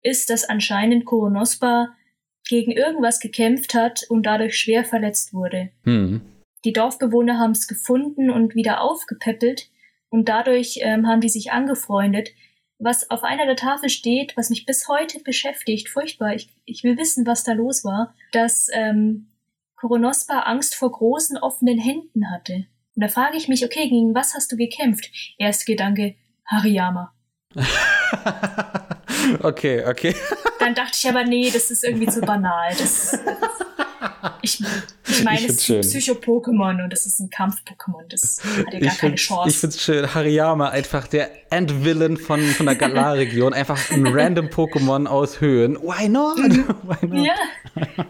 [0.03, 1.89] ist, dass anscheinend Koronospa
[2.47, 5.70] gegen irgendwas gekämpft hat und dadurch schwer verletzt wurde.
[5.85, 6.20] Mhm.
[6.66, 9.70] Die Dorfbewohner haben es gefunden und wieder aufgepäppelt
[10.10, 12.30] und dadurch ähm, haben die sich angefreundet.
[12.80, 16.98] Was auf einer der Tafel steht, was mich bis heute beschäftigt, furchtbar, ich, ich will
[16.98, 19.28] wissen, was da los war, dass ähm,
[19.76, 22.66] Koronospa Angst vor großen offenen Händen hatte.
[22.97, 25.09] Und da frage ich mich, okay, gegen was hast du gekämpft?
[25.38, 26.16] Erster Gedanke,
[26.47, 27.14] Hariyama.
[29.40, 30.16] okay, okay.
[30.59, 32.70] Dann dachte ich aber, nee, das ist irgendwie zu banal.
[32.70, 33.20] Das, das
[34.47, 34.60] ich,
[35.09, 38.05] ich meine, ich es ist ein Psycho-Pokémon und es ist ein Kampf-Pokémon.
[38.09, 39.51] Das hat ja gar ich keine Chance.
[39.51, 40.14] Ich find's schön.
[40.14, 43.52] Hariyama, einfach der Endvillain von, von der Galar-Region.
[43.52, 45.77] einfach ein random Pokémon aus Höhen.
[45.77, 46.39] Why not?
[46.39, 46.64] Mhm.
[46.82, 47.27] Why not?
[47.27, 47.35] Ja.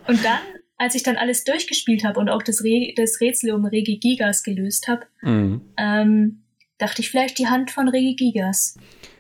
[0.07, 0.39] Und dann,
[0.77, 4.89] als ich dann alles durchgespielt habe und auch das, Re das Rätsel um Regigigas gelöst
[4.89, 5.63] habe, mhm.
[5.77, 6.43] ähm,
[6.79, 8.77] dachte ich vielleicht die Hand von Regigigas.
[8.77, 9.16] Äh,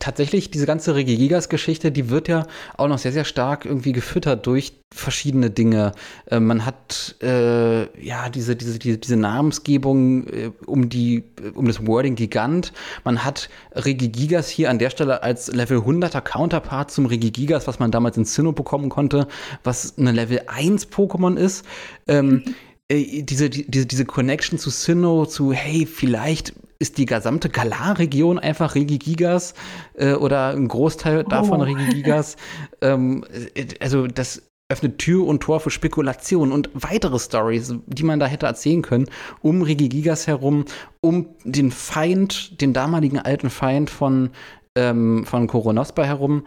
[0.00, 2.46] tatsächlich, diese ganze Regigigas-Geschichte, die wird ja
[2.76, 5.92] auch noch sehr, sehr stark irgendwie gefüttert durch verschiedene Dinge.
[6.26, 11.22] Äh, man hat äh, ja diese, diese, diese, diese Namensgebung äh, um, die,
[11.54, 12.72] um das Wording Gigant.
[13.04, 17.92] Man hat Regigigas hier an der Stelle als Level 100er Counterpart zum Regigigas, was man
[17.92, 19.28] damals in Sinnoh bekommen konnte,
[19.62, 21.64] was eine Level 1 Pokémon ist.
[22.08, 22.42] Ähm,
[22.88, 28.74] äh, diese, diese, diese Connection zu Sinnoh, zu hey, vielleicht ist die gesamte Galar-Region einfach
[28.74, 29.54] Regigigas
[29.94, 31.64] äh, oder ein Großteil davon oh.
[31.64, 32.36] Regigigas.
[32.80, 33.24] ähm,
[33.54, 38.26] äh, also das öffnet Tür und Tor für Spekulation und weitere Stories, die man da
[38.26, 39.06] hätte erzählen können,
[39.40, 40.64] um Regigigas herum,
[41.00, 44.30] um den Feind, den damaligen alten Feind von,
[44.74, 46.44] ähm, von Koronospa herum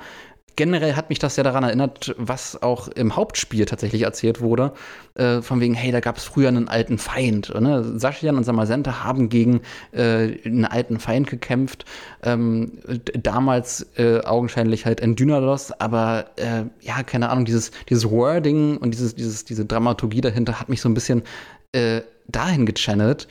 [0.59, 4.73] generell hat mich das ja daran erinnert, was auch im Hauptspiel tatsächlich erzählt wurde.
[5.15, 7.53] Äh, von wegen, hey, da gab es früher einen alten Feind.
[7.57, 7.97] Ne?
[7.97, 9.61] Saschian und Samasenta haben gegen
[9.93, 11.85] äh, einen alten Feind gekämpft.
[12.23, 12.73] Ähm,
[13.13, 19.15] damals äh, augenscheinlich halt Endynalos, aber äh, ja, keine Ahnung, dieses, dieses Wording und dieses,
[19.15, 21.23] dieses, diese Dramaturgie dahinter hat mich so ein bisschen
[21.71, 23.29] äh, dahin gechannelt.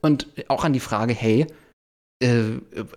[0.00, 1.48] Und auch an die Frage, hey,
[2.22, 2.42] äh,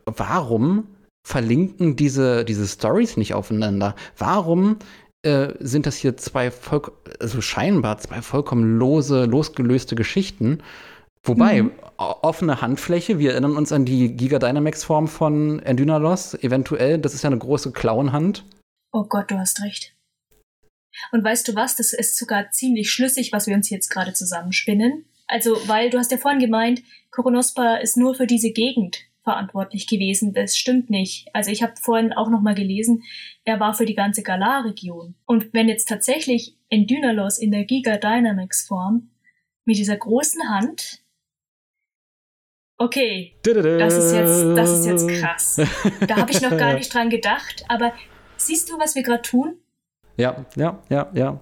[0.06, 0.86] warum
[1.24, 3.96] verlinken diese, diese Stories nicht aufeinander?
[4.18, 4.78] Warum
[5.24, 6.82] äh, sind das hier zwei voll,
[7.20, 10.64] also scheinbar zwei vollkommen lose, losgelöste Geschichten?
[11.24, 11.72] Wobei, mhm.
[11.98, 17.30] offene Handfläche, wir erinnern uns an die Giga Dynamax-Form von Endynalos, eventuell, das ist ja
[17.30, 18.44] eine große Klauenhand.
[18.92, 19.96] Oh Gott, du hast recht.
[21.12, 25.06] Und weißt du was, das ist sogar ziemlich schlüssig, was wir uns jetzt gerade zusammenspinnen.
[25.28, 26.82] Also, weil du hast ja vorhin gemeint,
[27.12, 30.34] Koronospa ist nur für diese Gegend verantwortlich gewesen.
[30.34, 31.28] Das stimmt nicht.
[31.34, 33.04] Also ich habe vorhin auch noch mal gelesen,
[33.44, 35.16] er war für die ganze Galar-Region.
[35.26, 39.12] Und wenn jetzt tatsächlich Endynalos in der Giga Dynamics Form
[39.66, 41.02] mit dieser großen Hand
[42.78, 45.62] Okay, das ist jetzt, das ist jetzt krass.
[46.08, 47.94] Da habe ich noch gar nicht dran gedacht, aber
[48.38, 49.60] siehst du, was wir gerade tun?
[50.18, 51.42] Ja, ja, ja, ja.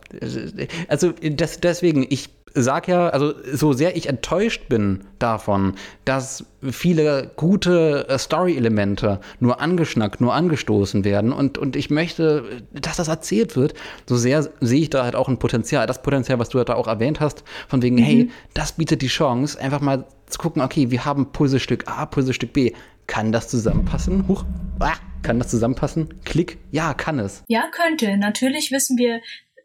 [0.89, 7.31] Also das, deswegen, ich sag ja, also so sehr ich enttäuscht bin davon, dass viele
[7.35, 13.55] gute äh, Story-Elemente nur angeschnackt, nur angestoßen werden und, und ich möchte, dass das erzählt
[13.55, 13.73] wird,
[14.07, 15.87] so sehr sehe ich da halt auch ein Potenzial.
[15.87, 18.03] Das Potenzial, was du da auch erwähnt hast, von wegen, mhm.
[18.03, 22.53] hey, das bietet die Chance, einfach mal zu gucken, okay, wir haben Puzzlestück A, Puzzlestück
[22.53, 22.73] B.
[23.07, 24.27] Kann das zusammenpassen?
[24.27, 24.45] Huch,
[24.79, 24.93] ah,
[25.23, 26.21] kann das zusammenpassen?
[26.25, 27.43] Klick, ja, kann es.
[27.47, 28.17] Ja, könnte.
[28.17, 29.21] Natürlich wissen wir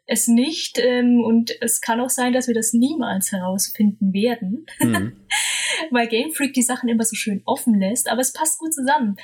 [0.07, 5.25] es nicht ähm, und es kann auch sein, dass wir das niemals herausfinden werden, mhm.
[5.91, 9.15] weil Game Freak die Sachen immer so schön offen lässt, aber es passt gut zusammen.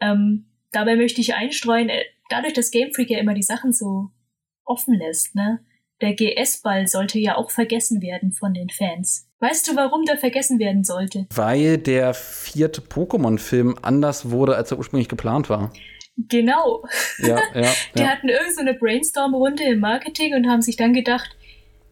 [0.00, 4.10] Ähm, dabei möchte ich einstreuen, äh, dadurch, dass Game Freak ja immer die Sachen so
[4.64, 5.60] offen lässt, ne?
[6.00, 9.28] Der GS-Ball sollte ja auch vergessen werden von den Fans.
[9.40, 11.26] Weißt du, warum der vergessen werden sollte?
[11.34, 15.72] Weil der vierte Pokémon-Film anders wurde, als er ursprünglich geplant war.
[16.28, 16.82] Genau.
[17.18, 18.08] Ja, ja, Die ja.
[18.08, 21.36] hatten irgendeine so Brainstorm-Runde im Marketing und haben sich dann gedacht,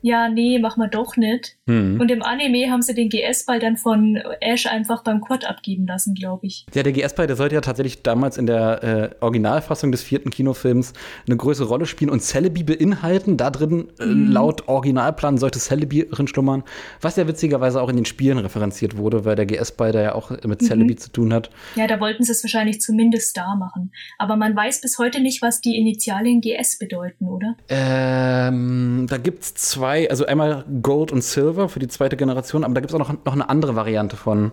[0.00, 1.56] ja, nee, mach mal doch nicht.
[1.66, 2.00] Mhm.
[2.00, 6.14] Und im Anime haben sie den GS-Ball dann von Ash einfach beim Quad abgeben lassen,
[6.14, 6.66] glaube ich.
[6.72, 10.92] Ja, der GS-Ball, der sollte ja tatsächlich damals in der äh, Originalfassung des vierten Kinofilms
[11.26, 13.36] eine größere Rolle spielen und Celebi beinhalten.
[13.36, 14.30] Da drin, äh, mhm.
[14.30, 16.62] laut Originalplan, sollte Celebi drin schlummern.
[17.00, 20.30] Was ja witzigerweise auch in den Spielen referenziert wurde, weil der GS-Ball da ja auch
[20.30, 20.98] mit Celebi mhm.
[20.98, 21.50] zu tun hat.
[21.74, 23.92] Ja, da wollten sie es wahrscheinlich zumindest da machen.
[24.16, 27.56] Aber man weiß bis heute nicht, was die Initialien GS bedeuten, oder?
[27.68, 32.62] Ähm, da gibt es zwei zwei, also einmal Gold und Silver für die zweite Generation,
[32.62, 34.52] aber da gibt es auch noch, noch eine andere Variante von.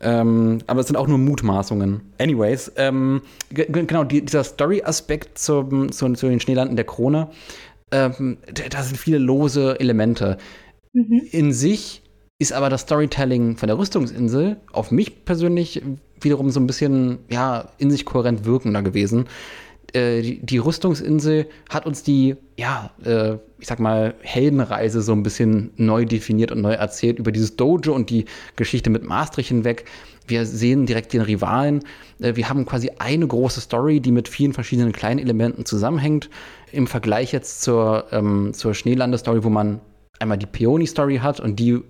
[0.00, 2.02] Ähm, aber es sind auch nur Mutmaßungen.
[2.18, 7.28] Anyways, ähm, genau, die, dieser Story-Aspekt zu, zu, zu, den Schneelanden der Krone,
[7.92, 8.36] ähm,
[8.70, 10.36] da sind viele lose Elemente.
[10.92, 11.22] Mhm.
[11.30, 12.02] In sich
[12.38, 15.80] ist aber das Storytelling von der Rüstungsinsel auf mich persönlich
[16.20, 19.28] wiederum so ein bisschen ja, in sich kohärent wirkender gewesen.
[19.94, 25.22] Äh, die, die, Rüstungsinsel hat uns die, ja, äh, ich sag mal, Heldenreise so ein
[25.22, 28.26] bisschen neu definiert und neu erzählt über dieses Dojo und die
[28.56, 29.86] Geschichte mit Maastricht hinweg.
[30.26, 31.82] Wir sehen direkt den Rivalen.
[32.20, 36.28] Äh, wir haben quasi eine große Story, die mit vielen verschiedenen kleinen Elementen zusammenhängt.
[36.72, 39.80] Im Vergleich jetzt zur, ähm, zur Schneelande-Story, wo man
[40.18, 41.80] einmal die Peony-Story hat und die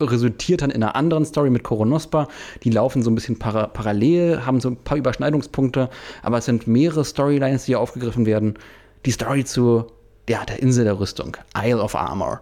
[0.00, 2.28] resultiert dann in einer anderen Story mit Koronospa.
[2.64, 5.88] Die laufen so ein bisschen para parallel, haben so ein paar Überschneidungspunkte,
[6.22, 8.58] aber es sind mehrere Storylines, die hier aufgegriffen werden.
[9.06, 9.86] Die Story zu
[10.28, 12.40] ja, der Insel der Rüstung, Isle of Armor.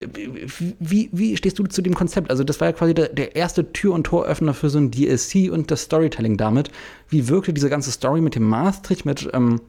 [0.00, 2.30] Wie, wie, stehst du zu dem Konzept?
[2.30, 5.52] Also, das war ja quasi der, der, erste Tür- und Toröffner für so ein DLC
[5.52, 6.70] und das Storytelling damit.
[7.10, 9.60] Wie wirkte diese ganze Story mit dem Maastricht, mit ähm,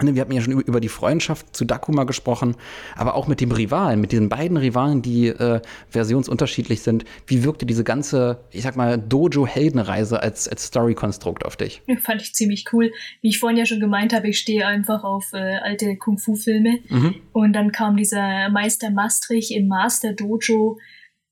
[0.00, 2.56] wir hatten ja schon über die Freundschaft zu Dakuma gesprochen,
[2.94, 7.04] aber auch mit dem Rivalen, mit diesen beiden Rivalen, die äh, versionsunterschiedlich sind.
[7.26, 11.82] Wie wirkte diese ganze, ich sag mal, Dojo-Heldenreise als, als Story-Konstrukt auf dich?
[11.86, 12.92] Ja, fand ich ziemlich cool.
[13.22, 16.78] Wie ich vorhin ja schon gemeint habe, ich stehe einfach auf äh, alte Kung-Fu-Filme.
[16.88, 17.14] Mhm.
[17.32, 20.78] Und dann kam dieser Meister Maastricht im Master Dojo.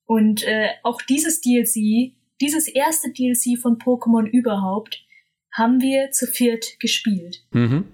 [0.06, 5.04] Und äh, auch dieses DLC, dieses erste DLC von Pokémon überhaupt,
[5.52, 7.44] haben wir zu viert gespielt.
[7.52, 7.84] Mhm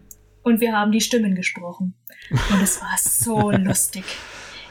[0.43, 1.95] und wir haben die Stimmen gesprochen.
[2.31, 4.05] Und es war so lustig.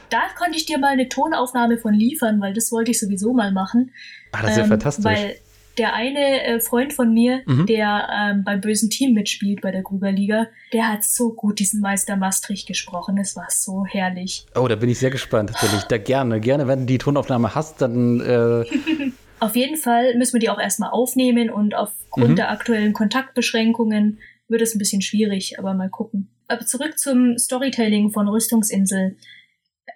[0.10, 3.52] Da konnte ich dir mal eine Tonaufnahme von liefern, weil das wollte ich sowieso mal
[3.52, 3.91] machen.
[4.32, 5.06] Ah, das ist ja ähm, fantastisch.
[5.06, 5.36] Weil
[5.78, 7.66] der eine äh, Freund von mir, mhm.
[7.66, 12.18] der ähm, beim bösen Team mitspielt bei der Grugerliga, der hat so gut diesen Meister
[12.18, 13.18] Maastricht gesprochen.
[13.18, 14.46] Es war so herrlich.
[14.56, 15.84] Oh, da bin ich sehr gespannt, natürlich.
[15.84, 18.20] Da gerne, gerne, wenn du die Tonaufnahme hast, dann.
[18.20, 18.66] Äh
[19.40, 22.36] Auf jeden Fall müssen wir die auch erstmal aufnehmen und aufgrund mhm.
[22.36, 26.30] der aktuellen Kontaktbeschränkungen wird es ein bisschen schwierig, aber mal gucken.
[26.47, 29.17] aber zurück zum Storytelling von Rüstungsinsel.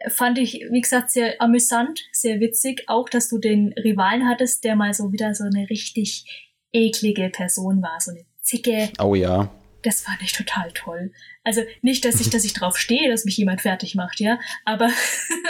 [0.10, 2.84] Fand ich, wie gesagt, sehr amüsant, sehr witzig.
[2.88, 7.82] Auch, dass du den Rivalen hattest, der mal so wieder so eine richtig eklige Person
[7.82, 8.90] war, so eine Zicke.
[9.00, 9.52] Oh ja
[9.84, 11.12] das fand ich total toll.
[11.44, 14.90] Also nicht, dass ich, dass ich drauf stehe, dass mich jemand fertig macht, ja, aber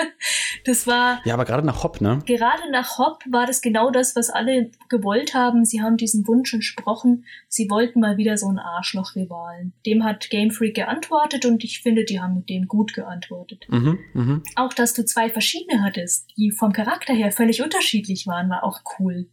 [0.65, 1.21] das war.
[1.23, 2.19] Ja, aber gerade nach Hopp, ne?
[2.25, 5.65] Gerade nach Hopp war das genau das, was alle gewollt haben.
[5.65, 7.25] Sie haben diesen Wunsch entsprochen.
[7.47, 9.73] Sie wollten mal wieder so einen Arschloch-Rivalen.
[9.85, 13.65] Dem hat Game Freak geantwortet und ich finde, die haben mit dem gut geantwortet.
[13.69, 14.41] Mhm, mh.
[14.55, 18.81] Auch, dass du zwei verschiedene hattest, die vom Charakter her völlig unterschiedlich waren, war auch
[18.97, 19.27] cool.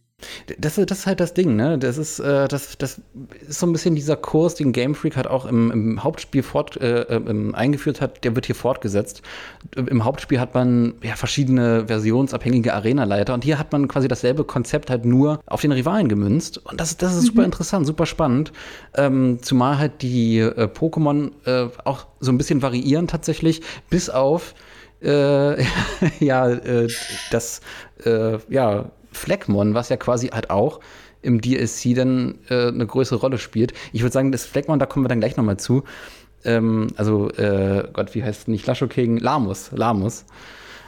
[0.57, 1.77] Das, das ist halt das Ding, ne?
[1.77, 3.01] Das ist, äh, das, das
[3.47, 6.77] ist so ein bisschen dieser Kurs, den Game Freak hat auch im, im Hauptspiel fort,
[6.77, 9.21] äh, ähm, eingeführt hat, der wird hier fortgesetzt.
[9.75, 14.89] Im Hauptspiel hat man ja verschiedene versionsabhängige Arenaleiter und hier hat man quasi dasselbe Konzept
[14.89, 16.57] halt nur auf den Rivalen gemünzt.
[16.65, 17.45] Und das, das ist super mhm.
[17.45, 18.51] interessant, super spannend.
[18.95, 24.53] Ähm, zumal halt die äh, Pokémon äh, auch so ein bisschen variieren tatsächlich, bis auf
[25.01, 25.63] äh,
[26.19, 26.87] ja, äh,
[27.31, 27.61] das,
[28.49, 30.79] ja, Fleckmon, was ja quasi halt auch
[31.21, 33.73] im DLC dann äh, eine größere Rolle spielt.
[33.93, 35.83] Ich würde sagen, das Fleckmon, da kommen wir dann gleich nochmal zu.
[36.43, 38.65] Ähm, also, äh, Gott, wie heißt es nicht?
[38.65, 39.17] Lasho King?
[39.17, 39.71] Lamus.
[39.71, 40.25] Lamus.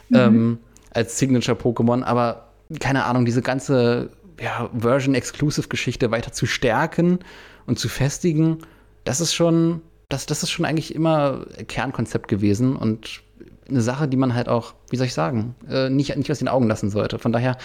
[0.10, 0.18] Mhm.
[0.18, 0.58] Ähm,
[0.92, 4.10] als Signature-Pokémon, aber keine Ahnung, diese ganze
[4.40, 7.20] ja, Version-Exclusive-Geschichte weiter zu stärken
[7.66, 8.60] und zu festigen,
[9.04, 13.22] das ist schon, das, das ist schon eigentlich immer Kernkonzept gewesen und
[13.70, 16.48] eine Sache, die man halt auch, wie soll ich sagen, äh, nicht, nicht aus den
[16.48, 17.20] Augen lassen sollte.
[17.20, 17.58] Von daher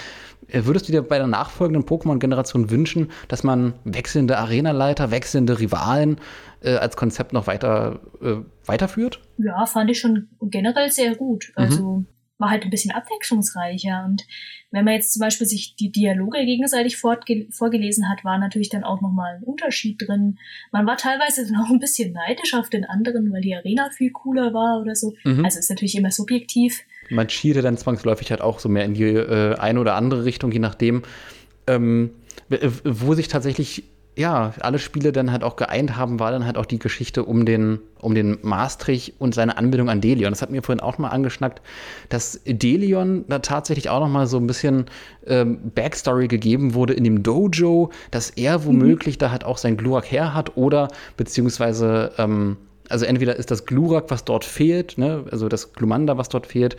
[0.48, 6.18] äh, würdest du dir bei der nachfolgenden Pokémon-Generation wünschen, dass man wechselnde Arenaleiter, wechselnde Rivalen
[6.60, 9.20] äh, als Konzept noch weiter äh, weiterführt?
[9.38, 11.52] Ja, fand ich schon generell sehr gut.
[11.54, 12.06] Also mhm
[12.39, 14.05] war halt ein bisschen abwechslungsreicher.
[14.06, 14.27] Und
[14.70, 19.01] wenn man jetzt zum Beispiel sich die Dialoge gegenseitig vorgelesen hat, war natürlich dann auch
[19.01, 20.39] nochmal ein Unterschied drin.
[20.73, 24.10] Man war teilweise dann auch ein bisschen neidisch auf den anderen, weil die Arena viel
[24.10, 25.15] cooler war oder so.
[25.24, 25.44] Mhm.
[25.44, 26.82] Also ist natürlich immer subjektiv.
[27.10, 30.52] Man schierte dann zwangsläufig halt auch so mehr in die äh, eine oder andere Richtung,
[30.52, 31.02] je nachdem,
[31.66, 32.12] ähm,
[32.85, 33.85] wo sich tatsächlich
[34.18, 37.46] ja, alle Spiele dann halt auch geeint haben, war dann halt auch die Geschichte um
[37.46, 40.32] den, um den Maastrich und seine Anbindung an Delion.
[40.32, 41.62] Das hat mir vorhin auch mal angeschnackt,
[42.08, 44.86] dass Delion da tatsächlich auch noch mal so ein bisschen
[45.24, 49.20] ähm, Backstory gegeben wurde in dem Dojo, dass er womöglich mhm.
[49.20, 52.56] da halt auch sein Glurak her hat oder beziehungsweise ähm,
[52.88, 56.76] also entweder ist das Glurak, was dort fehlt, ne, also das Glumanda, was dort fehlt,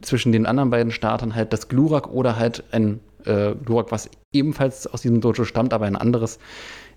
[0.00, 4.86] zwischen den anderen beiden Startern halt das Glurak oder halt ein äh, Glurak, was ebenfalls
[4.86, 6.38] aus diesem Dojo stammt, aber ein anderes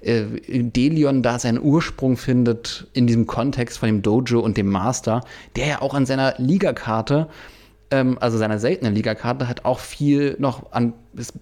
[0.01, 5.21] äh, Delion da seinen Ursprung findet in diesem Kontext von dem Dojo und dem Master,
[5.55, 7.29] der ja auch an seiner Ligakarte,
[7.89, 10.93] ähm, also seiner seltenen Ligakarte, halt auch viel noch an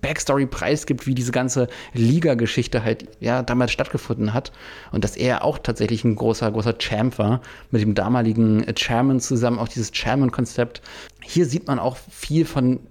[0.02, 4.52] Backstory preisgibt, wie diese ganze Liga-Geschichte halt ja damals stattgefunden hat
[4.92, 7.42] und dass er auch tatsächlich ein großer, großer Champ war
[7.72, 10.82] mit dem damaligen Chairman zusammen, auch dieses Chairman-Konzept.
[11.24, 12.82] Hier sieht man auch viel von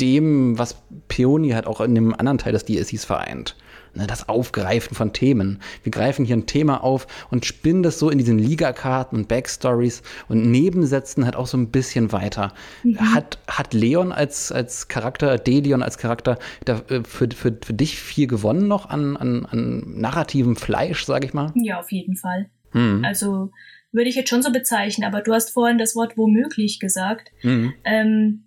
[0.00, 0.76] dem, was
[1.08, 3.56] Peony halt auch in dem anderen Teil des DLCs vereint.
[3.92, 5.58] Ne, das Aufgreifen von Themen.
[5.82, 10.02] Wir greifen hier ein Thema auf und spinnen das so in diesen Liga-Karten und Backstories
[10.28, 12.52] und Nebensätzen halt auch so ein bisschen weiter.
[12.84, 13.14] Mhm.
[13.14, 17.98] Hat, hat Leon als, als Charakter, Delion als Charakter da, äh, für, für, für dich
[17.98, 21.52] viel gewonnen noch an, an, an narrativem Fleisch, sag ich mal?
[21.56, 22.48] Ja, auf jeden Fall.
[22.72, 23.04] Mhm.
[23.04, 23.50] Also
[23.90, 27.32] würde ich jetzt schon so bezeichnen, aber du hast vorhin das Wort womöglich gesagt.
[27.42, 27.72] Mhm.
[27.82, 28.44] Ähm,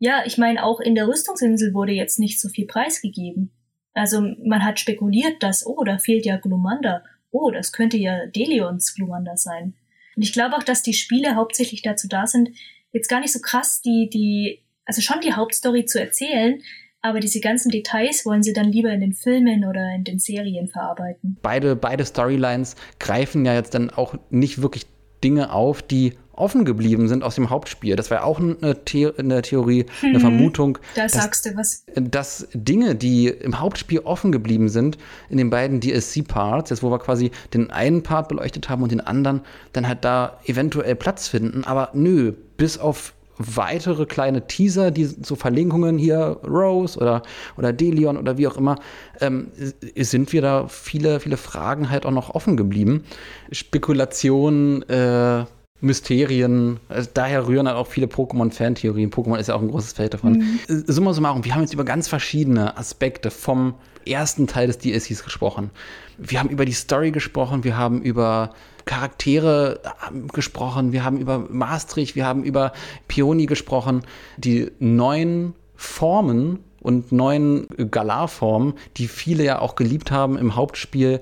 [0.00, 3.52] ja, ich meine, auch in der Rüstungsinsel wurde jetzt nicht so viel preisgegeben.
[3.92, 7.04] Also man hat spekuliert, dass, oh, da fehlt ja Glumanda.
[7.30, 9.74] Oh, das könnte ja Delions Glumanda sein.
[10.16, 12.48] Und ich glaube auch, dass die Spiele hauptsächlich dazu da sind,
[12.92, 16.62] jetzt gar nicht so krass die, die, also schon die Hauptstory zu erzählen,
[17.02, 20.68] aber diese ganzen Details wollen sie dann lieber in den Filmen oder in den Serien
[20.68, 21.38] verarbeiten.
[21.42, 24.86] Beide, beide Storylines greifen ja jetzt dann auch nicht wirklich
[25.22, 27.96] Dinge auf, die offen geblieben sind aus dem Hauptspiel.
[27.96, 30.78] Das war auch eine, The eine Theorie, eine hm, Vermutung.
[30.94, 31.84] Da dass, sagst du was.
[31.94, 34.98] Dass Dinge, die im Hauptspiel offen geblieben sind,
[35.28, 39.00] in den beiden DLC-Parts, jetzt wo wir quasi den einen Part beleuchtet haben und den
[39.00, 39.42] anderen,
[39.72, 41.64] dann halt da eventuell Platz finden.
[41.64, 47.22] Aber nö, bis auf weitere kleine Teaser, die so Verlinkungen hier, Rose oder,
[47.56, 48.76] oder Delion oder wie auch immer,
[49.20, 49.48] ähm,
[49.96, 53.04] sind wir da viele, viele Fragen halt auch noch offen geblieben.
[53.50, 55.44] Spekulationen, äh,
[55.80, 56.78] Mysterien.
[56.88, 59.10] Also daher rühren halt auch viele Pokémon-Fantheorien.
[59.10, 60.32] Pokémon ist ja auch ein großes Feld davon.
[60.32, 60.60] Mhm.
[60.68, 63.74] Äh, summa summarum, wir haben jetzt über ganz verschiedene Aspekte vom
[64.06, 65.70] ersten Teil des DLCs gesprochen.
[66.18, 68.54] Wir haben über die Story gesprochen, wir haben über
[68.84, 72.72] Charaktere äh, gesprochen, wir haben über Maastricht, wir haben über
[73.08, 74.02] Pioni gesprochen.
[74.36, 81.20] Die neuen Formen und neuen Galar-Formen, die viele ja auch geliebt haben im Hauptspiel,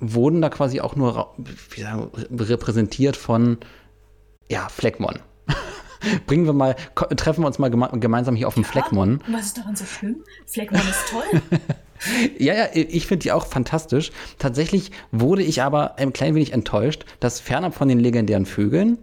[0.00, 1.34] wurden da quasi auch nur
[1.70, 3.58] wie sagen, repräsentiert von
[4.50, 5.20] ja, Fleckmon.
[6.26, 9.20] Bringen wir mal, treffen wir uns mal geme gemeinsam hier auf dem ja, Fleckmon.
[9.28, 10.22] Was ist daran so schlimm?
[10.46, 11.42] Fleckmon ist toll.
[12.38, 14.12] ja, ja, ich finde die auch fantastisch.
[14.38, 18.98] Tatsächlich wurde ich aber ein klein wenig enttäuscht, dass fernab von den legendären Vögeln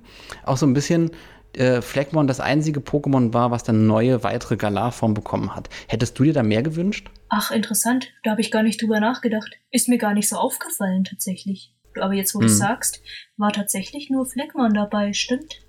[0.45, 1.11] auch so ein bisschen
[1.53, 5.69] äh, Fleckmon das einzige Pokémon war, was dann neue, weitere Galar-Form bekommen hat.
[5.87, 7.09] Hättest du dir da mehr gewünscht?
[7.29, 8.13] Ach, interessant.
[8.23, 9.51] Da habe ich gar nicht drüber nachgedacht.
[9.71, 11.74] Ist mir gar nicht so aufgefallen, tatsächlich.
[12.01, 12.47] Aber jetzt, wo hm.
[12.47, 13.01] du sagst,
[13.37, 15.61] war tatsächlich nur Fleckmon dabei, stimmt?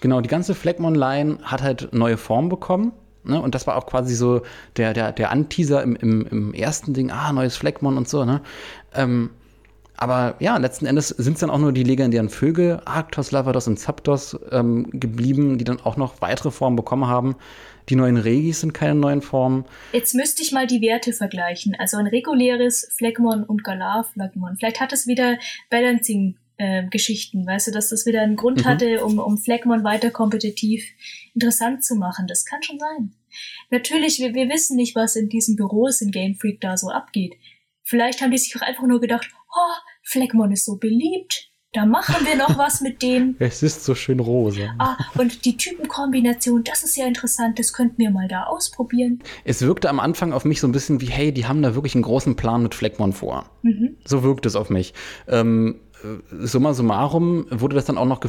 [0.00, 2.92] Genau, die ganze Fleckmon-Line hat halt neue Form bekommen.
[3.24, 3.40] Ne?
[3.40, 4.42] Und das war auch quasi so
[4.76, 8.42] der, der, der Anteaser im, im, im ersten Ding, ah, neues Fleckmon und so, ne?
[8.94, 9.30] Ähm,
[9.96, 13.78] aber ja, letzten Endes sind es dann auch nur die legendären Vögel, Arctos, Lavados und
[13.78, 17.36] Zapdos, ähm, geblieben, die dann auch noch weitere Formen bekommen haben.
[17.88, 19.64] Die neuen Regis sind keine neuen Formen.
[19.92, 21.74] Jetzt müsste ich mal die Werte vergleichen.
[21.78, 24.56] Also ein reguläres Fleckmon und Galar-Fleckmon.
[24.56, 25.38] Vielleicht hat es wieder
[25.70, 28.64] Balancing äh, Geschichten, weißt du, dass das wieder einen Grund mhm.
[28.64, 30.84] hatte, um, um Fleckmon weiter kompetitiv
[31.34, 32.26] interessant zu machen.
[32.26, 33.14] Das kann schon sein.
[33.70, 37.34] Natürlich, wir, wir wissen nicht, was in diesen Büros in Game Freak da so abgeht.
[37.82, 39.74] Vielleicht haben die sich auch einfach nur gedacht, oh,
[40.04, 41.50] Fleckmon ist so beliebt.
[41.74, 43.34] Da machen wir noch was mit dem.
[43.40, 44.74] Es ist so schön rosa.
[44.78, 49.20] Ah, und die Typenkombination, das ist ja interessant, das könnten wir mal da ausprobieren.
[49.44, 51.96] Es wirkte am Anfang auf mich so ein bisschen wie, hey, die haben da wirklich
[51.96, 53.50] einen großen Plan mit Fleckmon vor.
[53.62, 53.96] Mhm.
[54.04, 54.94] So wirkt es auf mich.
[55.26, 58.20] Ähm, äh, summa summarum wurde das dann auch noch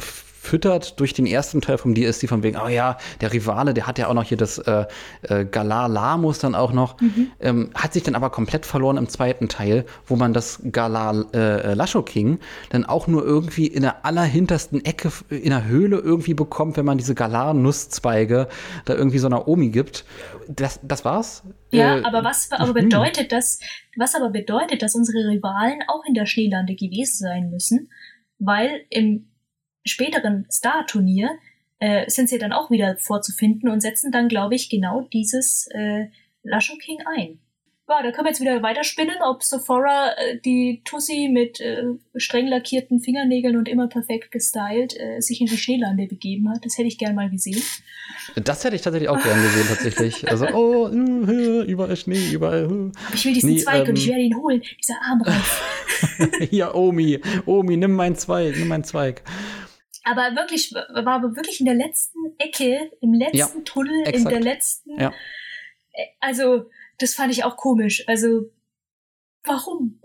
[0.46, 3.98] gefüttert durch den ersten Teil vom DSD von wegen, oh ja, der Rivale, der hat
[3.98, 4.84] ja auch noch hier das äh,
[5.22, 7.32] äh, Galar Lamus dann auch noch, mhm.
[7.40, 11.74] ähm, hat sich dann aber komplett verloren im zweiten Teil, wo man das Galar äh,
[11.74, 12.38] Lasho King
[12.70, 16.96] dann auch nur irgendwie in der allerhintersten Ecke in der Höhle irgendwie bekommt, wenn man
[16.96, 18.46] diese Galar Nusszweige
[18.84, 20.04] da irgendwie so einer Omi gibt.
[20.46, 21.42] Das, das war's.
[21.72, 23.58] Ja, äh, aber was aber bedeutet das,
[23.96, 27.90] was aber bedeutet, dass unsere Rivalen auch in der Schneelande gewesen sein müssen,
[28.38, 29.26] weil im
[29.86, 31.30] späteren Star-Turnier
[31.78, 36.06] äh, sind sie dann auch wieder vorzufinden und setzen dann, glaube ich, genau dieses äh,
[36.42, 37.38] Lasho King ein.
[37.88, 41.84] Ja, da können wir jetzt wieder weiterspinnen, ob Sephora äh, die Tussi mit äh,
[42.16, 46.64] streng lackierten Fingernägeln und immer perfekt gestylt äh, sich in die Schneelande begeben hat.
[46.64, 47.62] Das hätte ich gern mal gesehen.
[48.34, 50.28] Das hätte ich tatsächlich auch gern gesehen, tatsächlich.
[50.28, 52.66] Also, oh, uh, überall Schnee, überall.
[52.66, 52.90] Uh.
[53.06, 56.50] Aber ich will diesen nee, Zweig ähm, und ich werde ihn holen, dieser Armreif.
[56.50, 59.22] ja, Omi, Omi, nimm meinen Zweig, nimm meinen Zweig.
[60.06, 64.16] Aber wirklich, war aber wirklich in der letzten Ecke, im letzten ja, Tunnel, exakt.
[64.18, 65.00] in der letzten.
[65.00, 65.12] Ja.
[66.20, 68.04] Also, das fand ich auch komisch.
[68.06, 68.52] Also,
[69.42, 70.00] warum?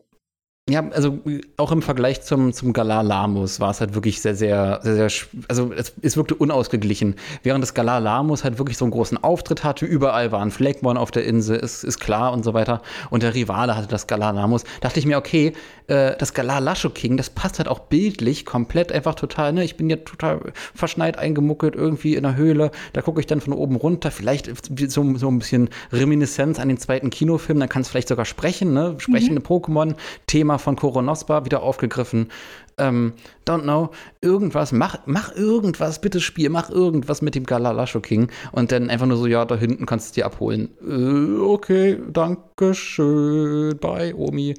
[0.71, 1.19] Ja, also
[1.57, 5.27] auch im Vergleich zum, zum Galar Lamus war es halt wirklich sehr, sehr, sehr, sehr,
[5.49, 7.15] also es, es wirkte unausgeglichen.
[7.43, 11.11] Während das Galar Lamus halt wirklich so einen großen Auftritt hatte, überall waren Fleckmon auf
[11.11, 12.81] der Insel, ist, ist klar und so weiter.
[13.09, 14.63] Und der Rivale hatte das Galar Lamus.
[14.79, 15.51] Dachte ich mir, okay,
[15.87, 19.65] äh, das Galar Lasho King, das passt halt auch bildlich komplett einfach total, ne?
[19.65, 22.71] Ich bin ja total verschneit eingemuckelt irgendwie in der Höhle.
[22.93, 24.09] Da gucke ich dann von oben runter.
[24.09, 24.49] Vielleicht
[24.89, 27.59] so, so ein bisschen Reminiszenz an den zweiten Kinofilm.
[27.59, 28.95] Dann kann es vielleicht sogar sprechen, ne?
[28.99, 29.45] Sprechende mhm.
[29.45, 29.95] Pokémon.
[30.27, 32.29] Thema von Koronospa wieder aufgegriffen.
[32.77, 33.13] Ähm,
[33.45, 38.71] don't know, irgendwas, mach, mach irgendwas, bitte Spiel, mach irgendwas mit dem Galalasho King und
[38.71, 40.69] dann einfach nur so, ja, da hinten kannst du es dir abholen.
[40.81, 44.55] Äh, okay, danke schön, bye, Omi.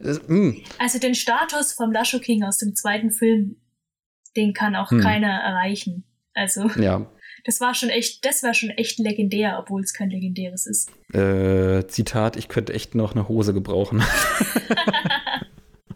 [0.00, 3.56] Äh, also den Status vom Lasho King aus dem zweiten Film,
[4.36, 5.00] den kann auch hm.
[5.00, 6.04] keiner erreichen.
[6.34, 6.68] Also.
[6.80, 7.06] Ja.
[7.44, 10.90] Das war schon echt, das war schon echt legendär, obwohl es kein legendäres ist.
[11.12, 14.02] Äh, Zitat, ich könnte echt noch eine Hose gebrauchen.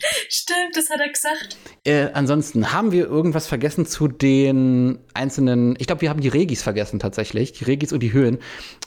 [0.29, 1.57] Stimmt, das hat er gesagt.
[1.85, 5.77] Äh, ansonsten haben wir irgendwas vergessen zu den einzelnen.
[5.79, 7.53] Ich glaube, wir haben die Regis vergessen tatsächlich.
[7.53, 8.39] Die Regis und die Höhen.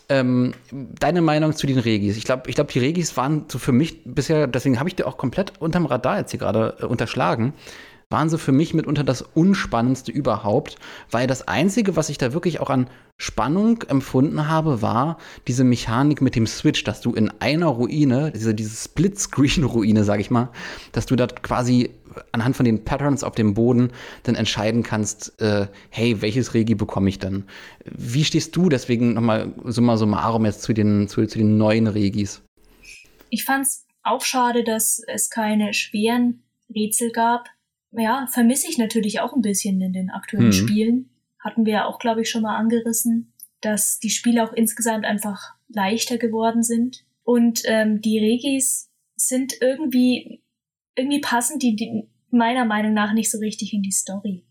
[0.10, 2.18] Ähm, deine Meinung zu den Regis?
[2.18, 5.08] Ich glaube, ich glaub, die Regis waren so für mich bisher, deswegen habe ich dir
[5.08, 7.54] auch komplett unterm Radar jetzt hier gerade äh, unterschlagen
[8.12, 10.78] waren sie für mich mitunter das Unspannendste überhaupt,
[11.10, 15.18] weil das Einzige, was ich da wirklich auch an Spannung empfunden habe, war
[15.48, 20.32] diese Mechanik mit dem Switch, dass du in einer Ruine, diese, diese Split-Screen-Ruine, sag ich
[20.32, 20.50] mal,
[20.92, 21.92] dass du da quasi
[22.32, 23.92] anhand von den Patterns auf dem Boden
[24.24, 27.46] dann entscheiden kannst, äh, hey, welches Regi bekomme ich denn?
[27.86, 32.44] Wie stehst du deswegen nochmal summa summarum jetzt zu den, zu, zu den neuen Regis?
[33.30, 36.44] Ich fand's auch schade, dass es keine schweren
[36.74, 37.48] Rätsel gab,
[37.92, 40.54] ja, vermisse ich natürlich auch ein bisschen in den aktuellen mhm.
[40.54, 41.10] Spielen.
[41.40, 45.54] Hatten wir ja auch, glaube ich, schon mal angerissen, dass die Spiele auch insgesamt einfach
[45.68, 47.04] leichter geworden sind.
[47.24, 50.42] Und ähm, die Regis sind irgendwie,
[50.96, 54.44] irgendwie passen die, die meiner Meinung nach nicht so richtig in die Story.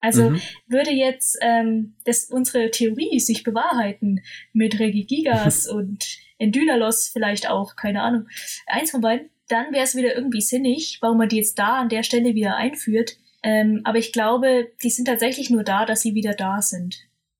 [0.00, 0.40] Also mhm.
[0.66, 4.20] würde jetzt ähm, das, unsere Theorie sich bewahrheiten
[4.52, 8.28] mit Regigigas und Endynalos vielleicht auch, keine Ahnung,
[8.66, 11.88] eins von beiden, dann wäre es wieder irgendwie sinnig, warum man die jetzt da an
[11.88, 13.16] der Stelle wieder einführt.
[13.42, 16.96] Ähm, aber ich glaube, die sind tatsächlich nur da, dass sie wieder da sind.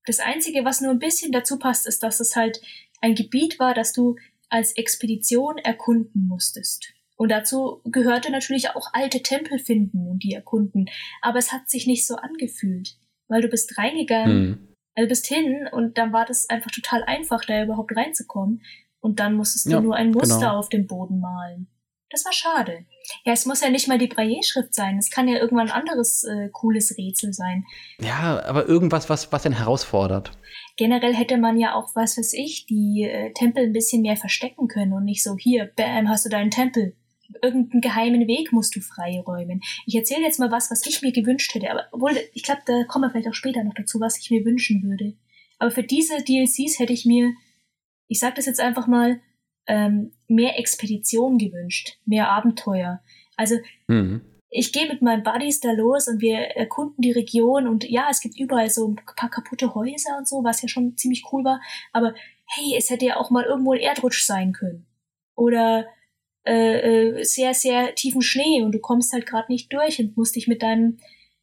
[0.06, 2.60] Das Einzige, was nur ein bisschen dazu passt, ist, dass es halt
[3.00, 4.16] ein Gebiet war, das du
[4.50, 6.92] als Expedition erkunden musstest.
[7.16, 10.90] Und dazu gehörte natürlich auch alte Tempel finden und die erkunden.
[11.22, 12.96] Aber es hat sich nicht so angefühlt,
[13.28, 14.68] weil du bist reingegangen, hm.
[14.96, 18.62] du bist hin und dann war das einfach total einfach, da überhaupt reinzukommen.
[19.00, 20.58] Und dann musstest du ja, nur ein Muster genau.
[20.58, 21.68] auf dem Boden malen.
[22.14, 22.86] Das war schade.
[23.24, 24.98] Ja, es muss ja nicht mal die Braille-Schrift sein.
[24.98, 27.64] Es kann ja irgendwann ein anderes äh, cooles Rätsel sein.
[27.98, 30.30] Ja, aber irgendwas, was, was denn herausfordert.
[30.76, 34.68] Generell hätte man ja auch, was weiß ich, die äh, Tempel ein bisschen mehr verstecken
[34.68, 36.94] können und nicht so, hier, bam, hast du deinen Tempel.
[37.42, 39.60] Irgendeinen geheimen Weg musst du freiräumen.
[39.84, 41.68] Ich erzähle jetzt mal was, was ich mir gewünscht hätte.
[41.72, 44.44] Aber obwohl, ich glaube, da kommen wir vielleicht auch später noch dazu, was ich mir
[44.44, 45.14] wünschen würde.
[45.58, 47.32] Aber für diese DLCs hätte ich mir,
[48.06, 49.20] ich sag das jetzt einfach mal,
[49.66, 53.00] ähm, mehr Expedition gewünscht, mehr Abenteuer.
[53.36, 53.56] Also
[53.88, 54.22] mhm.
[54.50, 58.20] ich gehe mit meinen Buddies da los und wir erkunden die Region und ja, es
[58.20, 61.60] gibt überall so ein paar kaputte Häuser und so, was ja schon ziemlich cool war.
[61.92, 62.14] Aber
[62.46, 64.86] hey, es hätte ja auch mal irgendwo ein Erdrutsch sein können.
[65.34, 65.86] Oder
[66.46, 70.36] äh, äh, sehr, sehr tiefen Schnee und du kommst halt gerade nicht durch und musst
[70.36, 70.98] dich mit deinem,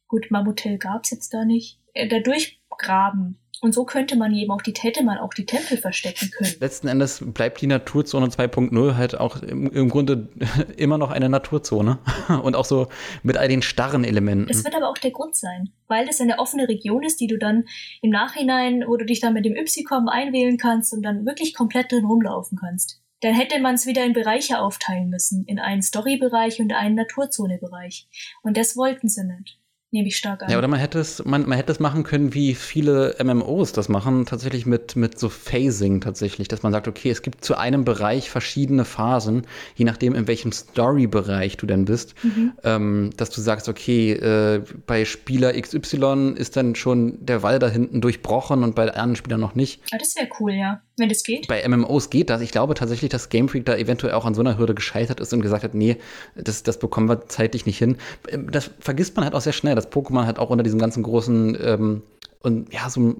[0.06, 3.38] gut, Mammotel gab's jetzt da nicht, äh, da durchgraben.
[3.62, 6.52] Und so könnte man eben auch die, hätte man auch die Tempel verstecken können.
[6.58, 10.28] Letzten Endes bleibt die Naturzone 2.0 halt auch im, im, Grunde
[10.76, 12.00] immer noch eine Naturzone.
[12.42, 12.88] Und auch so
[13.22, 14.48] mit all den starren Elementen.
[14.48, 17.38] Das wird aber auch der Grund sein, weil das eine offene Region ist, die du
[17.38, 17.66] dann
[18.00, 21.92] im Nachhinein, wo du dich dann mit dem Ypsicom einwählen kannst und dann wirklich komplett
[21.92, 23.00] drin rumlaufen kannst.
[23.20, 28.08] Dann hätte man es wieder in Bereiche aufteilen müssen, in einen Storybereich und einen Naturzonebereich.
[28.42, 29.61] Und das wollten sie nicht
[29.92, 30.50] nehme ich stark an.
[30.50, 33.88] Ja, oder man hätte es, man, man hätte es machen können, wie viele MMOs das
[33.88, 37.84] machen, tatsächlich mit, mit so Phasing tatsächlich, dass man sagt, okay, es gibt zu einem
[37.84, 39.46] Bereich verschiedene Phasen,
[39.76, 42.52] je nachdem, in welchem Story-Bereich du denn bist, mhm.
[42.64, 47.68] ähm, dass du sagst, okay, äh, bei Spieler XY ist dann schon der Wall da
[47.68, 49.82] hinten durchbrochen und bei anderen Spielern noch nicht.
[49.92, 50.80] Ah, das wäre cool, ja.
[50.98, 51.48] Wenn das geht.
[51.48, 52.42] Bei MMOs geht das.
[52.42, 55.32] Ich glaube tatsächlich, dass Game Freak da eventuell auch an so einer Hürde gescheitert ist
[55.32, 55.96] und gesagt hat, nee,
[56.34, 57.96] das, das bekommen wir zeitlich nicht hin.
[58.28, 61.02] Ähm, das vergisst man halt auch sehr schnell, dass Pokémon halt auch unter diesem ganzen
[61.02, 62.02] großen ähm,
[62.40, 63.14] und ja, so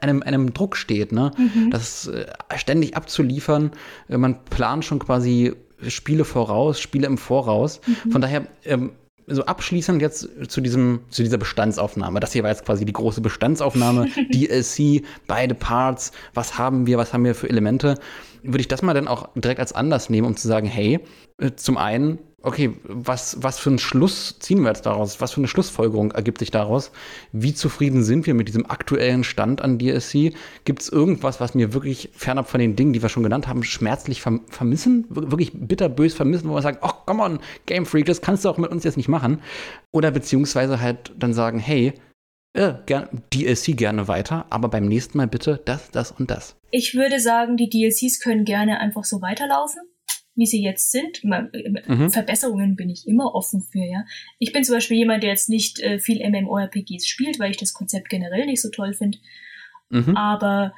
[0.00, 1.30] einem, einem Druck steht, ne?
[1.38, 1.70] Mhm.
[1.70, 2.26] Das äh,
[2.56, 3.70] ständig abzuliefern.
[4.08, 5.54] Äh, man plant schon quasi
[5.88, 7.80] Spiele voraus, Spiele im Voraus.
[7.86, 8.10] Mhm.
[8.10, 8.92] Von daher ähm,
[9.26, 12.20] so abschließend jetzt zu diesem, zu dieser Bestandsaufnahme.
[12.20, 17.12] Das hier war jetzt quasi die große Bestandsaufnahme, DLC, beide Parts, was haben wir, was
[17.12, 17.98] haben wir für Elemente.
[18.42, 21.00] Würde ich das mal dann auch direkt als Anlass nehmen, um zu sagen, hey,
[21.38, 25.20] äh, zum einen okay, was, was für einen Schluss ziehen wir jetzt daraus?
[25.20, 26.92] Was für eine Schlussfolgerung ergibt sich daraus?
[27.32, 30.32] Wie zufrieden sind wir mit diesem aktuellen Stand an DSC?
[30.64, 33.64] Gibt es irgendwas, was mir wirklich fernab von den Dingen, die wir schon genannt haben,
[33.64, 35.06] schmerzlich verm vermissen?
[35.08, 38.58] Wirklich bitterbös vermissen, wo wir sagen, ach, come on, Game Freak, das kannst du auch
[38.58, 39.42] mit uns jetzt nicht machen.
[39.90, 41.94] Oder beziehungsweise halt dann sagen, hey,
[42.54, 46.54] äh, gern, DLC gerne weiter, aber beim nächsten Mal bitte das, das und das.
[46.70, 49.82] Ich würde sagen, die DLCs können gerne einfach so weiterlaufen
[50.36, 51.24] wie sie jetzt sind.
[51.24, 52.10] Mhm.
[52.10, 54.04] Verbesserungen bin ich immer offen für, ja.
[54.38, 57.72] Ich bin zum Beispiel jemand, der jetzt nicht äh, viel MMORPGs spielt, weil ich das
[57.72, 59.18] Konzept generell nicht so toll finde.
[59.88, 60.16] Mhm.
[60.16, 60.74] Aber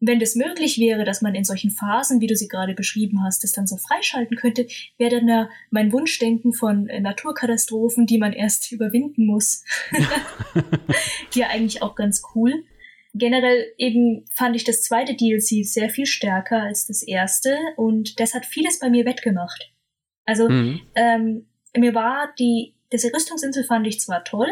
[0.00, 3.42] wenn das möglich wäre, dass man in solchen Phasen, wie du sie gerade beschrieben hast,
[3.42, 8.32] das dann so freischalten könnte, wäre dann ja mein Wunschdenken von äh, Naturkatastrophen, die man
[8.32, 9.64] erst überwinden muss.
[11.34, 12.64] ja eigentlich auch ganz cool
[13.14, 18.34] generell eben fand ich das zweite DLC sehr viel stärker als das erste und das
[18.34, 19.72] hat vieles bei mir wettgemacht.
[20.24, 20.80] Also mhm.
[20.94, 24.50] ähm, mir war die, diese Rüstungsinsel fand ich zwar toll,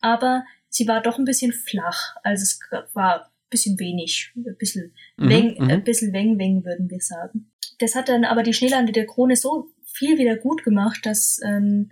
[0.00, 2.16] aber sie war doch ein bisschen flach.
[2.22, 2.60] Also es
[2.94, 5.28] war ein bisschen wenig, ein bisschen mhm.
[5.28, 5.70] weng, mhm.
[5.70, 7.50] ein bisschen weng, weng, würden wir sagen.
[7.78, 11.90] Das hat dann aber die Schneelande der Krone so viel wieder gut gemacht, dass ähm,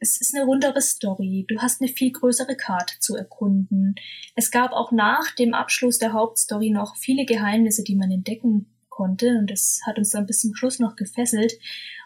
[0.00, 1.44] es ist eine rundere Story.
[1.48, 3.94] Du hast eine viel größere Karte zu erkunden.
[4.34, 9.38] Es gab auch nach dem Abschluss der Hauptstory noch viele Geheimnisse, die man entdecken konnte.
[9.38, 11.54] Und das hat uns dann bis zum Schluss noch gefesselt.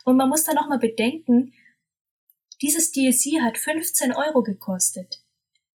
[0.05, 1.53] Und man muss da noch mal bedenken,
[2.63, 5.22] dieses DLC hat 15 Euro gekostet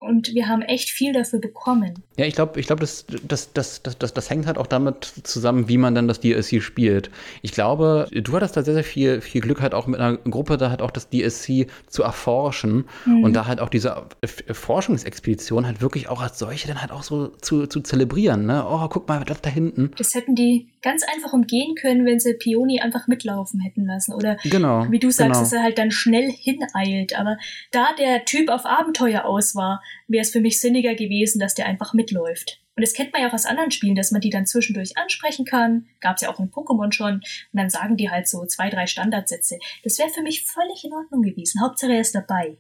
[0.04, 2.04] und wir haben echt viel dafür bekommen.
[2.18, 5.14] Ja, ich glaube, ich glaube, das, das, das, das, das, das hängt halt auch damit
[5.24, 7.10] zusammen, wie man dann das DSC spielt.
[7.42, 10.58] Ich glaube, du hattest da sehr, sehr viel, viel Glück, halt auch mit einer Gruppe
[10.58, 13.24] da halt auch das DSC zu erforschen mhm.
[13.24, 14.06] und da halt auch diese
[14.52, 18.46] Forschungsexpedition halt wirklich auch als solche dann halt auch so zu, zu zelebrieren.
[18.46, 18.66] Ne?
[18.68, 19.92] Oh, guck mal, das da hinten.
[19.98, 24.14] Das hätten die ganz einfach umgehen können, wenn sie Pioni einfach mitlaufen hätten lassen.
[24.14, 25.40] Oder genau, wie du sagst, genau.
[25.40, 27.18] dass er halt dann schnell hineilt.
[27.18, 27.38] Aber
[27.72, 31.66] da der Typ auf Abenteuer aus war, wäre es für mich sinniger gewesen, dass der
[31.66, 32.60] einfach mitläuft.
[32.76, 35.46] Und das kennt man ja auch aus anderen Spielen, dass man die dann zwischendurch ansprechen
[35.46, 35.86] kann.
[36.02, 37.16] Gab es ja auch in Pokémon schon.
[37.16, 39.60] Und dann sagen die halt so zwei, drei Standardsätze.
[39.84, 41.62] Das wäre für mich völlig in Ordnung gewesen.
[41.62, 42.58] Hauptsache er ist dabei.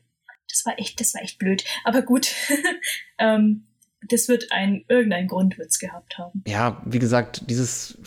[0.49, 1.63] Das war echt, das war echt blöd.
[1.83, 2.31] Aber gut.
[3.17, 3.65] ähm,
[4.09, 6.43] das wird ein, irgendein Grund wird's gehabt haben.
[6.45, 7.97] Ja, wie gesagt, dieses,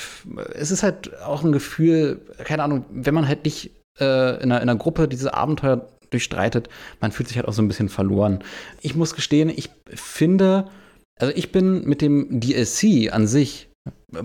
[0.54, 4.60] es ist halt auch ein Gefühl, keine Ahnung, wenn man halt nicht äh, in, einer,
[4.60, 6.68] in einer Gruppe diese Abenteuer durchstreitet,
[7.00, 8.42] man fühlt sich halt auch so ein bisschen verloren.
[8.80, 10.68] Ich muss gestehen, ich finde,
[11.18, 13.68] also ich bin mit dem DLC an sich,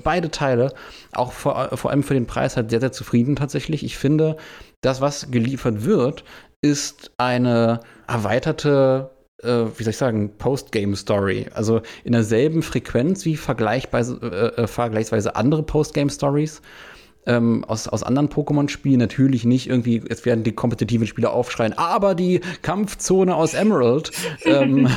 [0.03, 0.73] beide Teile,
[1.11, 3.83] auch vor, vor allem für den Preis halt sehr, sehr zufrieden tatsächlich.
[3.83, 4.37] Ich finde,
[4.81, 6.23] das, was geliefert wird,
[6.61, 9.11] ist eine erweiterte
[9.43, 11.47] äh, wie soll ich sagen, Postgame-Story.
[11.53, 16.61] Also in derselben Frequenz wie vergleichsweise, äh, äh vergleichsweise andere Postgame-Stories
[17.25, 18.99] ähm, aus, aus anderen Pokémon-Spielen.
[18.99, 24.11] Natürlich nicht irgendwie, es werden die kompetitiven Spieler aufschreien, aber die Kampfzone aus Emerald,
[24.45, 24.89] ähm,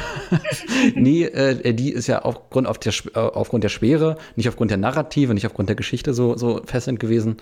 [0.95, 4.79] nee, äh, die ist ja aufgrund, auf der, äh, aufgrund der Schwere, nicht aufgrund der
[4.79, 7.37] Narrative, nicht aufgrund der Geschichte so, so fesselnd gewesen.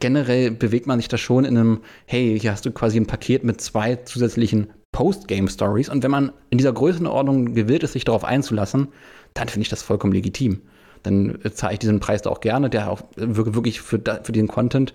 [0.00, 3.44] Generell bewegt man sich da schon in einem, hey, hier hast du quasi ein Paket
[3.44, 5.88] mit zwei zusätzlichen Postgame-Stories.
[5.88, 8.88] Und wenn man in dieser Größenordnung gewillt ist, sich darauf einzulassen,
[9.34, 10.60] dann finde ich das vollkommen legitim
[11.04, 14.94] dann zahle ich diesen Preis da auch gerne, der auch wirklich für, für diesen Content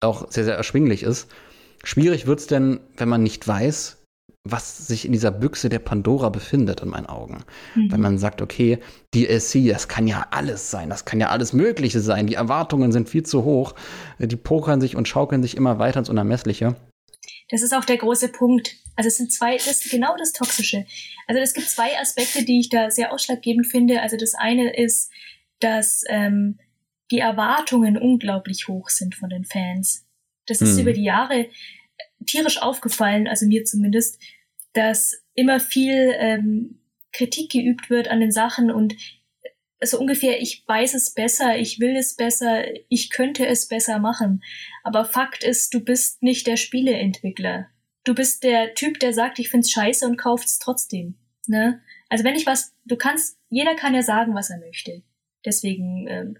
[0.00, 1.28] auch sehr, sehr erschwinglich ist.
[1.82, 3.98] Schwierig wird es denn, wenn man nicht weiß,
[4.48, 7.44] was sich in dieser Büchse der Pandora befindet, in meinen Augen.
[7.74, 7.90] Mhm.
[7.90, 8.78] Wenn man sagt, okay,
[9.14, 13.08] DLC, das kann ja alles sein, das kann ja alles Mögliche sein, die Erwartungen sind
[13.08, 13.74] viel zu hoch,
[14.18, 16.76] die pokern sich und schaukeln sich immer weiter ins Unermessliche.
[17.50, 18.76] Das ist auch der große Punkt.
[18.96, 20.84] Also es sind zwei, das ist genau das Toxische.
[21.26, 24.00] Also es gibt zwei Aspekte, die ich da sehr ausschlaggebend finde.
[24.00, 25.10] Also das eine ist,
[25.60, 26.58] dass ähm,
[27.10, 30.06] die Erwartungen unglaublich hoch sind von den Fans.
[30.46, 30.80] Das ist hm.
[30.80, 31.46] über die Jahre
[32.26, 34.20] tierisch aufgefallen, also mir zumindest,
[34.72, 36.80] dass immer viel ähm,
[37.12, 38.94] Kritik geübt wird an den Sachen und
[39.82, 44.42] so ungefähr, ich weiß es besser, ich will es besser, ich könnte es besser machen.
[44.82, 47.68] Aber Fakt ist, du bist nicht der Spieleentwickler.
[48.04, 51.16] Du bist der Typ, der sagt, ich find's scheiße und kauft's trotzdem.
[51.46, 51.82] Ne?
[52.08, 55.02] Also wenn ich was, du kannst, jeder kann ja sagen, was er möchte.
[55.46, 56.38] Deswegen, ähm,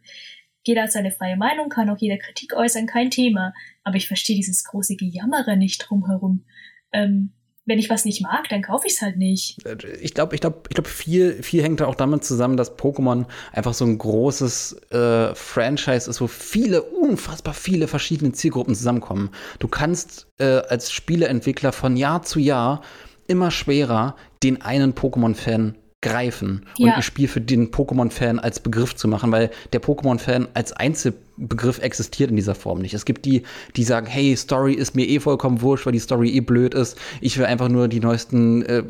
[0.65, 3.55] jeder hat seine freie Meinung, kann auch jeder Kritik äußern, kein Thema.
[3.85, 6.45] Aber ich verstehe dieses große Gejammere nicht drumherum.
[6.93, 7.33] Ähm,
[7.67, 9.59] wenn ich was nicht mag, dann kaufe ich es halt nicht.
[10.01, 13.27] Ich glaube, ich glaube, ich glaube, viel, viel hängt da auch damit zusammen, dass Pokémon
[13.53, 19.31] einfach so ein großes äh, Franchise ist, wo viele, unfassbar viele verschiedene Zielgruppen zusammenkommen.
[19.59, 22.83] Du kannst äh, als Spieleentwickler von Jahr zu Jahr
[23.27, 24.15] immer schwerer
[24.45, 25.75] den einen Pokémon-Fan
[26.07, 30.73] greifen und ein Spiel für den Pokémon-Fan als Begriff zu machen, weil der Pokémon-Fan als
[30.73, 32.95] Einzelbegriff existiert in dieser Form nicht.
[32.95, 33.43] Es gibt die,
[33.75, 36.97] die sagen, hey, Story ist mir eh vollkommen wurscht, weil die Story eh blöd ist.
[37.21, 38.85] Ich will einfach nur die neuesten äh,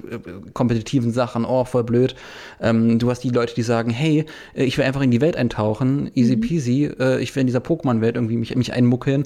[0.53, 2.15] kompetitiven Sachen, oh, voll blöd.
[2.61, 5.37] Ähm, du hast die Leute, die sagen, hey, äh, ich will einfach in die Welt
[5.37, 6.41] eintauchen, easy mhm.
[6.41, 9.25] peasy, äh, ich will in dieser Pokémon-Welt irgendwie mich, mich einmuckeln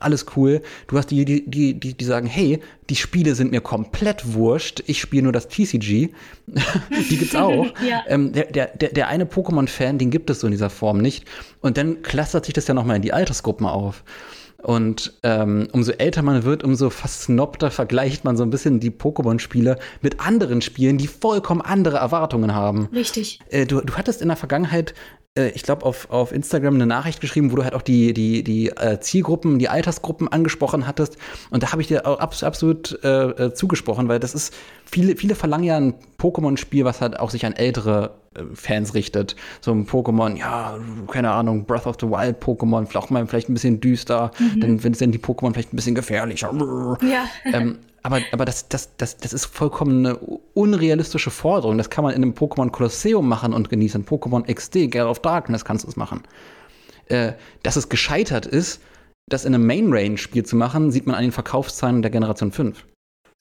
[0.00, 0.62] alles cool.
[0.86, 4.82] Du hast die, die, die, die, die sagen, hey, die Spiele sind mir komplett wurscht,
[4.86, 6.08] ich spiele nur das TCG.
[7.10, 7.66] die gibt's auch.
[7.88, 8.02] ja.
[8.08, 11.24] ähm, der, der, der eine Pokémon-Fan, den gibt es so in dieser Form nicht.
[11.60, 14.04] Und dann clustert sich das ja nochmal in die Altersgruppen auf.
[14.60, 19.78] Und ähm, umso älter man wird, umso versnobter vergleicht man so ein bisschen die Pokémon-Spiele
[20.02, 22.88] mit anderen Spielen, die vollkommen andere Erwartungen haben.
[22.92, 23.38] Richtig.
[23.50, 24.94] Äh, du, du hattest in der Vergangenheit
[25.38, 28.42] äh, ich glaube, auf, auf Instagram eine Nachricht geschrieben, wo du halt auch die, die,
[28.42, 31.16] die äh, Zielgruppen, die Altersgruppen angesprochen hattest.
[31.50, 34.54] Und da habe ich dir auch abs absolut äh, äh, zugesprochen, weil das ist,
[34.84, 39.36] viele, viele verlangen ja ein Pokémon-Spiel, was halt auch sich an ältere äh, Fans richtet.
[39.60, 40.78] So ein Pokémon, ja,
[41.10, 44.78] keine Ahnung, Breath of the Wild Pokémon, vielleicht mal vielleicht ein bisschen düster, mhm.
[44.80, 46.52] dann sind die Pokémon vielleicht ein bisschen gefährlicher.
[47.02, 47.24] Ja.
[47.52, 47.78] Ähm,
[48.08, 50.16] aber, aber das, das, das, das ist vollkommen eine
[50.54, 51.76] unrealistische Forderung.
[51.76, 54.06] Das kann man in einem Pokémon Kolosseum machen und genießen.
[54.06, 56.22] Pokémon XD, Gale of Darkness kannst du es machen.
[57.08, 58.80] Äh, dass es gescheitert ist,
[59.28, 62.86] das in einem Main-Range-Spiel zu machen, sieht man an den Verkaufszahlen der Generation 5.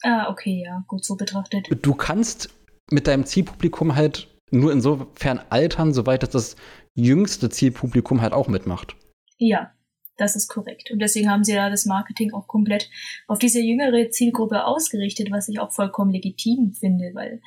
[0.03, 1.69] Ah, okay, ja, gut so betrachtet.
[1.81, 2.49] Du kannst
[2.91, 6.55] mit deinem Zielpublikum halt nur insofern altern, soweit das das
[6.93, 8.97] jüngste Zielpublikum halt auch mitmacht.
[9.37, 9.71] Ja,
[10.17, 10.91] das ist korrekt.
[10.91, 12.89] Und deswegen haben sie da das Marketing auch komplett
[13.27, 17.41] auf diese jüngere Zielgruppe ausgerichtet, was ich auch vollkommen legitim finde, weil,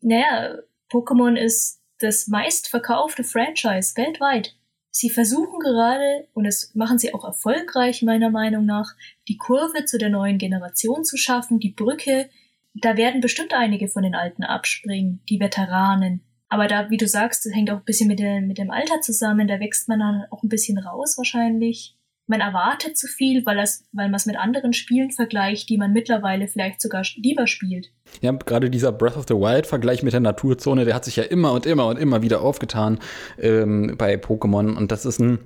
[0.00, 0.58] naja,
[0.90, 4.54] Pokémon ist das meistverkaufte Franchise weltweit.
[4.90, 8.94] Sie versuchen gerade, und das machen sie auch erfolgreich meiner Meinung nach,
[9.28, 12.30] die Kurve zu der neuen Generation zu schaffen, die Brücke.
[12.74, 17.44] Da werden bestimmt einige von den Alten abspringen, die Veteranen, aber da, wie du sagst,
[17.44, 19.48] das hängt auch ein bisschen mit, der, mit dem Alter zusammen.
[19.48, 21.96] Da wächst man dann auch ein bisschen raus wahrscheinlich.
[22.28, 26.48] man erwartet zu viel, weil, weil man es mit anderen Spielen vergleicht, die man mittlerweile
[26.48, 27.92] vielleicht sogar lieber spielt.
[28.20, 31.52] Ja, gerade dieser Breath of the Wild-Vergleich mit der Naturzone, der hat sich ja immer
[31.52, 32.98] und immer und immer wieder aufgetan
[33.38, 34.76] ähm, bei Pokémon.
[34.76, 35.38] Und das ist ein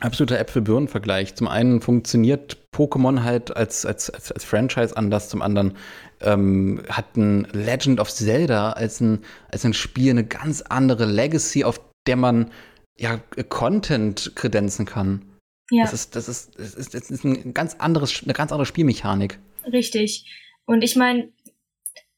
[0.00, 1.34] absoluter Äpfel-Birnen-Vergleich.
[1.34, 5.74] Zum einen funktioniert Pokémon halt als, als, als, als Franchise anders, zum anderen
[6.24, 11.64] ähm, hat ein Legend of Zelda als ein, als ein Spiel eine ganz andere Legacy,
[11.64, 12.50] auf der man
[12.96, 13.18] ja
[13.48, 15.24] Content kredenzen kann.
[15.70, 15.84] Ja.
[15.84, 19.38] Das ist, das ist, das ist, das ist ein ganz anderes, eine ganz andere Spielmechanik.
[19.64, 20.30] Richtig.
[20.66, 21.32] Und ich meine,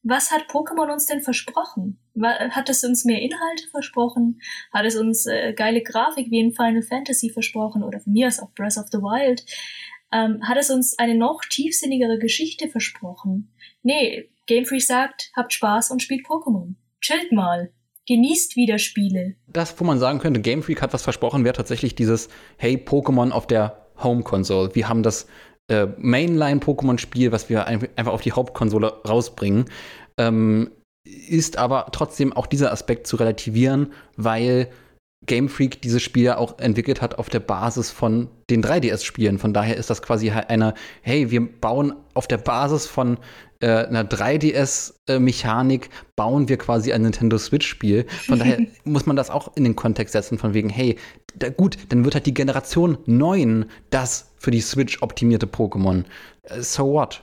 [0.03, 1.99] was hat Pokémon uns denn versprochen?
[2.21, 4.41] Hat es uns mehr Inhalte versprochen?
[4.73, 7.83] Hat es uns äh, geile Grafik wie in Final Fantasy versprochen?
[7.83, 9.47] Oder von mir aus auch Breath of the Wild?
[10.13, 13.54] Ähm, hat es uns eine noch tiefsinnigere Geschichte versprochen?
[13.85, 16.75] Nee, Game Freak sagt, habt Spaß und spielt Pokémon.
[17.01, 17.71] Chillt mal
[18.07, 19.37] genießt wieder Spiele.
[19.47, 23.31] Das, wo man sagen könnte, Game Freak hat was versprochen, wäre tatsächlich dieses Hey Pokémon
[23.31, 24.75] auf der Home Console.
[24.75, 25.27] Wir haben das
[25.69, 29.67] äh, Mainline-Pokémon-Spiel, was wir einfach auf die Hauptkonsole rausbringen.
[30.19, 30.71] Ähm,
[31.05, 34.69] ist aber trotzdem auch dieser Aspekt zu relativieren, weil
[35.27, 39.39] Game Freak dieses Spiel ja auch entwickelt hat auf der Basis von den 3DS-Spielen.
[39.39, 43.19] Von daher ist das quasi eine, hey, wir bauen auf der Basis von
[43.61, 48.07] äh, einer 3DS-Mechanik, bauen wir quasi ein Nintendo Switch-Spiel.
[48.27, 50.97] Von daher muss man das auch in den Kontext setzen, von wegen, hey,
[51.37, 56.05] da, gut, dann wird halt die Generation 9 das für die Switch optimierte Pokémon.
[56.43, 57.23] Äh, so what?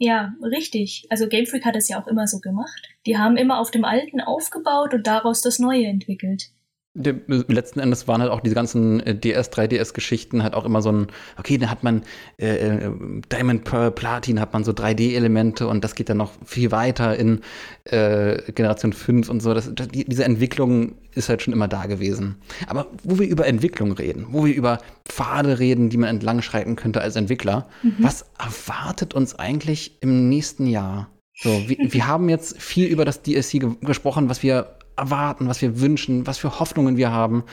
[0.00, 1.06] Ja, richtig.
[1.10, 2.88] Also Game Freak hat es ja auch immer so gemacht.
[3.04, 6.52] Die haben immer auf dem Alten aufgebaut und daraus das Neue entwickelt
[6.94, 11.06] letzten Endes waren halt auch diese ganzen äh, DS, 3DS-Geschichten halt auch immer so ein,
[11.38, 12.02] okay, dann hat man
[12.40, 12.90] äh, äh
[13.30, 17.40] Diamond Pearl Platin, hat man so 3D-Elemente und das geht dann noch viel weiter in
[17.84, 19.54] äh, Generation 5 und so.
[19.54, 22.36] Das, das, diese Entwicklung ist halt schon immer da gewesen.
[22.66, 26.76] Aber wo wir über Entwicklung reden, wo wir über Pfade reden, die man entlang schreiten
[26.76, 27.96] könnte als Entwickler, mhm.
[27.98, 31.10] was erwartet uns eigentlich im nächsten Jahr?
[31.40, 35.62] So, wir, wir haben jetzt viel über das DSC ge gesprochen, was wir erwarten, was
[35.62, 37.44] wir wünschen, was für Hoffnungen wir haben,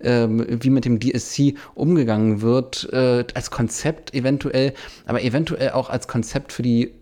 [0.00, 4.74] ähm, wie mit dem DSC umgegangen wird, äh, als Konzept eventuell,
[5.06, 6.92] aber eventuell auch als Konzept für die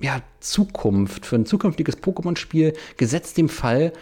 [0.00, 3.92] ja, Zukunft, für ein zukünftiges Pokémon-Spiel, gesetzt dem Fall,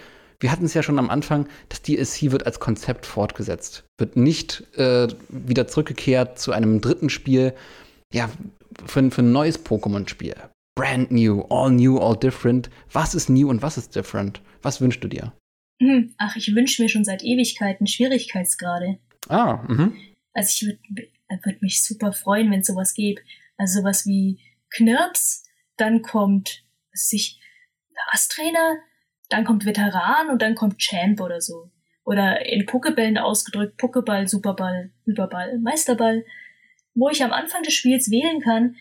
[0.40, 4.64] wir hatten es ja schon am Anfang, das DSC wird als Konzept fortgesetzt, wird nicht
[4.76, 7.55] äh, wieder zurückgekehrt zu einem dritten Spiel,
[8.12, 8.30] ja,
[8.86, 10.36] für, für ein neues Pokémon-Spiel.
[10.76, 12.70] Brand new, all new, all different.
[12.93, 14.40] Was ist new und was ist different?
[14.62, 15.32] Was wünschst du dir?
[15.80, 18.98] Hm, ach, ich wünsche mir schon seit Ewigkeiten Schwierigkeitsgrade.
[19.28, 19.96] Ah, mhm.
[20.32, 21.10] Also ich würde
[21.44, 23.20] würd mich super freuen, wenn es sowas gäbe.
[23.56, 24.40] Also sowas wie
[24.70, 25.44] Knirps,
[25.76, 27.40] dann kommt sich
[28.10, 28.78] Passtrainer,
[29.28, 31.70] dann kommt Veteran und dann kommt Champ oder so.
[32.05, 36.24] Oder in Pokebällen ausgedrückt, Pokeball, Superball, Überball, Meisterball,
[36.94, 38.76] wo ich am Anfang des Spiels wählen kann,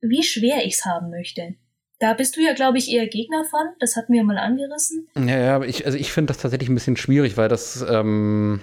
[0.00, 1.54] wie schwer ich's haben möchte.
[1.98, 3.68] Da bist du ja, glaube ich, eher Gegner von.
[3.78, 5.08] Das hatten wir mal angerissen.
[5.16, 8.60] Ja, ja, aber ich, also ich finde das tatsächlich ein bisschen schwierig, weil das, ähm,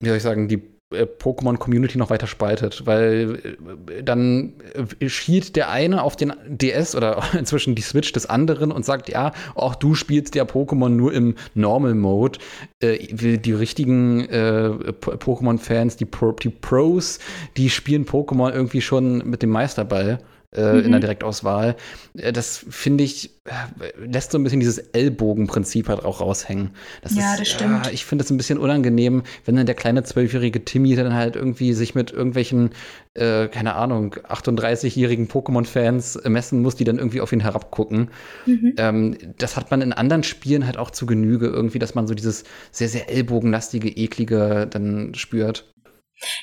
[0.00, 3.56] wie soll ich sagen, die äh, Pokémon-Community noch weiter spaltet, weil
[3.90, 4.54] äh, dann
[4.98, 9.08] äh, schielt der eine auf den DS oder inzwischen die Switch des anderen und sagt,
[9.08, 12.38] ja, auch du spielst ja Pokémon nur im Normal Mode.
[12.80, 13.06] Äh,
[13.38, 14.70] die richtigen äh,
[15.00, 17.18] Pokémon-Fans, die, Pro die Pros,
[17.56, 20.20] die spielen Pokémon irgendwie schon mit dem Meisterball
[20.54, 20.80] äh, mhm.
[20.80, 21.76] in der Direktauswahl.
[22.16, 23.52] Äh, das finde ich, äh,
[23.98, 26.70] lässt so ein bisschen dieses Ellbogenprinzip halt auch raushängen.
[27.02, 27.86] Das ja, ist, das stimmt.
[27.86, 31.36] Äh, ich finde es ein bisschen unangenehm, wenn dann der kleine zwölfjährige Timmy dann halt
[31.36, 32.70] irgendwie sich mit irgendwelchen,
[33.14, 38.10] äh, keine Ahnung, 38-jährigen Pokémon-Fans messen muss, die dann irgendwie auf ihn herabgucken.
[38.46, 38.74] Mhm.
[38.78, 42.14] Ähm, das hat man in anderen Spielen halt auch zu Genüge irgendwie, dass man so
[42.14, 45.72] dieses sehr, sehr ellbogenlastige, eklige dann spürt.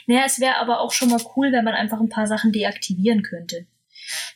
[0.07, 3.23] Naja, es wäre aber auch schon mal cool, wenn man einfach ein paar Sachen deaktivieren
[3.23, 3.65] könnte.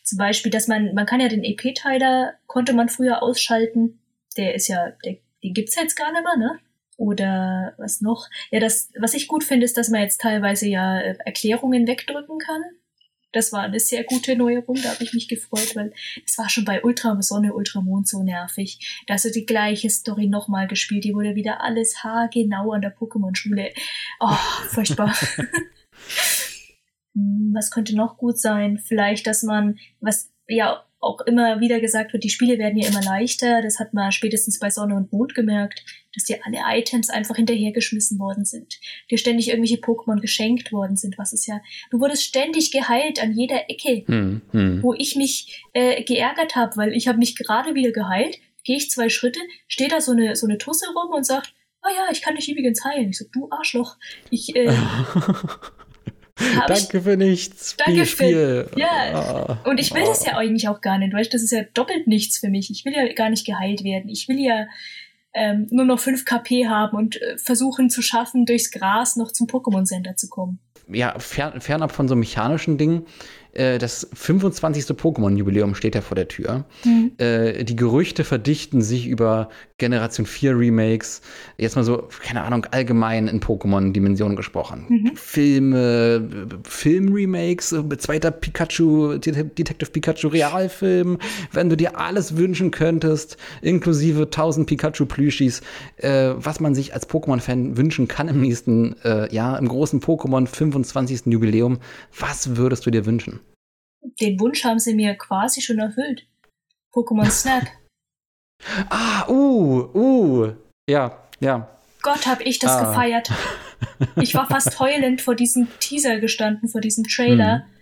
[0.04, 4.00] Zum Beispiel, dass man, man kann ja den EP-Teiler, konnte man früher ausschalten.
[4.38, 6.60] Der ist ja, der, den gibt's jetzt gar nicht mehr, ne?
[6.98, 8.28] Oder was noch?
[8.52, 12.40] Ja, das, was ich gut finde, ist, dass man jetzt teilweise ja äh, Erklärungen wegdrücken
[12.40, 12.62] kann.
[13.32, 15.94] Das war eine sehr gute Neuerung, da habe ich mich gefreut, weil
[16.26, 19.04] es war schon bei Ultrasonne, Ultramond so nervig.
[19.06, 22.96] Da hast du die gleiche Story nochmal gespielt, die wurde wieder alles haargenau an der
[22.96, 23.72] Pokémon-Schule.
[24.20, 24.36] Oh,
[24.70, 25.16] furchtbar.
[27.50, 28.78] Hm, was könnte noch gut sein?
[28.78, 33.02] Vielleicht, dass man, was ja auch immer wieder gesagt wird, die Spiele werden ja immer
[33.02, 33.62] leichter.
[33.62, 38.20] Das hat man spätestens bei Sonne und Mond gemerkt, dass dir alle Items einfach hinterhergeschmissen
[38.20, 38.80] worden sind.
[39.10, 41.62] Dir ständig irgendwelche Pokémon geschenkt worden sind, was ist ja,
[41.92, 44.84] du wurdest ständig geheilt an jeder Ecke, hm, hm.
[44.84, 48.92] wo ich mich äh, geärgert habe, weil ich habe mich gerade wieder geheilt, gehe ich
[48.92, 49.40] zwei Schritte,
[49.70, 52.36] steht da so eine, so eine Tusse rum und sagt, ah oh ja, ich kann
[52.36, 53.10] dich übrigens heilen.
[53.10, 53.96] Ich so, du Arschloch,
[54.30, 54.70] ich, äh,
[56.68, 57.76] Danke für nichts.
[57.78, 58.80] Danke Spiel, für.
[58.80, 59.58] Ja.
[59.66, 60.08] Oh, und ich will oh.
[60.08, 62.70] das ja eigentlich auch gar nicht, weißt du, das ist ja doppelt nichts für mich.
[62.70, 64.10] Ich will ja gar nicht geheilt werden.
[64.10, 64.68] Ich will ja
[65.34, 69.48] ähm, nur noch 5 KP haben und äh, versuchen zu schaffen, durchs Gras noch zum
[69.48, 70.60] Pokémon Center zu kommen.
[70.88, 73.06] Ja, fern, fernab von so mechanischen Dingen
[73.54, 74.86] das 25.
[74.86, 76.66] Pokémon-Jubiläum steht ja vor der Tür.
[76.86, 77.12] Mhm.
[77.18, 79.50] Äh, die Gerüchte verdichten sich über
[79.80, 81.22] Generation 4 Remakes.
[81.58, 84.86] Jetzt mal so, keine Ahnung, allgemein in Pokémon-Dimensionen gesprochen.
[84.90, 85.12] Mhm.
[85.16, 91.18] Filme, Film-Remakes, äh, zweiter Pikachu, Detective Pikachu Realfilm.
[91.52, 95.62] Wenn du dir alles wünschen könntest, inklusive 1000 Pikachu-Plüschis,
[95.98, 100.46] äh, was man sich als Pokémon-Fan wünschen kann im nächsten äh, Jahr, im großen Pokémon
[100.46, 101.28] 25.
[101.28, 101.80] Jubiläum,
[102.18, 103.40] was würdest du dir wünschen?
[104.02, 106.28] Den Wunsch haben sie mir quasi schon erfüllt.
[106.94, 107.68] Pokémon Snap.
[108.90, 110.54] ah, uh, uh.
[110.90, 111.80] Ja, ja.
[112.02, 112.90] Gott, hab ich das ah.
[112.90, 113.32] gefeiert.
[114.22, 117.60] Ich war fast heulend vor diesem Teaser gestanden, vor diesem Trailer.
[117.60, 117.80] Hm.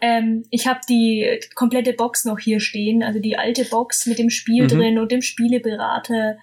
[0.00, 4.30] Ähm, ich habe die komplette Box noch hier stehen, also die alte Box mit dem
[4.30, 4.68] Spiel mhm.
[4.68, 6.36] drin und dem Spieleberater.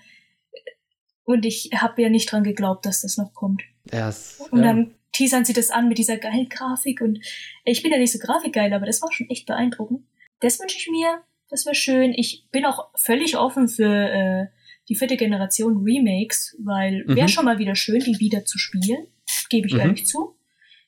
[1.24, 3.64] Und ich habe ja nicht dran geglaubt, dass das noch kommt.
[3.92, 4.66] Yes, und ja.
[4.66, 7.20] dann teasern sie das an mit dieser geilen Grafik und
[7.64, 10.02] ich bin ja nicht so grafikgeil, aber das war schon echt beeindruckend.
[10.40, 12.14] Das wünsche ich mir, das wäre schön.
[12.14, 14.48] Ich bin auch völlig offen für äh,
[14.90, 17.16] die vierte Generation Remakes, weil mhm.
[17.16, 19.08] wäre schon mal wieder schön, die wieder zu spielen,
[19.50, 19.80] gebe ich mhm.
[19.80, 20.36] ehrlich zu.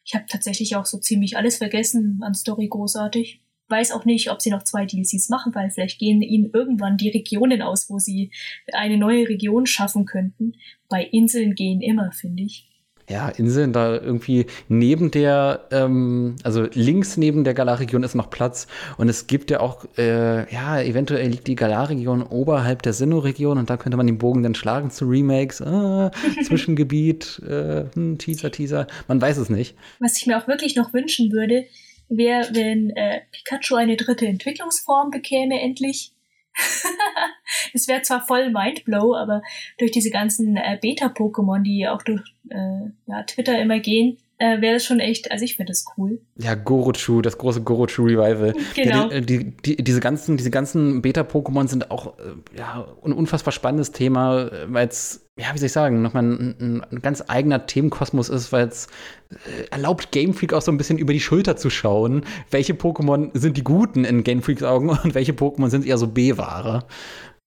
[0.04, 3.42] Ich habe tatsächlich auch so ziemlich alles vergessen an Story großartig.
[3.68, 7.10] Weiß auch nicht, ob sie noch zwei DLCs machen, weil vielleicht gehen ihnen irgendwann die
[7.10, 8.32] Regionen aus, wo sie
[8.74, 10.54] eine neue Region schaffen könnten.
[10.88, 12.68] Bei Inseln gehen immer, finde ich
[13.10, 18.68] ja, Inseln da irgendwie neben der, ähm, also links neben der Galar-Region ist noch Platz.
[18.98, 23.70] Und es gibt ja auch, äh, ja, eventuell liegt die Galar-Region oberhalb der Sinnoh-Region und
[23.70, 26.12] da könnte man den Bogen dann schlagen zu Remakes, ah,
[26.44, 29.76] Zwischengebiet, äh, hm, Teaser, Teaser, man weiß es nicht.
[30.00, 31.66] Was ich mir auch wirklich noch wünschen würde,
[32.10, 36.15] wäre, wenn äh, Pikachu eine dritte Entwicklungsform bekäme endlich
[37.74, 39.42] es wäre zwar voll Mindblow, aber
[39.78, 44.74] durch diese ganzen äh, Beta-Pokémon, die auch durch äh, ja, Twitter immer gehen, äh, wäre
[44.74, 46.20] das schon echt, also ich finde das cool.
[46.38, 48.54] Ja, Gorochu, das große Gorochu Revival.
[48.76, 49.10] Genau.
[49.10, 53.54] Ja, die, die, die, diese ganzen, diese ganzen Beta-Pokémon sind auch äh, ja, ein unfassbar
[53.54, 58.28] spannendes Thema, weil es, ja, wie soll ich sagen, nochmal ein, ein ganz eigener Themenkosmos
[58.28, 58.88] ist, weil es
[59.30, 63.32] äh, erlaubt Game Freak auch so ein bisschen über die Schulter zu schauen, welche Pokémon
[63.38, 66.86] sind die Guten in Game Freaks Augen und welche Pokémon sind eher so B-Ware.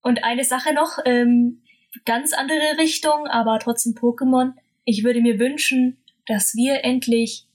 [0.01, 1.61] Und eine Sache noch, ähm,
[2.07, 4.53] ganz andere Richtung, aber trotzdem Pokémon.
[4.85, 5.99] Ich würde mir wünschen,
[6.29, 7.47] dass wir endlich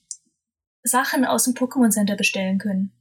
[0.82, 2.92] Sachen aus dem Pokémon Center bestellen können.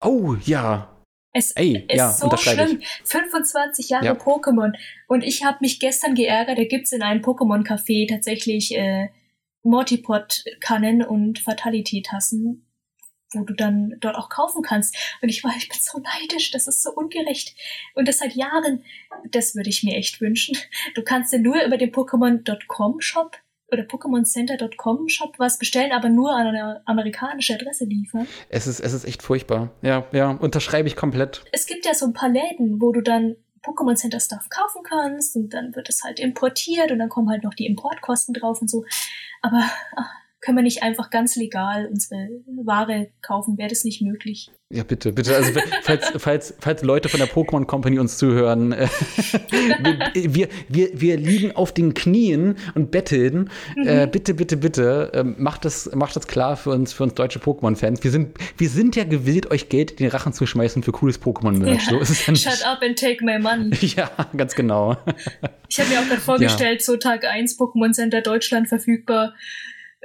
[0.00, 0.92] Oh, ja.
[1.32, 2.78] Es Ey, ist ja, so schlimm.
[2.80, 2.88] Ich.
[3.04, 4.12] 25 Jahre ja.
[4.12, 4.72] Pokémon.
[5.06, 9.08] Und ich habe mich gestern geärgert, da gibt's in einem Pokémon-Café tatsächlich äh,
[9.62, 12.66] Mortipod-Kannen und Fatality-Tassen,
[13.34, 14.96] wo du dann dort auch kaufen kannst.
[15.20, 17.54] Und ich war, ich bin so neidisch, das ist so ungerecht.
[17.94, 18.84] Und das seit Jahren,
[19.30, 20.56] das würde ich mir echt wünschen.
[20.94, 23.36] Du kannst ja nur über den Pokémon.com-Shop
[23.70, 28.26] oder PokémonCenter.com Shop was bestellen, aber nur an eine amerikanische Adresse liefern.
[28.48, 29.70] Es ist, es ist echt furchtbar.
[29.82, 31.44] Ja, ja, unterschreibe ich komplett.
[31.52, 35.34] Es gibt ja so ein paar Läden, wo du dann Pokémon Center Stuff kaufen kannst
[35.36, 38.70] und dann wird es halt importiert und dann kommen halt noch die Importkosten drauf und
[38.70, 38.84] so.
[39.42, 39.62] Aber
[39.96, 40.10] ach,
[40.46, 42.28] können wir nicht einfach ganz legal unsere
[42.62, 43.58] Ware kaufen?
[43.58, 44.48] Wäre das nicht möglich?
[44.72, 45.34] Ja, bitte, bitte.
[45.34, 45.52] Also,
[45.82, 48.86] falls, falls, falls Leute von der Pokémon Company uns zuhören, äh,
[50.14, 53.50] wir, wir, wir liegen auf den Knien und betteln.
[53.74, 53.88] Mhm.
[53.88, 57.40] Äh, bitte, bitte, bitte, äh, macht, das, macht das klar für uns, für uns deutsche
[57.40, 58.04] Pokémon-Fans.
[58.04, 61.20] Wir sind, wir sind ja gewillt, euch Geld in den Rachen zu schmeißen für cooles
[61.20, 61.90] Pokémon-Merch.
[61.90, 62.04] Ja.
[62.04, 63.76] So Shut up and take my money.
[63.96, 64.96] Ja, ganz genau.
[65.68, 66.84] Ich habe mir auch gerade vorgestellt, ja.
[66.84, 69.34] so Tag 1 Pokémon Center Deutschland verfügbar.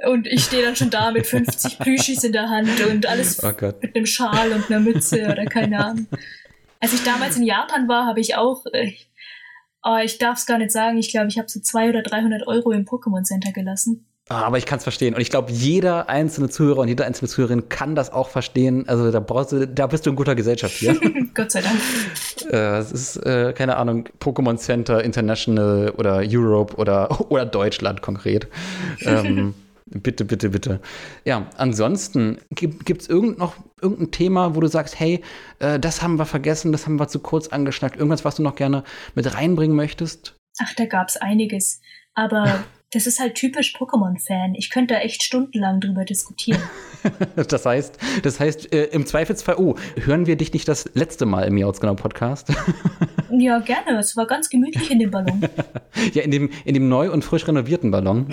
[0.06, 3.52] Und ich stehe dann schon da mit 50 Plüschis in der Hand und alles oh
[3.80, 6.06] mit einem Schal und einer Mütze oder keine Ahnung.
[6.80, 8.92] Als ich damals in Japan war, habe ich auch, äh,
[9.84, 12.46] oh, ich darf es gar nicht sagen, ich glaube, ich habe so 200 oder 300
[12.48, 14.06] Euro im Pokémon Center gelassen.
[14.28, 15.14] Ah, aber ich kann es verstehen.
[15.14, 18.88] Und ich glaube, jeder einzelne Zuhörer und jede einzelne Zuhörerin kann das auch verstehen.
[18.88, 20.98] Also da brauchst du, da bist du in guter Gesellschaft hier.
[21.34, 21.76] Gott sei Dank.
[22.50, 28.46] Äh, es ist, äh, keine Ahnung, Pokémon Center International oder Europe oder, oder Deutschland konkret.
[29.00, 29.54] ähm,
[29.94, 30.80] Bitte, bitte, bitte.
[31.24, 35.22] Ja, ansonsten gibt es irgend noch irgendein Thema, wo du sagst, hey,
[35.58, 38.54] äh, das haben wir vergessen, das haben wir zu kurz angeschnackt, irgendwas, was du noch
[38.54, 40.34] gerne mit reinbringen möchtest?
[40.60, 41.80] Ach, da gab es einiges.
[42.14, 44.54] Aber das ist halt typisch Pokémon-Fan.
[44.54, 46.60] Ich könnte da echt stundenlang drüber diskutieren.
[47.48, 51.44] das heißt, das heißt, äh, im Zweifelsfall, oh, hören wir dich nicht das letzte Mal
[51.44, 52.52] im Jautsgenau Podcast?
[53.30, 53.98] ja, gerne.
[53.98, 55.40] Es war ganz gemütlich in dem Ballon.
[56.12, 58.26] ja, in dem, in dem neu und frisch renovierten Ballon.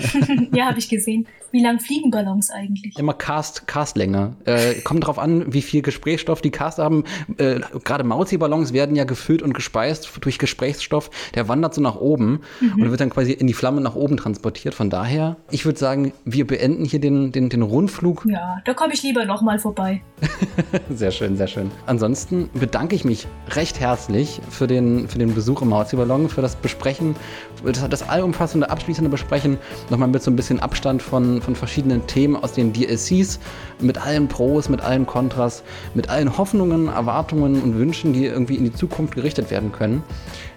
[0.52, 1.26] ja, habe ich gesehen.
[1.52, 2.98] Wie lang fliegen Ballons eigentlich?
[2.98, 4.36] Immer Cast, Castlänge.
[4.44, 7.04] Äh, kommt drauf an, wie viel Gesprächsstoff die Cast haben.
[7.38, 11.10] Äh, Gerade Mauzi-Ballons werden ja gefüllt und gespeist durch Gesprächsstoff.
[11.34, 12.82] Der wandert so nach oben mhm.
[12.82, 14.49] und wird dann quasi in die Flamme nach oben transportiert.
[14.74, 18.26] Von daher, ich würde sagen, wir beenden hier den, den, den Rundflug.
[18.28, 20.02] Ja, da komme ich lieber nochmal vorbei.
[20.90, 21.70] sehr schön, sehr schön.
[21.86, 26.56] Ansonsten bedanke ich mich recht herzlich für den, für den Besuch im Mauzi-Ballon, für das
[26.56, 27.16] Besprechen,
[27.64, 29.58] das, das allumfassende, abschließende Besprechen.
[29.90, 33.38] Nochmal mit so ein bisschen Abstand von, von verschiedenen Themen aus den DLCs,
[33.80, 35.62] mit allen Pros, mit allen Kontras,
[35.94, 40.02] mit allen Hoffnungen, Erwartungen und Wünschen, die irgendwie in die Zukunft gerichtet werden können.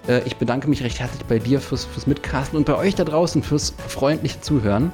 [0.07, 3.03] Äh, ich bedanke mich recht herzlich bei dir fürs, fürs Mitcasten und bei euch da
[3.03, 4.93] draußen fürs freundliche Zuhören.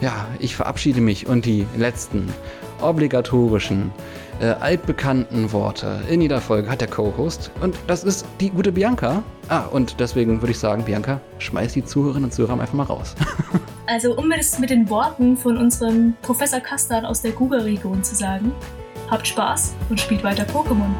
[0.00, 2.28] Ja, ich verabschiede mich und die letzten
[2.82, 3.92] obligatorischen,
[4.40, 7.50] äh, altbekannten Worte in jeder Folge hat der Co-Host.
[7.60, 9.22] Und das ist die gute Bianca.
[9.48, 13.14] Ah, und deswegen würde ich sagen, Bianca, schmeiß die Zuhörerinnen und Zuhörer einfach mal raus.
[13.86, 18.52] also, um es mit den Worten von unserem Professor Kastan aus der Google-Region zu sagen,
[19.10, 20.94] habt Spaß und spielt weiter Pokémon.